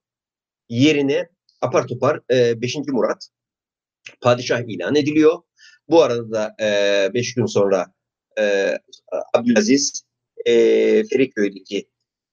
Yerine 0.70 1.30
apar 1.64 1.88
topar 1.88 2.20
e, 2.32 2.62
5. 2.62 2.76
Murat 2.88 3.30
padişah 4.22 4.62
ilan 4.68 4.96
ediliyor. 4.96 5.40
Bu 5.90 6.02
arada 6.02 6.32
da 6.32 6.56
5 7.14 7.30
e, 7.30 7.34
gün 7.36 7.46
sonra 7.46 7.94
e, 8.40 8.74
Abdülaziz 9.34 10.04
e, 10.46 10.54
Feriköy'deki 11.04 11.90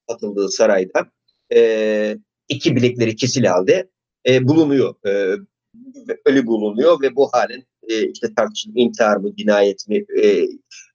atıldığı 0.08 0.48
sarayda 0.48 1.10
e, 1.52 2.16
iki 2.48 2.76
bilekleri 2.76 3.16
kesil 3.16 3.44
halde 3.44 3.90
e, 4.28 4.48
bulunuyor. 4.48 4.94
E, 5.06 5.36
ölü 6.24 6.46
bulunuyor 6.46 7.02
ve 7.02 7.16
bu 7.16 7.28
halen 7.32 7.64
e, 7.88 8.10
işte 8.10 8.34
tartışılan 8.34 8.76
intihar 8.76 9.16
mı, 9.16 9.36
cinayet 9.36 9.88
mi 9.88 10.04
e, 10.22 10.26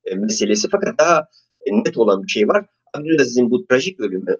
e, 0.05 0.15
meselesi. 0.15 0.67
Fakat 0.71 0.99
daha 0.99 1.27
net 1.67 1.97
olan 1.97 2.23
bir 2.23 2.27
şey 2.27 2.47
var. 2.47 2.65
Abdülaziz'in 2.93 3.51
bu 3.51 3.67
trajik 3.67 3.99
ölümü 3.99 4.37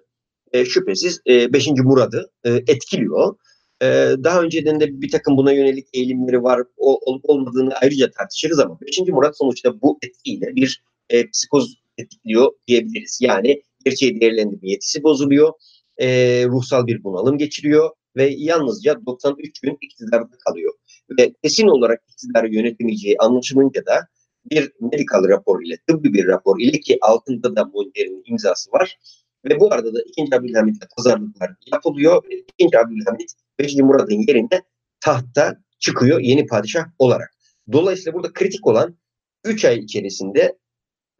e, 0.52 0.64
şüphesiz 0.64 1.20
5. 1.26 1.68
E, 1.68 1.70
Murad'ı 1.70 2.30
e, 2.44 2.50
etkiliyor. 2.50 3.36
E, 3.82 3.86
daha 4.24 4.42
önceden 4.42 4.80
de 4.80 5.02
bir 5.02 5.10
takım 5.10 5.36
buna 5.36 5.52
yönelik 5.52 5.88
eğilimleri 5.92 6.42
var 6.42 6.62
o, 6.76 6.98
olup 7.10 7.30
olmadığını 7.30 7.74
ayrıca 7.74 8.10
tartışırız 8.10 8.58
ama 8.58 8.78
5. 8.80 8.98
Murat 8.98 9.38
sonuçta 9.38 9.80
bu 9.80 9.98
etkiyle 10.02 10.56
bir 10.56 10.82
e, 11.10 11.30
psikoz 11.30 11.74
etkiliyor 11.98 12.52
diyebiliriz. 12.66 13.18
Yani 13.22 13.62
gerçeği 13.84 14.20
değerlendirme 14.20 14.70
yetisi 14.70 15.02
bozuluyor, 15.02 15.52
e, 15.98 16.06
ruhsal 16.46 16.86
bir 16.86 17.04
bunalım 17.04 17.38
geçiriyor 17.38 17.90
ve 18.16 18.34
yalnızca 18.38 19.06
93 19.06 19.60
gün 19.60 19.78
iktidarda 19.80 20.36
kalıyor. 20.46 20.74
Ve 21.18 21.32
kesin 21.42 21.68
olarak 21.68 22.02
iktidarı 22.08 22.54
yönetemeyeceği 22.54 23.16
anlaşılınca 23.18 23.86
da 23.86 24.08
bir 24.50 24.72
medikal 24.80 25.28
rapor 25.28 25.62
ile, 25.62 25.76
tıbbi 25.88 26.12
bir 26.14 26.26
rapor 26.26 26.60
ile 26.60 26.80
ki 26.80 26.98
altında 27.00 27.56
da 27.56 27.64
Monter'in 27.64 28.22
imzası 28.26 28.72
var. 28.72 28.98
Ve 29.44 29.60
bu 29.60 29.74
arada 29.74 29.94
da 29.94 29.98
2. 30.18 30.36
Abdülhamit'e 30.36 30.86
pazarlıklar 30.96 31.50
yapılıyor. 31.72 32.22
Ve 32.30 32.34
2. 32.58 32.78
Abdülhamit 32.78 33.32
5. 33.58 33.76
Murad'ın 33.76 34.24
yerine 34.28 34.62
tahta 35.00 35.56
çıkıyor 35.78 36.20
yeni 36.20 36.46
padişah 36.46 36.84
olarak. 36.98 37.30
Dolayısıyla 37.72 38.14
burada 38.14 38.32
kritik 38.32 38.66
olan 38.66 38.98
3 39.44 39.64
ay 39.64 39.78
içerisinde 39.78 40.58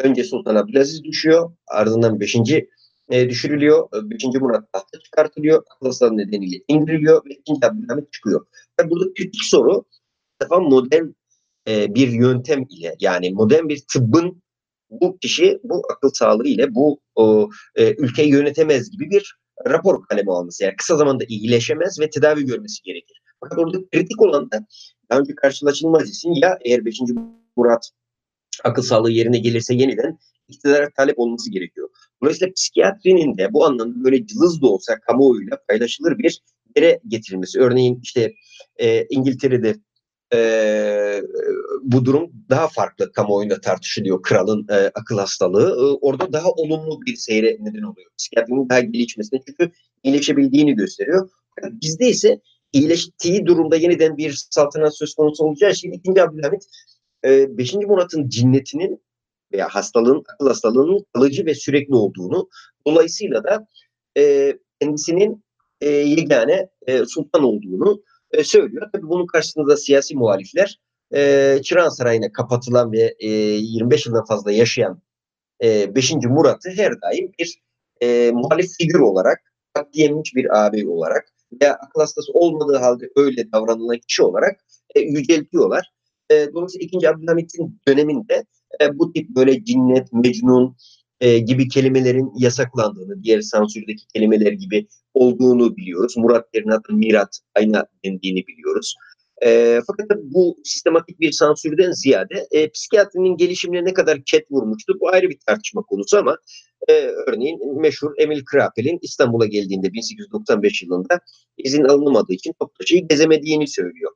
önce 0.01 0.25
Sultan 0.25 0.55
Abdülaziz 0.55 1.05
düşüyor, 1.05 1.57
ardından 1.67 2.21
5. 2.21 2.37
E, 3.11 3.31
düşürülüyor, 3.31 3.89
5. 3.93 4.25
Murat 4.25 4.73
tahta 4.73 5.01
çıkartılıyor, 5.01 5.63
akıl 5.71 6.11
nedeniyle 6.11 6.57
indiriliyor 6.69 7.25
ve 7.25 7.31
2. 7.31 7.67
Abdülhamit 7.67 8.13
çıkıyor. 8.13 8.47
Ve 8.81 8.91
burada 8.91 9.15
kritik 9.15 9.43
soru 9.45 9.85
defa 10.43 10.61
modern 10.61 11.07
e, 11.69 11.95
bir 11.95 12.09
yöntem 12.09 12.67
ile 12.71 12.97
yani 13.01 13.31
modern 13.31 13.69
bir 13.69 13.85
tıbbın 13.93 14.43
bu 14.91 15.19
kişi 15.19 15.61
bu 15.65 15.83
akıl 15.93 16.11
sağlığı 16.11 16.49
ile 16.49 16.75
bu 16.75 17.01
o, 17.15 17.51
e, 17.75 17.95
ülkeyi 17.95 18.31
yönetemez 18.31 18.91
gibi 18.91 19.11
bir 19.11 19.39
rapor 19.67 20.07
kalemi 20.07 20.33
alması. 20.33 20.65
Yani 20.65 20.77
kısa 20.77 20.97
zamanda 20.97 21.25
iyileşemez 21.29 22.01
ve 22.01 22.11
tedavi 22.11 22.45
görmesi 22.45 22.83
gerekir. 22.83 23.21
Fakat 23.41 23.59
orada 23.59 23.79
kritik 23.93 24.23
olan 24.23 24.51
da 24.51 24.67
daha 25.11 25.21
önce 25.21 25.35
karşılaşılmaz 25.35 26.11
isim 26.11 26.33
ya 26.33 26.59
eğer 26.65 26.85
5. 26.85 27.01
Murat 27.57 27.91
akıl 28.65 28.83
sağlığı 28.83 29.11
yerine 29.11 29.39
gelirse 29.39 29.75
yeniden 29.75 30.19
iktidara 30.49 30.91
talep 30.97 31.19
olması 31.19 31.51
gerekiyor. 31.51 31.89
Dolayısıyla 32.23 32.53
psikiyatrinin 32.53 33.39
de 33.39 33.53
bu 33.53 33.65
anlamda 33.65 34.05
böyle 34.05 34.27
cılız 34.27 34.63
da 34.63 34.67
olsa 34.67 35.01
kamuoyuyla 35.01 35.59
paylaşılır 35.69 36.19
bir 36.19 36.41
yere 36.77 37.01
getirilmesi. 37.09 37.61
Örneğin 37.61 38.01
işte 38.03 38.35
e, 38.77 39.05
İngiltere'de 39.05 39.75
e, 40.35 41.23
bu 41.83 42.05
durum 42.05 42.33
daha 42.51 42.69
farklı 42.69 43.13
kamuoyunda 43.13 43.61
tartışılıyor. 43.61 44.23
Kralın 44.23 44.67
e, 44.71 44.75
akıl 44.75 45.19
hastalığı. 45.19 45.71
E, 45.71 45.99
orada 46.01 46.33
daha 46.33 46.51
olumlu 46.51 47.01
bir 47.07 47.17
seyre 47.17 47.57
neden 47.61 47.83
oluyor. 47.83 48.11
Psikiyatrinin 48.19 48.69
daha 48.69 48.81
gelişmesine 48.81 49.41
çünkü 49.47 49.73
iyileşebildiğini 50.03 50.75
gösteriyor. 50.75 51.31
Bizde 51.63 52.09
ise 52.09 52.41
iyileştiği 52.73 53.47
durumda 53.47 53.77
yeniden 53.77 54.17
bir 54.17 54.47
saltanat 54.51 54.99
söz 54.99 55.15
konusu 55.15 55.45
olacağı 55.45 55.71
için 55.71 55.93
2. 55.93 56.23
Abdülhamit 56.23 56.63
5. 57.25 57.75
E, 57.75 57.79
Murat'ın 57.79 58.29
cinnetinin 58.29 59.03
veya 59.53 59.69
hastalığın, 59.69 60.25
akıl 60.35 60.47
hastalığının 60.47 61.07
kalıcı 61.13 61.47
ve 61.47 61.55
sürekli 61.55 61.95
olduğunu 61.95 62.49
dolayısıyla 62.87 63.45
da 63.45 63.67
e, 64.19 64.53
kendisinin 64.81 65.45
e, 65.81 65.89
yegane 65.91 66.69
e, 66.87 67.05
sultan 67.05 67.43
olduğunu 67.43 68.03
e, 68.31 68.45
söylüyor. 68.45 68.89
Tabii 68.93 69.09
bunun 69.09 69.27
karşısında 69.27 69.77
siyasi 69.77 70.17
muhalifler 70.17 70.81
e, 71.15 71.61
Çırağan 71.63 71.89
Sarayı'na 71.89 72.33
kapatılan 72.33 72.93
ve 72.93 73.15
e, 73.19 73.29
25 73.29 74.07
yıldan 74.07 74.25
fazla 74.25 74.53
yaşayan 74.53 75.03
e, 75.63 75.95
5. 75.95 76.13
Murat'ı 76.13 76.71
her 76.71 77.01
daim 77.01 77.33
bir 77.39 77.61
e, 78.03 78.31
muhalif 78.31 78.71
figür 78.79 79.01
olarak, 79.01 79.39
katliyemiş 79.75 80.35
bir 80.35 80.59
ağabey 80.59 80.89
olarak 80.89 81.29
veya 81.63 81.75
akıl 81.75 82.01
hastası 82.01 82.33
olmadığı 82.33 82.77
halde 82.77 83.11
öyle 83.17 83.53
davranılan 83.53 83.99
kişi 83.99 84.23
olarak 84.23 84.61
e, 84.95 85.01
yüceltiyorlar. 85.01 85.93
E, 86.31 86.53
dolayısıyla 86.55 86.85
2. 86.85 87.09
Abdülhamit'in 87.09 87.81
döneminde 87.89 88.47
e, 88.81 88.99
bu 88.99 89.13
tip 89.13 89.29
böyle 89.29 89.65
cinnet, 89.65 90.13
mecnun 90.13 90.77
e, 91.21 91.39
gibi 91.39 91.69
kelimelerin 91.69 92.33
yasaklandığını, 92.39 93.23
diğer 93.23 93.41
sansürdeki 93.41 94.07
kelimeler 94.15 94.53
gibi 94.53 94.87
olduğunu 95.15 95.77
biliyoruz. 95.77 96.17
Murat 96.17 96.47
yerine 96.55 96.75
adı 96.75 96.93
Mirat, 96.93 97.41
ayna 97.55 97.87
dendiğini 98.05 98.47
biliyoruz. 98.47 98.95
E, 99.45 99.81
fakat 99.87 100.07
bu 100.23 100.57
sistematik 100.65 101.21
bir 101.21 101.33
sansürden 101.33 101.93
ziyade 101.93 102.47
e, 102.51 102.71
psikiyatrinin 102.71 103.37
gelişimine 103.37 103.85
ne 103.85 103.95
kadar 103.95 104.25
ket 104.25 104.51
vurmuştur 104.51 105.01
bu 105.01 105.09
ayrı 105.09 105.31
bir 105.31 105.39
tartışma 105.47 105.83
konusu 105.83 106.19
ama 106.19 106.39
e, 106.89 106.93
örneğin 107.27 107.81
meşhur 107.81 108.13
Emil 108.19 108.45
Krapel'in 108.45 108.99
İstanbul'a 109.03 109.47
geldiğinde 109.47 109.93
1895 109.93 110.83
yılında 110.83 111.21
izin 111.59 111.85
alınmadığı 111.85 112.33
için 112.33 112.55
Toptaşı'yı 112.61 113.09
gezemediğini 113.09 113.69
söylüyor. 113.69 114.13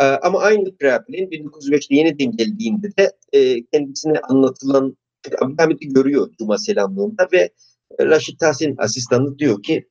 E, 0.00 0.04
ama 0.04 0.38
aynı 0.38 0.76
Krapel'in 0.76 1.30
1905'te 1.30 1.94
yeniden 1.94 2.36
geldiğinde 2.36 2.96
de 2.98 3.12
e, 3.32 3.64
kendisine 3.64 4.18
anlatılan 4.18 4.96
Abdülhamit'i 5.40 5.88
görüyor 5.88 6.30
Cuma 6.38 6.58
selamlığında 6.58 7.28
ve 7.32 7.50
Raşit 8.00 8.40
Tahsin 8.40 8.74
asistanı 8.78 9.38
diyor 9.38 9.62
ki 9.62 9.88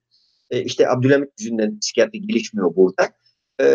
e, 0.52 0.64
işte 0.64 0.90
Abdülhamit 0.90 1.30
yüzünden 1.40 1.80
psikiyatri 1.80 2.22
gelişmiyor 2.22 2.76
burada. 2.76 3.10
E, 3.62 3.66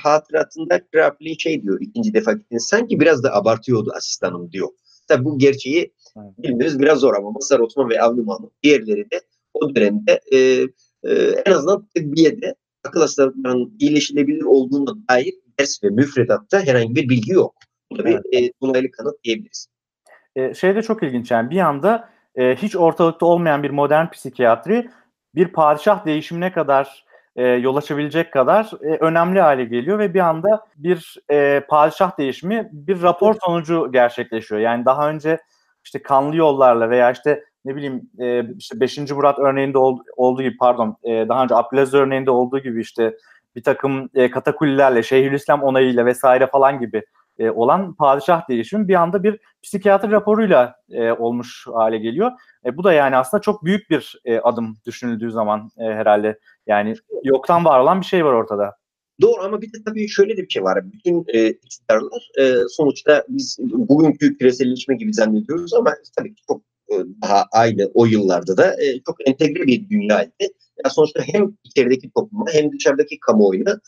hatıratında 0.00 0.86
Krapli 0.86 1.40
şey 1.40 1.62
diyor 1.62 1.80
ikinci 1.80 2.14
defa 2.14 2.32
gittiğinde 2.32 2.60
sanki 2.60 3.00
biraz 3.00 3.22
da 3.22 3.34
abartıyordu 3.34 3.92
asistanım 3.96 4.52
diyor. 4.52 4.68
Tabi 5.08 5.24
bu 5.24 5.38
gerçeği. 5.38 5.92
Bilmemiz 6.38 6.78
biraz 6.78 6.98
zor 6.98 7.14
ama 7.14 7.30
Mazhar 7.30 7.58
Osman 7.58 7.90
ve 7.90 8.02
Avni 8.02 8.22
Mahmut 8.22 8.52
diğerleri 8.62 9.10
de 9.10 9.20
o 9.54 9.74
dönemde 9.74 10.20
e, 10.32 10.38
e, 11.04 11.12
en 11.46 11.52
azından 11.52 11.88
tıbbiyede 11.96 12.54
akıl 12.84 13.00
hastalıklarının 13.00 13.76
iyileşilebilir 13.78 14.42
olduğuna 14.42 14.94
dair 15.10 15.34
ders 15.60 15.84
ve 15.84 15.88
müfredatta 15.88 16.60
herhangi 16.60 16.94
bir 16.94 17.08
bilgi 17.08 17.32
yok. 17.32 17.54
Bu 17.92 17.98
da 17.98 18.04
bir 18.04 18.14
e, 18.14 18.52
dolaylı 18.62 18.90
kanıt 18.90 19.24
diyebiliriz. 19.24 19.66
E, 20.36 20.54
şey 20.54 20.76
de 20.76 20.82
çok 20.82 21.02
ilginç 21.02 21.30
yani 21.30 21.50
bir 21.50 21.60
anda 21.60 22.08
e, 22.34 22.56
hiç 22.56 22.76
ortalıkta 22.76 23.26
olmayan 23.26 23.62
bir 23.62 23.70
modern 23.70 24.06
psikiyatri 24.06 24.90
bir 25.34 25.48
padişah 25.48 26.06
değişimine 26.06 26.52
kadar 26.52 27.04
e, 27.36 27.46
yol 27.46 27.76
açabilecek 27.76 28.32
kadar 28.32 28.70
e, 28.82 28.96
önemli 28.96 29.40
hale 29.40 29.64
geliyor 29.64 29.98
ve 29.98 30.14
bir 30.14 30.20
anda 30.20 30.66
bir 30.76 31.16
e, 31.30 31.60
padişah 31.68 32.18
değişimi 32.18 32.68
bir 32.72 33.02
rapor 33.02 33.34
sonucu 33.44 33.92
gerçekleşiyor. 33.92 34.60
Yani 34.60 34.84
daha 34.84 35.10
önce 35.10 35.38
işte 35.84 36.02
kanlı 36.02 36.36
yollarla 36.36 36.90
veya 36.90 37.10
işte 37.10 37.44
ne 37.64 37.76
bileyim 37.76 38.10
e, 38.18 38.56
işte 38.58 38.80
5. 38.80 38.98
Murat 38.98 39.38
örneğinde 39.38 39.78
ol, 39.78 39.98
olduğu 40.16 40.42
gibi 40.42 40.56
pardon 40.56 40.96
e, 41.04 41.28
daha 41.28 41.42
önce 41.42 41.54
Abdülaziz 41.54 41.94
örneğinde 41.94 42.30
olduğu 42.30 42.58
gibi 42.58 42.80
işte 42.80 43.16
bir 43.56 43.62
takım 43.62 44.10
e, 44.14 44.30
katakullilerle, 44.30 45.02
Şeyhülislam 45.02 45.62
onayıyla 45.62 46.06
vesaire 46.06 46.46
falan 46.46 46.80
gibi 46.80 47.02
e, 47.42 47.50
olan 47.50 47.94
padişah 47.94 48.48
değişimi 48.48 48.88
bir 48.88 48.94
anda 48.94 49.22
bir 49.22 49.40
psikiyatri 49.62 50.10
raporuyla 50.10 50.74
e, 50.90 51.12
olmuş 51.12 51.66
hale 51.72 51.98
geliyor. 51.98 52.30
E, 52.66 52.76
bu 52.76 52.84
da 52.84 52.92
yani 52.92 53.16
aslında 53.16 53.40
çok 53.40 53.64
büyük 53.64 53.90
bir 53.90 54.20
e, 54.24 54.38
adım 54.38 54.78
düşünüldüğü 54.86 55.30
zaman 55.30 55.70
e, 55.78 55.84
herhalde. 55.84 56.38
Yani 56.66 56.94
yoktan 57.24 57.64
var 57.64 57.80
olan 57.80 58.00
bir 58.00 58.06
şey 58.06 58.24
var 58.24 58.32
ortada. 58.32 58.76
Doğru 59.20 59.42
ama 59.42 59.62
bir 59.62 59.72
de 59.72 59.76
tabii 59.86 60.08
şöyle 60.08 60.36
de 60.36 60.42
bir 60.42 60.48
şey 60.48 60.62
var. 60.62 60.92
Bütün 60.92 61.24
e, 61.28 61.48
iktidarlar 61.48 62.30
e, 62.38 62.54
sonuçta 62.68 63.24
biz 63.28 63.58
bugünkü 63.60 64.38
küreselleşme 64.38 64.96
gibi 64.96 65.14
zannediyoruz 65.14 65.74
ama 65.74 65.94
tabii 66.18 66.34
ki 66.34 66.42
çok 66.48 66.62
e, 66.90 66.94
daha 67.22 67.44
aynı 67.52 67.90
o 67.94 68.06
yıllarda 68.06 68.56
da 68.56 68.82
e, 68.82 69.00
çok 69.06 69.28
entegre 69.28 69.66
bir 69.66 69.88
dünyaydı. 69.90 70.32
Yani 70.84 70.92
sonuçta 70.92 71.22
hem 71.22 71.56
içerideki 71.64 72.10
topluma 72.10 72.44
hem 72.52 72.72
dışarıdaki 72.72 73.20
kamuoyuna 73.20 73.80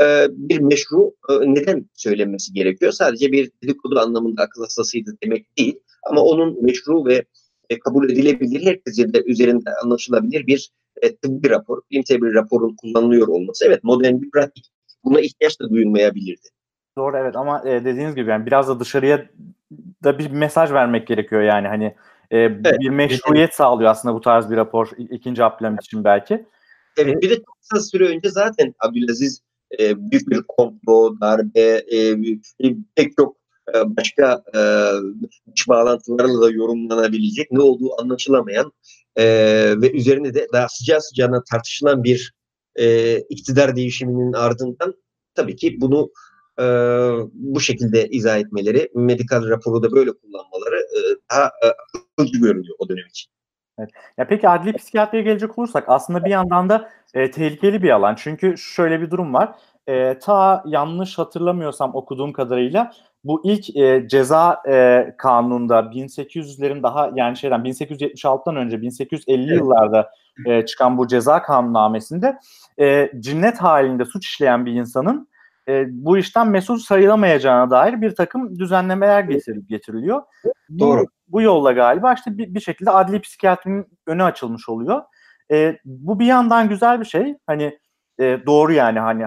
e, 0.00 0.26
bir 0.30 0.58
meşru 0.58 1.14
e, 1.28 1.32
neden 1.54 1.86
söylenmesi 1.94 2.52
gerekiyor. 2.52 2.92
Sadece 2.92 3.32
bir 3.32 3.50
dedikodu 3.62 3.98
anlamında 3.98 4.42
akıl 4.42 4.62
hastasıydı 4.62 5.16
demek 5.24 5.58
değil. 5.58 5.78
Ama 6.10 6.20
onun 6.20 6.64
meşru 6.64 7.06
ve 7.06 7.24
e, 7.70 7.78
kabul 7.78 8.10
edilebilir, 8.10 8.66
herkese 8.66 9.12
de 9.12 9.22
üzerinde 9.22 9.70
anlaşılabilir 9.84 10.46
bir 10.46 10.70
e, 11.02 11.16
tıbbi 11.16 11.50
rapor, 11.50 11.82
bilimsel 11.90 12.22
bir 12.22 12.34
raporun 12.34 12.76
kullanılıyor 12.76 13.28
olması. 13.28 13.66
Evet 13.66 13.84
modern 13.84 14.22
bir 14.22 14.30
pratik. 14.30 14.66
Buna 15.04 15.20
ihtiyaç 15.20 15.60
da 15.60 15.70
duyulmayabilirdi. 15.70 16.48
Doğru 16.98 17.16
evet 17.16 17.36
ama 17.36 17.68
e, 17.68 17.84
dediğiniz 17.84 18.14
gibi 18.14 18.30
yani 18.30 18.46
biraz 18.46 18.68
da 18.68 18.80
dışarıya 18.80 19.26
da 20.04 20.18
bir 20.18 20.30
mesaj 20.30 20.72
vermek 20.72 21.06
gerekiyor 21.06 21.42
yani 21.42 21.68
hani 21.68 21.84
e, 22.30 22.38
evet. 22.38 22.80
bir 22.80 22.90
meşruiyet 22.90 23.54
sağlıyor 23.54 23.90
aslında 23.90 24.14
bu 24.14 24.20
tarz 24.20 24.50
bir 24.50 24.56
rapor 24.56 24.90
ikinci 24.98 25.44
Abdülhamit 25.44 25.84
için 25.84 26.04
belki. 26.04 26.46
Evet 26.96 27.22
bir 27.22 27.30
de 27.30 27.36
çok 27.36 27.56
kısa 27.60 27.80
süre 27.80 28.08
önce 28.08 28.30
zaten 28.30 28.74
Abdülaziz 28.80 29.42
e, 29.78 30.10
büyük 30.10 30.30
bir 30.30 30.42
komplo, 30.48 31.20
darbe, 31.20 31.84
e, 31.92 32.16
pek 32.94 33.16
çok 33.16 33.36
e, 33.74 33.96
başka 33.96 34.42
e, 34.54 34.60
dış 35.56 35.68
bağlantılarla 35.68 36.42
da 36.42 36.50
yorumlanabilecek, 36.50 37.52
ne 37.52 37.60
olduğu 37.60 38.00
anlaşılamayan 38.00 38.72
e, 39.16 39.24
ve 39.80 39.92
üzerine 39.92 40.34
de 40.34 40.46
daha 40.52 40.68
sıcağı 40.68 41.00
sıcağına 41.00 41.44
tartışılan 41.50 42.04
bir 42.04 42.34
e, 42.76 43.18
iktidar 43.18 43.76
değişiminin 43.76 44.32
ardından 44.32 44.94
tabii 45.34 45.56
ki 45.56 45.80
bunu 45.80 46.10
e, 46.58 46.64
bu 47.32 47.60
şekilde 47.60 48.08
izah 48.08 48.38
etmeleri, 48.38 48.90
medikal 48.94 49.48
raporu 49.48 49.82
da 49.82 49.92
böyle 49.92 50.12
kullanmaları 50.12 50.76
e, 50.76 50.98
daha 51.30 51.44
e, 51.46 51.66
akılcı 52.18 52.38
görünüyor 52.38 52.76
o 52.78 52.88
dönem 52.88 53.06
için. 53.06 53.35
Evet. 53.78 53.90
Ya 54.18 54.26
peki 54.26 54.48
adli 54.48 54.72
psikiyatriye 54.72 55.22
gelecek 55.22 55.58
olursak 55.58 55.84
aslında 55.88 56.24
bir 56.24 56.30
yandan 56.30 56.68
da 56.68 56.90
e, 57.14 57.30
tehlikeli 57.30 57.82
bir 57.82 57.90
alan. 57.90 58.14
Çünkü 58.14 58.58
şöyle 58.58 59.00
bir 59.00 59.10
durum 59.10 59.34
var. 59.34 59.54
E, 59.86 60.18
ta 60.18 60.62
yanlış 60.66 61.18
hatırlamıyorsam 61.18 61.94
okuduğum 61.94 62.32
kadarıyla 62.32 62.92
bu 63.24 63.40
ilk 63.44 63.76
e, 63.76 64.08
ceza 64.08 64.62
e, 64.68 65.06
kanununda 65.18 65.80
1800'lerin 65.80 66.82
daha 66.82 67.10
yani 67.14 67.36
şeyden 67.36 67.60
1876'dan 67.60 68.56
önce 68.56 68.82
1850 68.82 69.50
evet. 69.50 69.60
yıllarda 69.60 70.10
e, 70.46 70.66
çıkan 70.66 70.98
bu 70.98 71.06
ceza 71.06 71.42
kanunnamesinde 71.42 72.38
e, 72.80 73.10
cinnet 73.20 73.58
halinde 73.58 74.04
suç 74.04 74.26
işleyen 74.26 74.66
bir 74.66 74.72
insanın 74.72 75.28
e, 75.68 75.86
bu 75.88 76.18
işten 76.18 76.48
mesul 76.48 76.78
sayılamayacağına 76.78 77.70
dair 77.70 78.00
bir 78.00 78.14
takım 78.14 78.58
düzenlemeler 78.58 79.20
getirilip 79.20 79.68
getiriliyor. 79.68 80.22
Doğru. 80.78 81.00
Bu, 81.00 81.06
bu 81.28 81.42
yolla 81.42 81.72
galiba 81.72 82.12
işte 82.12 82.38
bir, 82.38 82.54
bir 82.54 82.60
şekilde 82.60 82.90
adli 82.90 83.20
psikiyatrinin 83.20 83.86
önü 84.06 84.22
açılmış 84.22 84.68
oluyor. 84.68 85.02
E, 85.52 85.78
bu 85.84 86.20
bir 86.20 86.26
yandan 86.26 86.68
güzel 86.68 87.00
bir 87.00 87.04
şey. 87.04 87.36
Hani 87.46 87.78
e, 88.20 88.46
doğru 88.46 88.72
yani 88.72 88.98
hani 88.98 89.26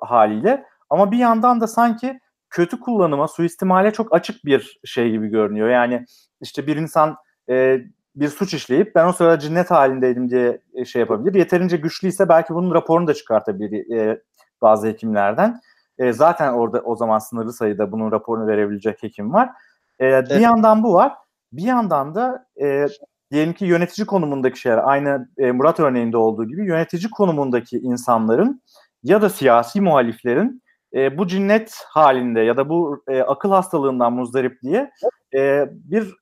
haliyle. 0.00 0.64
Ama 0.90 1.12
bir 1.12 1.18
yandan 1.18 1.60
da 1.60 1.66
sanki 1.66 2.20
kötü 2.50 2.80
kullanıma, 2.80 3.28
suistimale 3.28 3.90
çok 3.90 4.14
açık 4.14 4.44
bir 4.44 4.80
şey 4.84 5.10
gibi 5.10 5.28
görünüyor. 5.28 5.68
Yani 5.68 6.04
işte 6.40 6.66
bir 6.66 6.76
insan 6.76 7.16
e, 7.50 7.80
bir 8.16 8.28
suç 8.28 8.54
işleyip 8.54 8.94
ben 8.94 9.06
o 9.06 9.12
sırada 9.12 9.38
cinnet 9.38 9.70
halindeydim 9.70 10.30
diye 10.30 10.60
e, 10.74 10.84
şey 10.84 11.00
yapabilir. 11.00 11.34
Yeterince 11.34 11.76
güçlüyse 11.76 12.28
belki 12.28 12.54
bunun 12.54 12.74
raporunu 12.74 13.06
da 13.06 13.14
çıkartabilir 13.14 13.96
e, 13.96 14.22
bazı 14.62 14.86
hekimlerden. 14.86 15.60
E, 15.98 16.12
zaten 16.12 16.52
orada 16.52 16.80
o 16.80 16.96
zaman 16.96 17.18
sınırlı 17.18 17.52
sayıda 17.52 17.92
bunun 17.92 18.12
raporunu 18.12 18.46
verebilecek 18.46 19.02
hekim 19.02 19.32
var. 19.32 19.48
E, 19.98 20.06
evet. 20.06 20.30
Bir 20.30 20.40
yandan 20.40 20.82
bu 20.82 20.94
var. 20.94 21.12
Bir 21.52 21.62
yandan 21.62 22.14
da 22.14 22.46
e, 22.62 22.86
diyelim 23.30 23.52
ki 23.52 23.64
yönetici 23.64 24.06
konumundaki 24.06 24.60
şeyler 24.60 24.80
aynı 24.84 25.28
e, 25.38 25.52
Murat 25.52 25.80
örneğinde 25.80 26.16
olduğu 26.16 26.44
gibi 26.44 26.66
yönetici 26.66 27.10
konumundaki 27.10 27.78
insanların 27.78 28.62
ya 29.02 29.22
da 29.22 29.30
siyasi 29.30 29.80
muhaliflerin 29.80 30.62
e, 30.94 31.18
bu 31.18 31.26
cinnet 31.26 31.84
halinde 31.88 32.40
ya 32.40 32.56
da 32.56 32.68
bu 32.68 33.02
e, 33.08 33.22
akıl 33.22 33.50
hastalığından 33.50 34.12
muzdarip 34.12 34.62
diye 34.62 34.90
e, 35.34 35.64
bir 35.70 36.14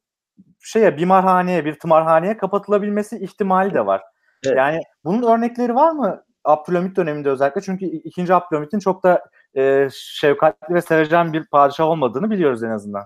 şeye 0.61 0.97
bimarhaneye, 0.97 1.64
bir 1.64 1.79
tımarhaneye 1.79 2.37
kapatılabilmesi 2.37 3.18
ihtimali 3.18 3.74
de 3.74 3.87
var. 3.87 4.03
Evet. 4.47 4.57
Yani 4.57 4.81
bunun 5.05 5.22
örnekleri 5.22 5.74
var 5.74 5.93
mı 5.93 6.22
Abdülhamit 6.45 6.97
döneminde 6.97 7.31
özellikle? 7.31 7.61
Çünkü 7.61 7.85
ikinci 7.85 8.35
Abdülhamit'in 8.35 8.79
çok 8.79 9.03
da 9.03 9.24
e, 9.57 9.88
şefkatli 9.92 10.74
ve 10.74 10.82
sevecen 10.82 11.32
bir 11.32 11.44
padişah 11.44 11.88
olmadığını 11.88 12.30
biliyoruz 12.30 12.62
en 12.62 12.70
azından. 12.70 13.02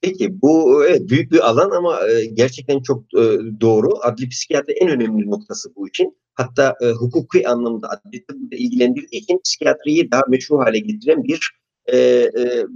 Peki 0.00 0.42
bu 0.42 0.84
evet, 0.84 1.08
büyük 1.08 1.32
bir 1.32 1.48
alan 1.48 1.70
ama 1.70 2.08
e, 2.08 2.24
gerçekten 2.26 2.82
çok 2.82 3.04
e, 3.14 3.22
doğru. 3.60 3.88
Adli 4.02 4.28
psikiyatri 4.28 4.72
en 4.72 4.88
önemli 4.88 5.30
noktası 5.30 5.74
bu 5.76 5.88
için. 5.88 6.18
Hatta 6.34 6.74
e, 6.82 6.90
hukuki 6.90 7.48
anlamda 7.48 7.88
adli 7.90 8.26
tıbbı 8.26 8.56
ilgilendirdiği 8.56 9.22
için 9.22 9.40
psikiyatriyi 9.44 10.10
daha 10.10 10.22
meşru 10.28 10.58
hale 10.58 10.78
getiren 10.78 11.24
bir 11.24 11.40
e, 11.86 11.96
e, 11.98 12.66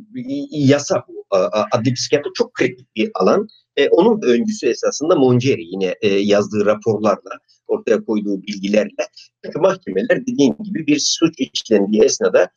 yasa 0.51 1.05
bu. 1.09 1.25
Adli 1.73 1.95
psikiyatri 1.95 2.31
çok 2.35 2.55
kritik 2.55 2.97
bir 2.97 3.11
alan. 3.15 3.49
E, 3.77 3.89
onun 3.89 4.23
öncüsü 4.23 4.67
esasında 4.67 5.17
Mongeri 5.17 5.65
yine 5.65 5.95
e, 6.03 6.09
yazdığı 6.09 6.67
raporlarla 6.67 7.39
ortaya 7.67 8.05
koyduğu 8.05 8.43
bilgilerle. 8.43 9.09
Mahkemeler 9.57 10.27
dediğim 10.27 10.57
gibi 10.65 10.87
bir 10.87 10.99
suç 10.99 11.35
işlendiği 11.39 12.03
esnada 12.03 12.49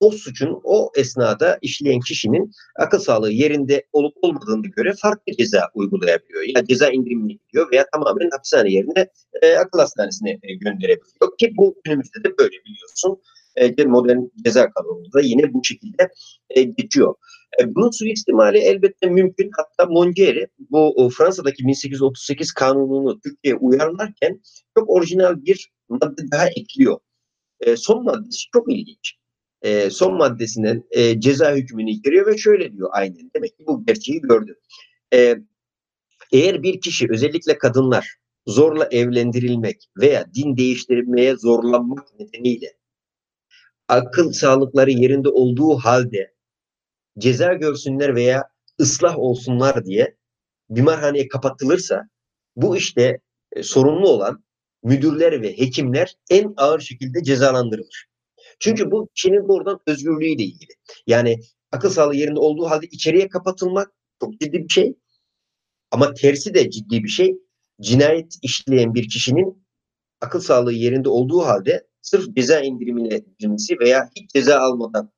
o 0.00 0.10
suçun 0.10 0.60
o 0.64 0.90
esnada 0.96 1.58
işleyen 1.62 2.00
kişinin 2.00 2.50
akıl 2.78 2.98
sağlığı 2.98 3.30
yerinde 3.30 3.86
olup 3.92 4.14
olmadığını 4.22 4.66
göre 4.66 4.92
farklı 5.02 5.32
ceza 5.38 5.68
uygulayabiliyor. 5.74 6.42
Ya 6.56 6.64
ceza 6.64 6.90
indirimini 6.90 7.38
gidiyor 7.38 7.70
veya 7.72 7.86
tamamen 7.92 8.30
hapishane 8.30 8.70
yerine 8.70 9.08
e, 9.42 9.56
akıl 9.56 9.78
hastanesine 9.78 10.30
e, 10.30 10.54
gönderebiliyor. 10.54 11.36
Ki 11.38 11.52
bu 11.56 11.76
günümüzde 11.84 12.24
de 12.24 12.38
böyle 12.38 12.56
biliyorsun. 12.64 13.18
E, 13.56 13.84
modern 13.84 14.20
ceza 14.44 14.70
kanununda 14.70 15.20
yine 15.20 15.54
bu 15.54 15.64
şekilde 15.64 16.08
e, 16.50 16.62
geçiyor. 16.62 17.14
E, 17.60 17.74
bunun 17.74 17.90
suistimali 17.90 18.58
elbette 18.58 19.08
mümkün. 19.08 19.50
Hatta 19.56 19.92
Mongeri 19.92 20.48
bu 20.70 20.78
o, 20.78 21.08
Fransa'daki 21.08 21.66
1838 21.66 22.52
kanununu 22.52 23.20
Türkiye'ye 23.20 23.58
uyarlarken 23.58 24.40
çok 24.78 24.90
orijinal 24.90 25.44
bir 25.44 25.70
madde 25.88 26.30
daha 26.32 26.48
ekliyor. 26.48 26.98
E, 27.60 27.76
son 27.76 28.04
maddesi 28.04 28.50
çok 28.52 28.72
ilginç 28.72 29.16
e, 29.66 29.90
son 29.90 30.14
maddesinden 30.14 30.84
e, 30.90 31.20
ceza 31.20 31.54
hükmünü 31.54 31.90
içeriyor 31.90 32.26
ve 32.26 32.38
şöyle 32.38 32.72
diyor 32.72 32.88
aynen. 32.92 33.30
Demek 33.36 33.58
ki 33.58 33.64
bu 33.66 33.86
gerçeği 33.86 34.20
gördü. 34.20 34.58
E, 35.14 35.36
eğer 36.32 36.62
bir 36.62 36.80
kişi 36.80 37.06
özellikle 37.10 37.58
kadınlar 37.58 38.16
zorla 38.46 38.88
evlendirilmek 38.90 39.88
veya 40.00 40.26
din 40.34 40.56
değiştirmeye 40.56 41.36
zorlanmak 41.36 42.20
nedeniyle 42.20 42.76
akıl 43.88 44.32
sağlıkları 44.32 44.90
yerinde 44.90 45.28
olduğu 45.28 45.74
halde 45.74 46.34
ceza 47.18 47.52
görsünler 47.52 48.14
veya 48.14 48.44
ıslah 48.80 49.18
olsunlar 49.18 49.84
diye 49.84 50.16
bimarhaneye 50.70 51.28
kapatılırsa 51.28 52.08
bu 52.56 52.76
işte 52.76 53.20
e, 53.52 53.62
sorumlu 53.62 54.08
olan 54.08 54.44
müdürler 54.82 55.42
ve 55.42 55.58
hekimler 55.58 56.16
en 56.30 56.54
ağır 56.56 56.80
şekilde 56.80 57.22
cezalandırılır. 57.22 58.06
Çünkü 58.58 58.90
bu 58.90 59.08
kişinin 59.14 59.48
doğrudan 59.48 59.80
özgürlüğüyle 59.86 60.42
ilgili. 60.42 60.72
Yani 61.06 61.40
akıl 61.72 61.90
sağlığı 61.90 62.16
yerinde 62.16 62.40
olduğu 62.40 62.66
halde 62.66 62.86
içeriye 62.86 63.28
kapatılmak 63.28 63.92
çok 64.20 64.40
ciddi 64.40 64.64
bir 64.64 64.68
şey. 64.68 64.94
Ama 65.90 66.14
tersi 66.14 66.54
de 66.54 66.70
ciddi 66.70 67.04
bir 67.04 67.08
şey. 67.08 67.36
Cinayet 67.80 68.34
işleyen 68.42 68.94
bir 68.94 69.08
kişinin 69.08 69.66
akıl 70.20 70.40
sağlığı 70.40 70.72
yerinde 70.72 71.08
olduğu 71.08 71.40
halde 71.40 71.86
sırf 72.02 72.36
ceza 72.36 72.60
indirimine 72.60 73.18
gidilmesi 73.18 73.78
veya 73.80 74.10
hiç 74.16 74.30
ceza 74.30 74.58
almadan 74.60 75.12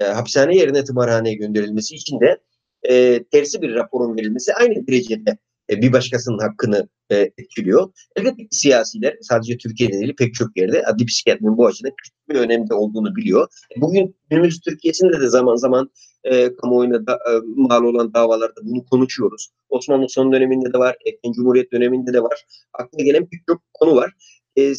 e, 0.00 0.04
hapishane 0.04 0.56
yerine 0.56 0.84
tımarhaneye 0.84 1.34
gönderilmesi 1.34 1.94
için 1.94 2.20
de 2.20 2.40
e, 2.88 3.24
tersi 3.24 3.62
bir 3.62 3.74
raporun 3.74 4.16
verilmesi 4.16 4.54
aynı 4.54 4.86
derecede 4.86 5.38
e, 5.70 5.82
bir 5.82 5.92
başkasının 5.92 6.38
hakkını 6.38 6.88
e, 7.10 7.16
etkiliyor. 7.16 7.92
Elbette 8.16 8.42
siyasiler 8.50 9.16
sadece 9.20 9.58
Türkiye'de 9.58 10.00
değil 10.00 10.14
pek 10.18 10.34
çok 10.34 10.56
yerde 10.56 10.82
adli 10.86 11.06
psikiyatrinin 11.06 11.56
bu 11.56 11.66
açıdan 11.66 11.92
küçük 11.96 12.28
bir 12.28 12.34
önemde 12.34 12.74
olduğunu 12.74 13.16
biliyor. 13.16 13.48
Bugün 13.76 14.16
günümüz 14.30 14.60
Türkiye'sinde 14.60 15.20
de 15.20 15.28
zaman 15.28 15.56
zaman 15.56 15.90
e, 16.24 16.56
kamuoyuna 16.56 17.06
da, 17.06 17.14
e, 17.14 17.30
mal 17.56 17.84
olan 17.84 18.14
davalarda 18.14 18.60
bunu 18.62 18.84
konuşuyoruz. 18.84 19.48
Osmanlı 19.68 20.08
son 20.08 20.32
döneminde 20.32 20.72
de 20.72 20.78
var, 20.78 20.96
Erken 21.06 21.32
Cumhuriyet 21.32 21.72
döneminde 21.72 22.12
de 22.12 22.22
var. 22.22 22.44
Aklına 22.72 23.04
gelen 23.04 23.28
çok 23.48 23.62
konu 23.74 23.94
var. 23.94 24.12
E, 24.56 24.74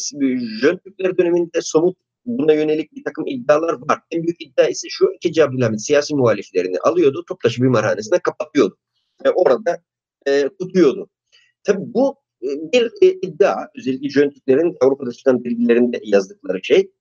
Jön 0.62 0.78
Türkler 0.86 1.18
döneminde 1.18 1.62
somut 1.62 1.98
buna 2.26 2.54
yönelik 2.54 2.96
bir 2.96 3.04
takım 3.04 3.28
iddialar 3.28 3.74
var. 3.74 4.00
En 4.12 4.24
büyük 4.24 4.42
iddia 4.42 4.68
ise 4.68 4.88
şu 4.90 5.12
iki 5.22 5.44
Abdülhamit 5.44 5.82
siyasi 5.82 6.16
muhaliflerini 6.16 6.80
alıyordu, 6.80 7.24
Toptaşı 7.28 7.64
Bimarhanesi'ne 7.64 8.20
kapatıyordu. 8.20 8.78
E, 9.26 9.30
orada 9.30 9.82
e, 10.28 10.50
tutuyordu. 10.60 11.10
Tabii 11.64 11.94
bu 11.94 12.16
e, 12.44 12.48
bir 12.74 12.92
e, 13.02 13.12
iddia, 13.22 13.56
özellikle 13.78 14.10
Jön 14.10 14.30
Türklerin 14.30 14.78
Avrupa'da 14.82 15.12
çıkan 15.12 15.44
bilgilerinde 15.44 16.00
yazdıkları 16.04 16.64
şey. 16.64 16.92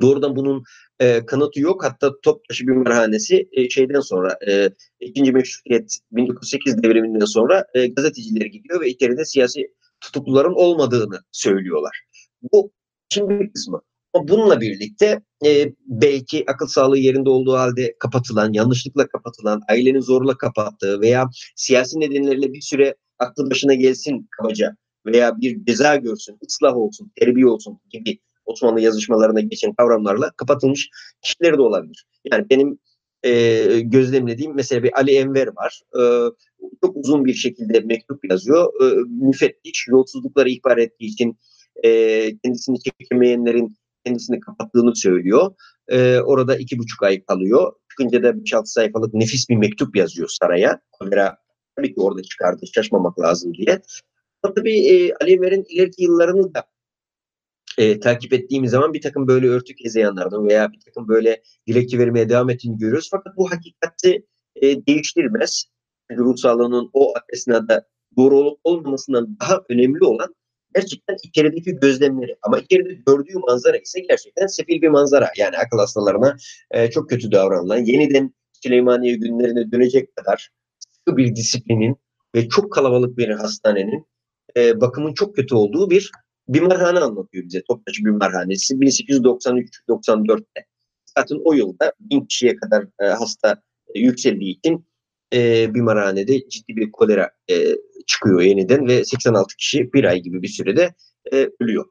Doğrudan 0.00 0.36
bunun 0.36 0.64
e, 1.00 1.26
kanıtı 1.26 1.60
yok. 1.60 1.84
Hatta 1.84 2.20
Toptaşı 2.20 2.66
Bimarhanesi 2.66 3.48
e, 3.52 3.70
şeyden 3.70 4.00
sonra 4.00 4.38
e, 4.48 4.70
ikinci 5.00 5.32
meşrutiyet 5.32 5.98
1908 6.12 6.82
devriminden 6.82 7.24
sonra 7.24 7.66
e, 7.74 7.86
gazeteciler 7.86 8.46
gidiyor 8.46 8.80
ve 8.80 8.88
içeride 8.88 9.24
siyasi 9.24 9.74
tutukluların 10.00 10.54
olmadığını 10.54 11.20
söylüyorlar. 11.32 12.04
Bu 12.52 12.72
şimdi 13.08 13.40
bir 13.40 13.52
kısmı. 13.52 13.82
Ama 14.14 14.28
bununla 14.28 14.60
birlikte 14.60 15.20
e, 15.46 15.72
belki 15.86 16.44
akıl 16.50 16.66
sağlığı 16.66 16.98
yerinde 16.98 17.30
olduğu 17.30 17.52
halde 17.52 17.94
kapatılan, 17.98 18.52
yanlışlıkla 18.52 19.08
kapatılan, 19.08 19.62
ailenin 19.70 20.00
zorla 20.00 20.38
kapattığı 20.38 21.00
veya 21.00 21.28
siyasi 21.56 22.00
nedenlerle 22.00 22.52
bir 22.52 22.60
süre 22.60 22.94
aklı 23.18 23.50
başına 23.50 23.74
gelsin 23.74 24.28
kabaca 24.30 24.76
veya 25.06 25.40
bir 25.40 25.64
ceza 25.64 25.96
görsün, 25.96 26.38
ıslah 26.46 26.76
olsun, 26.76 27.12
terbiye 27.16 27.46
olsun 27.46 27.78
gibi 27.90 28.18
Osmanlı 28.44 28.80
yazışmalarına 28.80 29.40
geçen 29.40 29.74
kavramlarla 29.74 30.30
kapatılmış 30.36 30.90
kişiler 31.22 31.56
de 31.58 31.62
olabilir. 31.62 32.06
Yani 32.32 32.46
benim 32.50 32.78
e, 33.22 33.80
gözlemlediğim 33.80 34.54
mesela 34.54 34.82
bir 34.82 34.98
Ali 34.98 35.16
Enver 35.16 35.46
var. 35.46 35.82
E, 35.98 36.00
çok 36.84 36.96
uzun 36.96 37.24
bir 37.24 37.34
şekilde 37.34 37.80
mektup 37.80 38.30
yazıyor. 38.30 38.72
E, 38.82 38.94
müfettiş 39.08 39.86
yolsuzlukları 39.88 40.48
ihbar 40.48 40.78
ettiği 40.78 41.06
için 41.06 41.38
e, 41.84 41.88
kendisini 42.44 42.78
çekemeyenlerin 42.80 43.76
kendisini 44.06 44.40
kapattığını 44.40 44.96
söylüyor. 44.96 45.54
E, 45.88 46.18
orada 46.18 46.56
iki 46.56 46.78
buçuk 46.78 47.02
ay 47.02 47.24
kalıyor. 47.24 47.72
Çıkınca 47.90 48.22
da 48.22 48.30
5-6 48.30 48.66
sayfalık 48.66 49.14
nefis 49.14 49.48
bir 49.48 49.56
mektup 49.56 49.96
yazıyor 49.96 50.28
saraya. 50.28 50.80
Kamera 50.98 51.36
tabii 51.76 51.94
ki 51.94 52.00
orada 52.00 52.22
çıkardı 52.22 52.66
şaşmamak 52.74 53.20
lazım 53.20 53.54
diye. 53.54 53.82
Ama 54.42 54.54
tabii 54.54 54.86
e, 54.86 55.14
Ali 55.14 55.32
Enver'in 55.32 55.64
ileriki 55.68 56.02
yıllarını 56.02 56.54
da 56.54 56.64
e, 57.78 58.00
takip 58.00 58.32
ettiğimiz 58.32 58.70
zaman 58.70 58.94
bir 58.94 59.00
takım 59.00 59.28
böyle 59.28 59.48
örtük 59.48 59.84
hezeyanlardan 59.84 60.48
veya 60.48 60.72
bir 60.72 60.80
takım 60.80 61.08
böyle 61.08 61.42
dilekçe 61.66 61.98
vermeye 61.98 62.28
devam 62.28 62.50
ettiğini 62.50 62.78
görüyoruz. 62.78 63.08
Fakat 63.10 63.36
bu 63.36 63.50
hakikati 63.50 64.26
e, 64.56 64.86
değiştirmez. 64.86 65.64
Ruh 66.16 66.36
sağlığının 66.36 66.90
o 66.92 67.14
esnada 67.32 67.86
doğru 68.16 68.38
olup 68.38 68.60
olmamasından 68.64 69.36
daha 69.40 69.62
önemli 69.68 70.04
olan 70.04 70.34
gerçekten 70.74 71.16
içerideki 71.22 71.76
gözlemleri. 71.76 72.36
Ama 72.42 72.58
içeride 72.58 72.94
gördüğü 73.06 73.38
manzara 73.48 73.76
ise 73.76 74.00
gerçekten 74.00 74.46
sefil 74.46 74.82
bir 74.82 74.88
manzara. 74.88 75.30
Yani 75.38 75.56
akıl 75.58 75.78
hastalarına 75.78 76.36
e, 76.70 76.90
çok 76.90 77.10
kötü 77.10 77.32
davranılan, 77.32 77.78
yeniden 77.78 78.34
Süleymaniye 78.62 79.16
günlerine 79.16 79.72
dönecek 79.72 80.16
kadar 80.16 80.50
sıkı 80.78 81.16
bir 81.16 81.36
disiplinin 81.36 81.96
ve 82.34 82.48
çok 82.48 82.72
kalabalık 82.72 83.18
bir 83.18 83.28
hastanenin 83.28 84.06
e, 84.56 84.80
bakımın 84.80 85.14
çok 85.14 85.36
kötü 85.36 85.54
olduğu 85.54 85.90
bir 85.90 86.10
bimarhane 86.48 86.98
anlatıyor 86.98 87.44
bize. 87.44 87.62
Toptaşı 87.68 88.04
Bimarhanesi 88.04 88.74
1893-94'te. 88.74 90.66
Zaten 91.18 91.38
o 91.44 91.52
yılda 91.52 91.92
bin 92.00 92.20
kişiye 92.20 92.56
kadar 92.56 92.84
e, 93.00 93.04
hasta 93.04 93.62
e, 93.94 94.00
yükseldiği 94.00 94.58
için 94.58 94.86
e, 95.34 95.74
bimarhanede 95.74 96.48
ciddi 96.48 96.76
bir 96.76 96.92
kolera 96.92 97.30
e, 97.50 97.54
çıkıyor 98.06 98.40
yeniden 98.40 98.88
ve 98.88 99.04
86 99.04 99.56
kişi 99.56 99.92
bir 99.92 100.04
ay 100.04 100.20
gibi 100.20 100.42
bir 100.42 100.48
sürede 100.48 100.94
e, 101.32 101.50
ölüyor. 101.60 101.84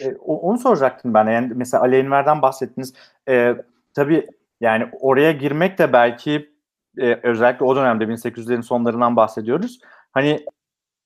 E, 0.00 0.14
onu 0.14 0.58
soracaktım 0.58 1.14
ben. 1.14 1.26
Yani 1.26 1.52
mesela 1.54 1.82
Ali 1.82 1.96
Enver'den 1.96 2.42
bahsettiniz. 2.42 2.92
E, 3.28 3.56
tabii 3.94 4.26
yani 4.60 4.88
oraya 5.00 5.32
girmek 5.32 5.78
de 5.78 5.92
belki 5.92 6.50
e, 6.98 7.20
özellikle 7.22 7.64
o 7.64 7.76
dönemde 7.76 8.04
1800'lerin 8.04 8.62
sonlarından 8.62 9.16
bahsediyoruz. 9.16 9.78
Hani 10.12 10.46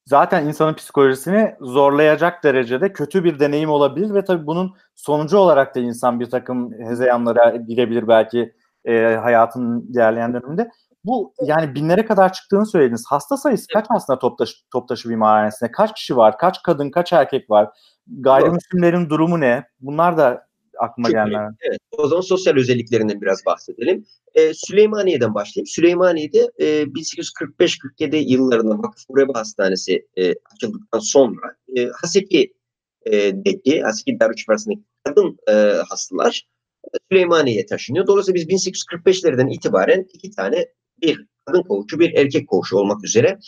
zaten 0.07 0.47
insanın 0.47 0.75
psikolojisini 0.75 1.55
zorlayacak 1.61 2.45
derecede 2.45 2.93
kötü 2.93 3.25
bir 3.25 3.39
deneyim 3.39 3.71
olabilir 3.71 4.15
ve 4.15 4.25
tabii 4.25 4.47
bunun 4.47 4.75
sonucu 4.95 5.39
olarak 5.39 5.75
da 5.75 5.81
insan 5.81 6.21
bir 6.21 6.31
takım 6.31 6.73
hezeyanlara 6.73 7.57
girebilir 7.57 8.09
belki 8.09 8.55
e, 8.85 9.17
hayatın 9.23 9.87
ilerleyen 9.93 10.35
döneminde. 10.35 10.71
Bu 11.05 11.35
yani 11.43 11.75
binlere 11.75 12.05
kadar 12.05 12.33
çıktığını 12.33 12.67
söylediniz. 12.67 13.05
Hasta 13.09 13.37
sayısı 13.37 13.67
kaç 13.73 13.87
aslında 13.89 14.19
Toptaşı, 14.19 14.55
Toptaşı 14.73 15.09
Bimarhanesi'nde? 15.09 15.73
Kaç 15.73 15.95
kişi 15.95 16.17
var? 16.17 16.39
Kaç 16.39 16.63
kadın, 16.63 16.91
kaç 16.91 17.13
erkek 17.13 17.51
var? 17.51 17.69
Gayrimüslimlerin 18.07 19.11
durumu 19.11 19.41
ne? 19.41 19.65
Bunlar 19.81 20.19
da 20.19 20.47
aklıma 20.79 21.11
gelmeyen. 21.11 21.57
Evet. 21.61 21.79
O 21.99 22.09
zaman 22.09 22.21
sosyal 22.21 22.57
özelliklerinden 22.57 23.21
biraz 23.21 23.47
bahsedelim. 23.47 24.07
Ee, 24.35 24.55
Süleymaniye'den 24.55 25.35
başlayayım. 25.35 25.67
Süleymaniye'de 25.67 26.51
e, 26.59 26.83
1845-47 26.83 28.17
yıllarında 28.17 28.79
Vakıf 28.79 29.05
Ureba 29.09 29.39
Hastanesi 29.39 30.07
e, 30.17 30.35
açıldıktan 30.55 30.99
sonra 30.99 31.57
e, 31.77 31.87
Haseki'deki, 31.87 33.83
Haseki 33.83 34.21
Darüşşafakası'ndaki 34.21 34.83
kadın 35.05 35.39
e, 35.49 35.53
hastalar 35.89 36.49
e, 36.85 36.89
Süleymaniye'ye 37.11 37.67
taşınıyor. 37.67 38.07
Dolayısıyla 38.07 38.35
biz 38.35 38.69
1845'lerden 38.69 39.49
itibaren 39.49 40.07
iki 40.13 40.31
tane 40.31 40.67
bir 41.03 41.27
kadın 41.45 41.63
koğuşu, 41.63 41.99
bir 41.99 42.15
erkek 42.15 42.49
koğuşu 42.49 42.77
olmak 42.77 43.05
üzere 43.05 43.39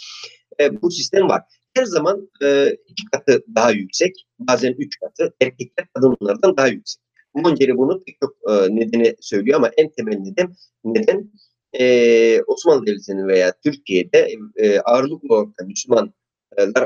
e, 0.60 0.82
bu 0.82 0.90
sistem 0.90 1.28
var. 1.28 1.42
Her 1.74 1.84
zaman 1.84 2.30
e, 2.42 2.76
iki 2.88 3.04
katı 3.12 3.44
daha 3.54 3.70
yüksek, 3.70 4.26
bazen 4.38 4.74
üç 4.78 4.98
katı, 5.00 5.34
erkekler 5.40 5.86
kadınlardan 5.94 6.56
daha 6.56 6.68
yüksek. 6.68 7.02
Monceri 7.34 7.76
bunu 7.76 8.04
pek 8.04 8.16
çok 8.20 8.36
e, 8.50 8.76
nedeni 8.76 9.14
söylüyor 9.20 9.56
ama 9.56 9.70
en 9.76 9.90
temel 9.90 10.16
neden, 10.18 10.54
neden 10.84 11.30
e, 11.72 12.42
Osmanlı 12.42 12.86
Devleti'nin 12.86 13.28
veya 13.28 13.52
Türkiye'de 13.64 14.28
e, 14.56 14.80
ağırlıklı 14.80 15.34
olarak 15.34 15.48
Müslümanlar 15.66 16.12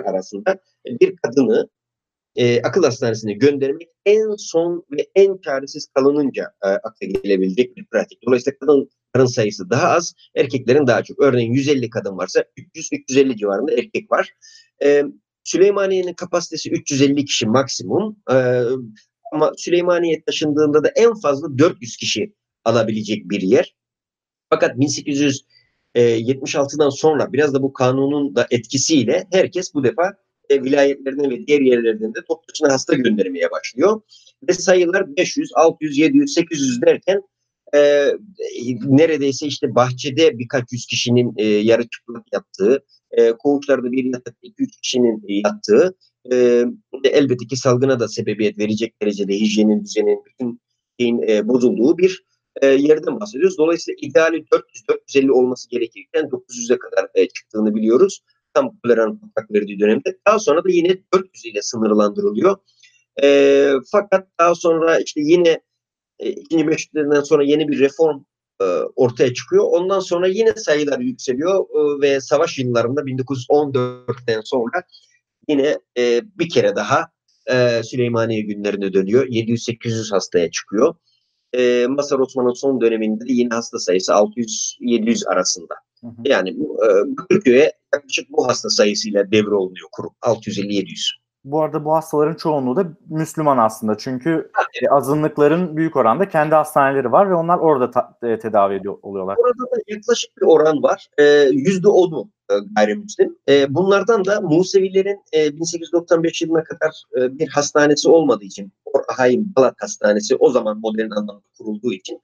arasında 0.04 0.58
bir 0.86 1.16
kadını 1.16 1.68
e, 2.36 2.62
akıl 2.62 2.82
hastanesine 2.82 3.32
göndermek 3.32 3.88
en 4.04 4.34
son 4.38 4.84
ve 4.90 5.06
en 5.14 5.38
çaresiz 5.38 5.86
kalınınca 5.94 6.52
e, 6.64 6.68
akla 6.68 7.06
gelebilecek 7.06 7.76
bir 7.76 7.86
pratik. 7.86 8.18
Dolayısıyla 8.26 8.58
kadın 8.58 8.90
kadın 9.12 9.26
sayısı 9.26 9.70
daha 9.70 9.88
az, 9.88 10.14
erkeklerin 10.34 10.86
daha 10.86 11.02
çok. 11.02 11.20
Örneğin 11.20 11.52
150 11.52 11.90
kadın 11.90 12.16
varsa 12.16 12.44
300-350 12.76 13.36
civarında 13.36 13.72
erkek 13.72 14.12
var. 14.12 14.34
E, 14.84 15.02
Süleymaniye'nin 15.44 16.14
kapasitesi 16.14 16.70
350 16.70 17.24
kişi 17.24 17.46
maksimum. 17.46 18.16
E, 18.30 18.62
ama 19.32 19.52
Süleymaniye 19.56 20.22
taşındığında 20.22 20.84
da 20.84 20.88
en 20.96 21.14
fazla 21.14 21.58
400 21.58 21.96
kişi 21.96 22.34
alabilecek 22.64 23.30
bir 23.30 23.40
yer. 23.40 23.76
Fakat 24.50 24.76
1876'dan 24.76 26.90
sonra 26.90 27.32
biraz 27.32 27.54
da 27.54 27.62
bu 27.62 27.72
kanunun 27.72 28.36
da 28.36 28.46
etkisiyle 28.50 29.26
herkes 29.32 29.74
bu 29.74 29.84
defa 29.84 30.25
e, 30.50 30.62
vilayetlerine 30.62 31.30
ve 31.30 31.46
diğer 31.46 31.60
yerlerden 31.60 32.14
de 32.14 32.18
hasta 32.68 32.94
göndermeye 32.94 33.50
başlıyor. 33.50 34.00
Ve 34.48 34.52
sayılar 34.52 35.16
500, 35.16 35.50
600, 35.54 35.98
700, 35.98 36.34
800 36.34 36.82
derken 36.82 37.22
e, 37.74 38.12
neredeyse 38.84 39.46
işte 39.46 39.74
bahçede 39.74 40.38
birkaç 40.38 40.72
yüz 40.72 40.86
kişinin 40.86 41.34
e, 41.36 41.44
yarı 41.44 41.88
çıplak 41.88 42.24
yattığı, 42.32 42.84
e, 43.10 43.32
koğuşlarda 43.32 43.92
bir 43.92 44.04
yatak 44.04 44.36
2-3 44.42 44.80
kişinin 44.82 45.22
yattığı, 45.28 45.96
e, 46.32 46.64
elbette 47.04 47.46
ki 47.46 47.56
salgına 47.56 48.00
da 48.00 48.08
sebebiyet 48.08 48.58
verecek 48.58 49.02
derecede 49.02 49.34
hijyenin, 49.34 49.84
düzenin, 49.84 50.22
bütün 50.26 50.60
şeyin 51.00 51.22
e, 51.22 51.48
bozulduğu 51.48 51.98
bir 51.98 52.24
e, 52.62 52.66
yerden 52.66 53.20
bahsediyoruz. 53.20 53.58
Dolayısıyla 53.58 53.96
ideali 54.00 54.44
400-450 55.14 55.30
olması 55.30 55.70
gerekirken 55.70 56.24
900'e 56.24 56.78
kadar 56.78 57.08
e, 57.14 57.28
çıktığını 57.28 57.74
biliyoruz. 57.74 58.20
Tam 58.56 58.78
koleranın 58.82 59.18
patlak 59.18 59.50
verdiği 59.50 59.80
dönemde. 59.80 60.18
Daha 60.26 60.38
sonra 60.38 60.64
da 60.64 60.68
yine 60.70 60.98
400 61.14 61.44
ile 61.44 61.62
sınırlandırılıyor. 61.62 62.56
E, 63.22 63.70
fakat 63.92 64.28
daha 64.40 64.54
sonra 64.54 64.98
işte 64.98 65.20
yine 65.20 65.60
e, 66.18 66.30
ikinci 66.30 66.64
meşrutiyetten 66.64 67.20
sonra 67.20 67.44
yeni 67.44 67.68
bir 67.68 67.78
reform 67.78 68.24
e, 68.60 68.64
ortaya 68.96 69.34
çıkıyor. 69.34 69.64
Ondan 69.64 70.00
sonra 70.00 70.28
yine 70.28 70.52
sayılar 70.52 70.98
yükseliyor 70.98 71.64
e, 71.64 72.00
ve 72.00 72.20
savaş 72.20 72.58
yıllarında 72.58 73.00
1914'ten 73.00 74.40
sonra 74.40 74.82
yine 75.48 75.78
e, 75.98 76.22
bir 76.38 76.48
kere 76.48 76.76
daha 76.76 77.08
e, 77.50 77.82
Süleymaniye 77.82 78.40
günlerine 78.40 78.92
dönüyor. 78.92 79.26
700-800 79.26 80.14
hastaya 80.14 80.50
çıkıyor. 80.50 80.94
E, 81.56 81.86
Masar 81.88 82.18
Osman'ın 82.18 82.52
son 82.52 82.80
döneminde 82.80 83.24
yine 83.26 83.54
hasta 83.54 83.78
sayısı 83.78 84.12
600-700 84.12 85.28
arasında. 85.28 85.74
Hı 86.00 86.06
hı. 86.06 86.12
Yani 86.24 86.50
e, 86.50 87.16
Bakırköy'e 87.18 87.72
yaklaşık 87.96 88.30
bu 88.30 88.48
hasta 88.48 88.68
sayısıyla 88.68 89.30
devrolunuyor 89.30 89.88
kurum. 89.92 90.12
650-700. 90.22 91.10
Bu 91.44 91.62
arada 91.62 91.84
bu 91.84 91.94
hastaların 91.94 92.34
çoğunluğu 92.34 92.76
da 92.76 92.86
Müslüman 93.08 93.58
aslında. 93.58 93.98
Çünkü 93.98 94.30
evet. 94.30 94.92
azınlıkların 94.92 95.76
büyük 95.76 95.96
oranda 95.96 96.28
kendi 96.28 96.54
hastaneleri 96.54 97.12
var 97.12 97.30
ve 97.30 97.34
onlar 97.34 97.58
orada 97.58 97.90
ta- 97.90 98.18
e, 98.22 98.38
tedavi 98.38 98.74
ediyor 98.74 98.98
oluyorlar. 99.02 99.36
Orada 99.36 99.62
da 99.62 99.80
yaklaşık 99.88 100.36
bir 100.36 100.46
oran 100.46 100.82
var. 100.82 101.08
Yüzde 101.52 101.88
onu 101.88 102.30
e, 102.50 102.54
gayrimüslim. 102.76 103.38
E, 103.48 103.74
bunlardan 103.74 104.24
da 104.24 104.40
Musevilerin 104.40 105.20
e, 105.32 105.56
1895 105.56 106.42
yılına 106.42 106.64
kadar 106.64 107.02
e, 107.18 107.38
bir 107.38 107.48
hastanesi 107.48 108.08
olmadığı 108.08 108.44
için 108.44 108.72
Orhaim 108.84 109.52
Balat 109.56 109.74
Hastanesi 109.78 110.36
o 110.36 110.50
zaman 110.50 110.80
modern 110.80 111.10
anlamda 111.10 111.42
kurulduğu 111.58 111.92
için 111.92 112.20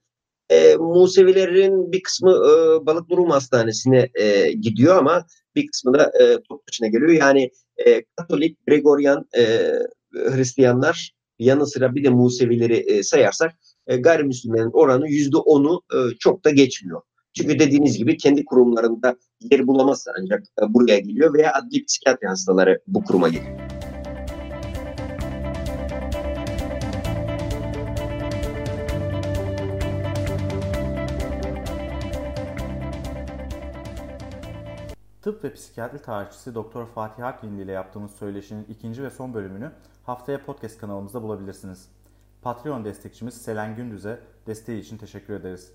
e, 0.53 0.77
Musevilerin 0.77 1.93
bir 1.93 2.03
kısmı 2.03 2.31
e, 2.31 2.87
Balıklı 2.87 3.17
Rum 3.17 3.31
Hastanesi'ne 3.31 4.09
e, 4.15 4.53
gidiyor 4.53 4.97
ama 4.97 5.27
bir 5.57 5.67
kısmı 5.67 5.95
da 5.95 6.13
e, 6.21 6.43
Topbaşı'na 6.49 6.89
geliyor. 6.89 7.11
Yani 7.11 7.51
e, 7.87 8.03
Katolik, 8.17 8.67
Gregorian 8.67 9.25
e, 9.37 9.73
Hristiyanlar 10.13 11.13
yanı 11.39 11.67
sıra 11.67 11.95
bir 11.95 12.05
de 12.05 12.11
Musevileri 12.11 12.77
e, 12.77 13.03
sayarsak 13.03 13.53
e, 13.87 13.97
gayrimüslimlerin 13.97 14.71
oranı 14.73 15.09
yüzde 15.09 15.37
onu 15.37 15.83
e, 15.95 15.99
çok 16.19 16.45
da 16.45 16.51
geçmiyor. 16.51 17.03
Çünkü 17.37 17.59
dediğiniz 17.59 17.99
gibi 17.99 18.17
kendi 18.17 18.45
kurumlarında 18.45 19.17
yer 19.51 19.67
bulamazsa 19.67 20.13
ancak 20.21 20.43
e, 20.63 20.75
buraya 20.75 20.99
geliyor 20.99 21.35
veya 21.35 21.53
adli 21.55 21.85
psikiyatri 21.85 22.29
hastaları 22.29 22.81
bu 22.87 23.05
kuruma 23.05 23.29
geliyor. 23.29 23.82
Tıp 35.23 35.45
ve 35.45 35.53
psikiyatri 35.53 35.99
tarihçisi 35.99 36.55
Doktor 36.55 36.87
Fatih 36.87 37.27
Akgindi 37.27 37.63
ile 37.63 37.73
yaptığımız 37.73 38.11
söyleşinin 38.15 38.65
ikinci 38.65 39.03
ve 39.03 39.11
son 39.11 39.35
bölümünü 39.35 39.73
haftaya 40.05 40.45
podcast 40.45 40.79
kanalımızda 40.79 41.23
bulabilirsiniz. 41.23 41.89
Patreon 42.43 42.85
destekçimiz 42.85 43.43
Selen 43.43 43.77
Gündüz'e 43.77 44.21
desteği 44.47 44.81
için 44.81 44.99
teşekkür 44.99 45.35
ederiz. 45.35 45.73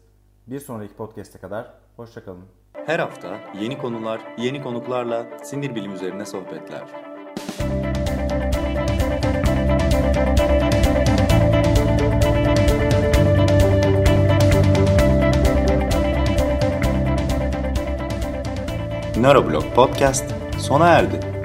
Bir 0.47 0.59
sonraki 0.59 0.93
podcast'e 0.93 1.39
kadar 1.39 1.73
hoşçakalın. 1.95 2.45
Her 2.73 2.99
hafta 2.99 3.39
yeni 3.59 3.77
konular, 3.77 4.21
yeni 4.37 4.63
konuklarla 4.63 5.39
sinir 5.43 5.75
bilim 5.75 5.93
üzerine 5.93 6.25
sohbetler. 6.25 6.87
Nöroblog 19.21 19.63
Podcast 19.75 20.25
sona 20.59 20.89
erdi. 20.89 21.36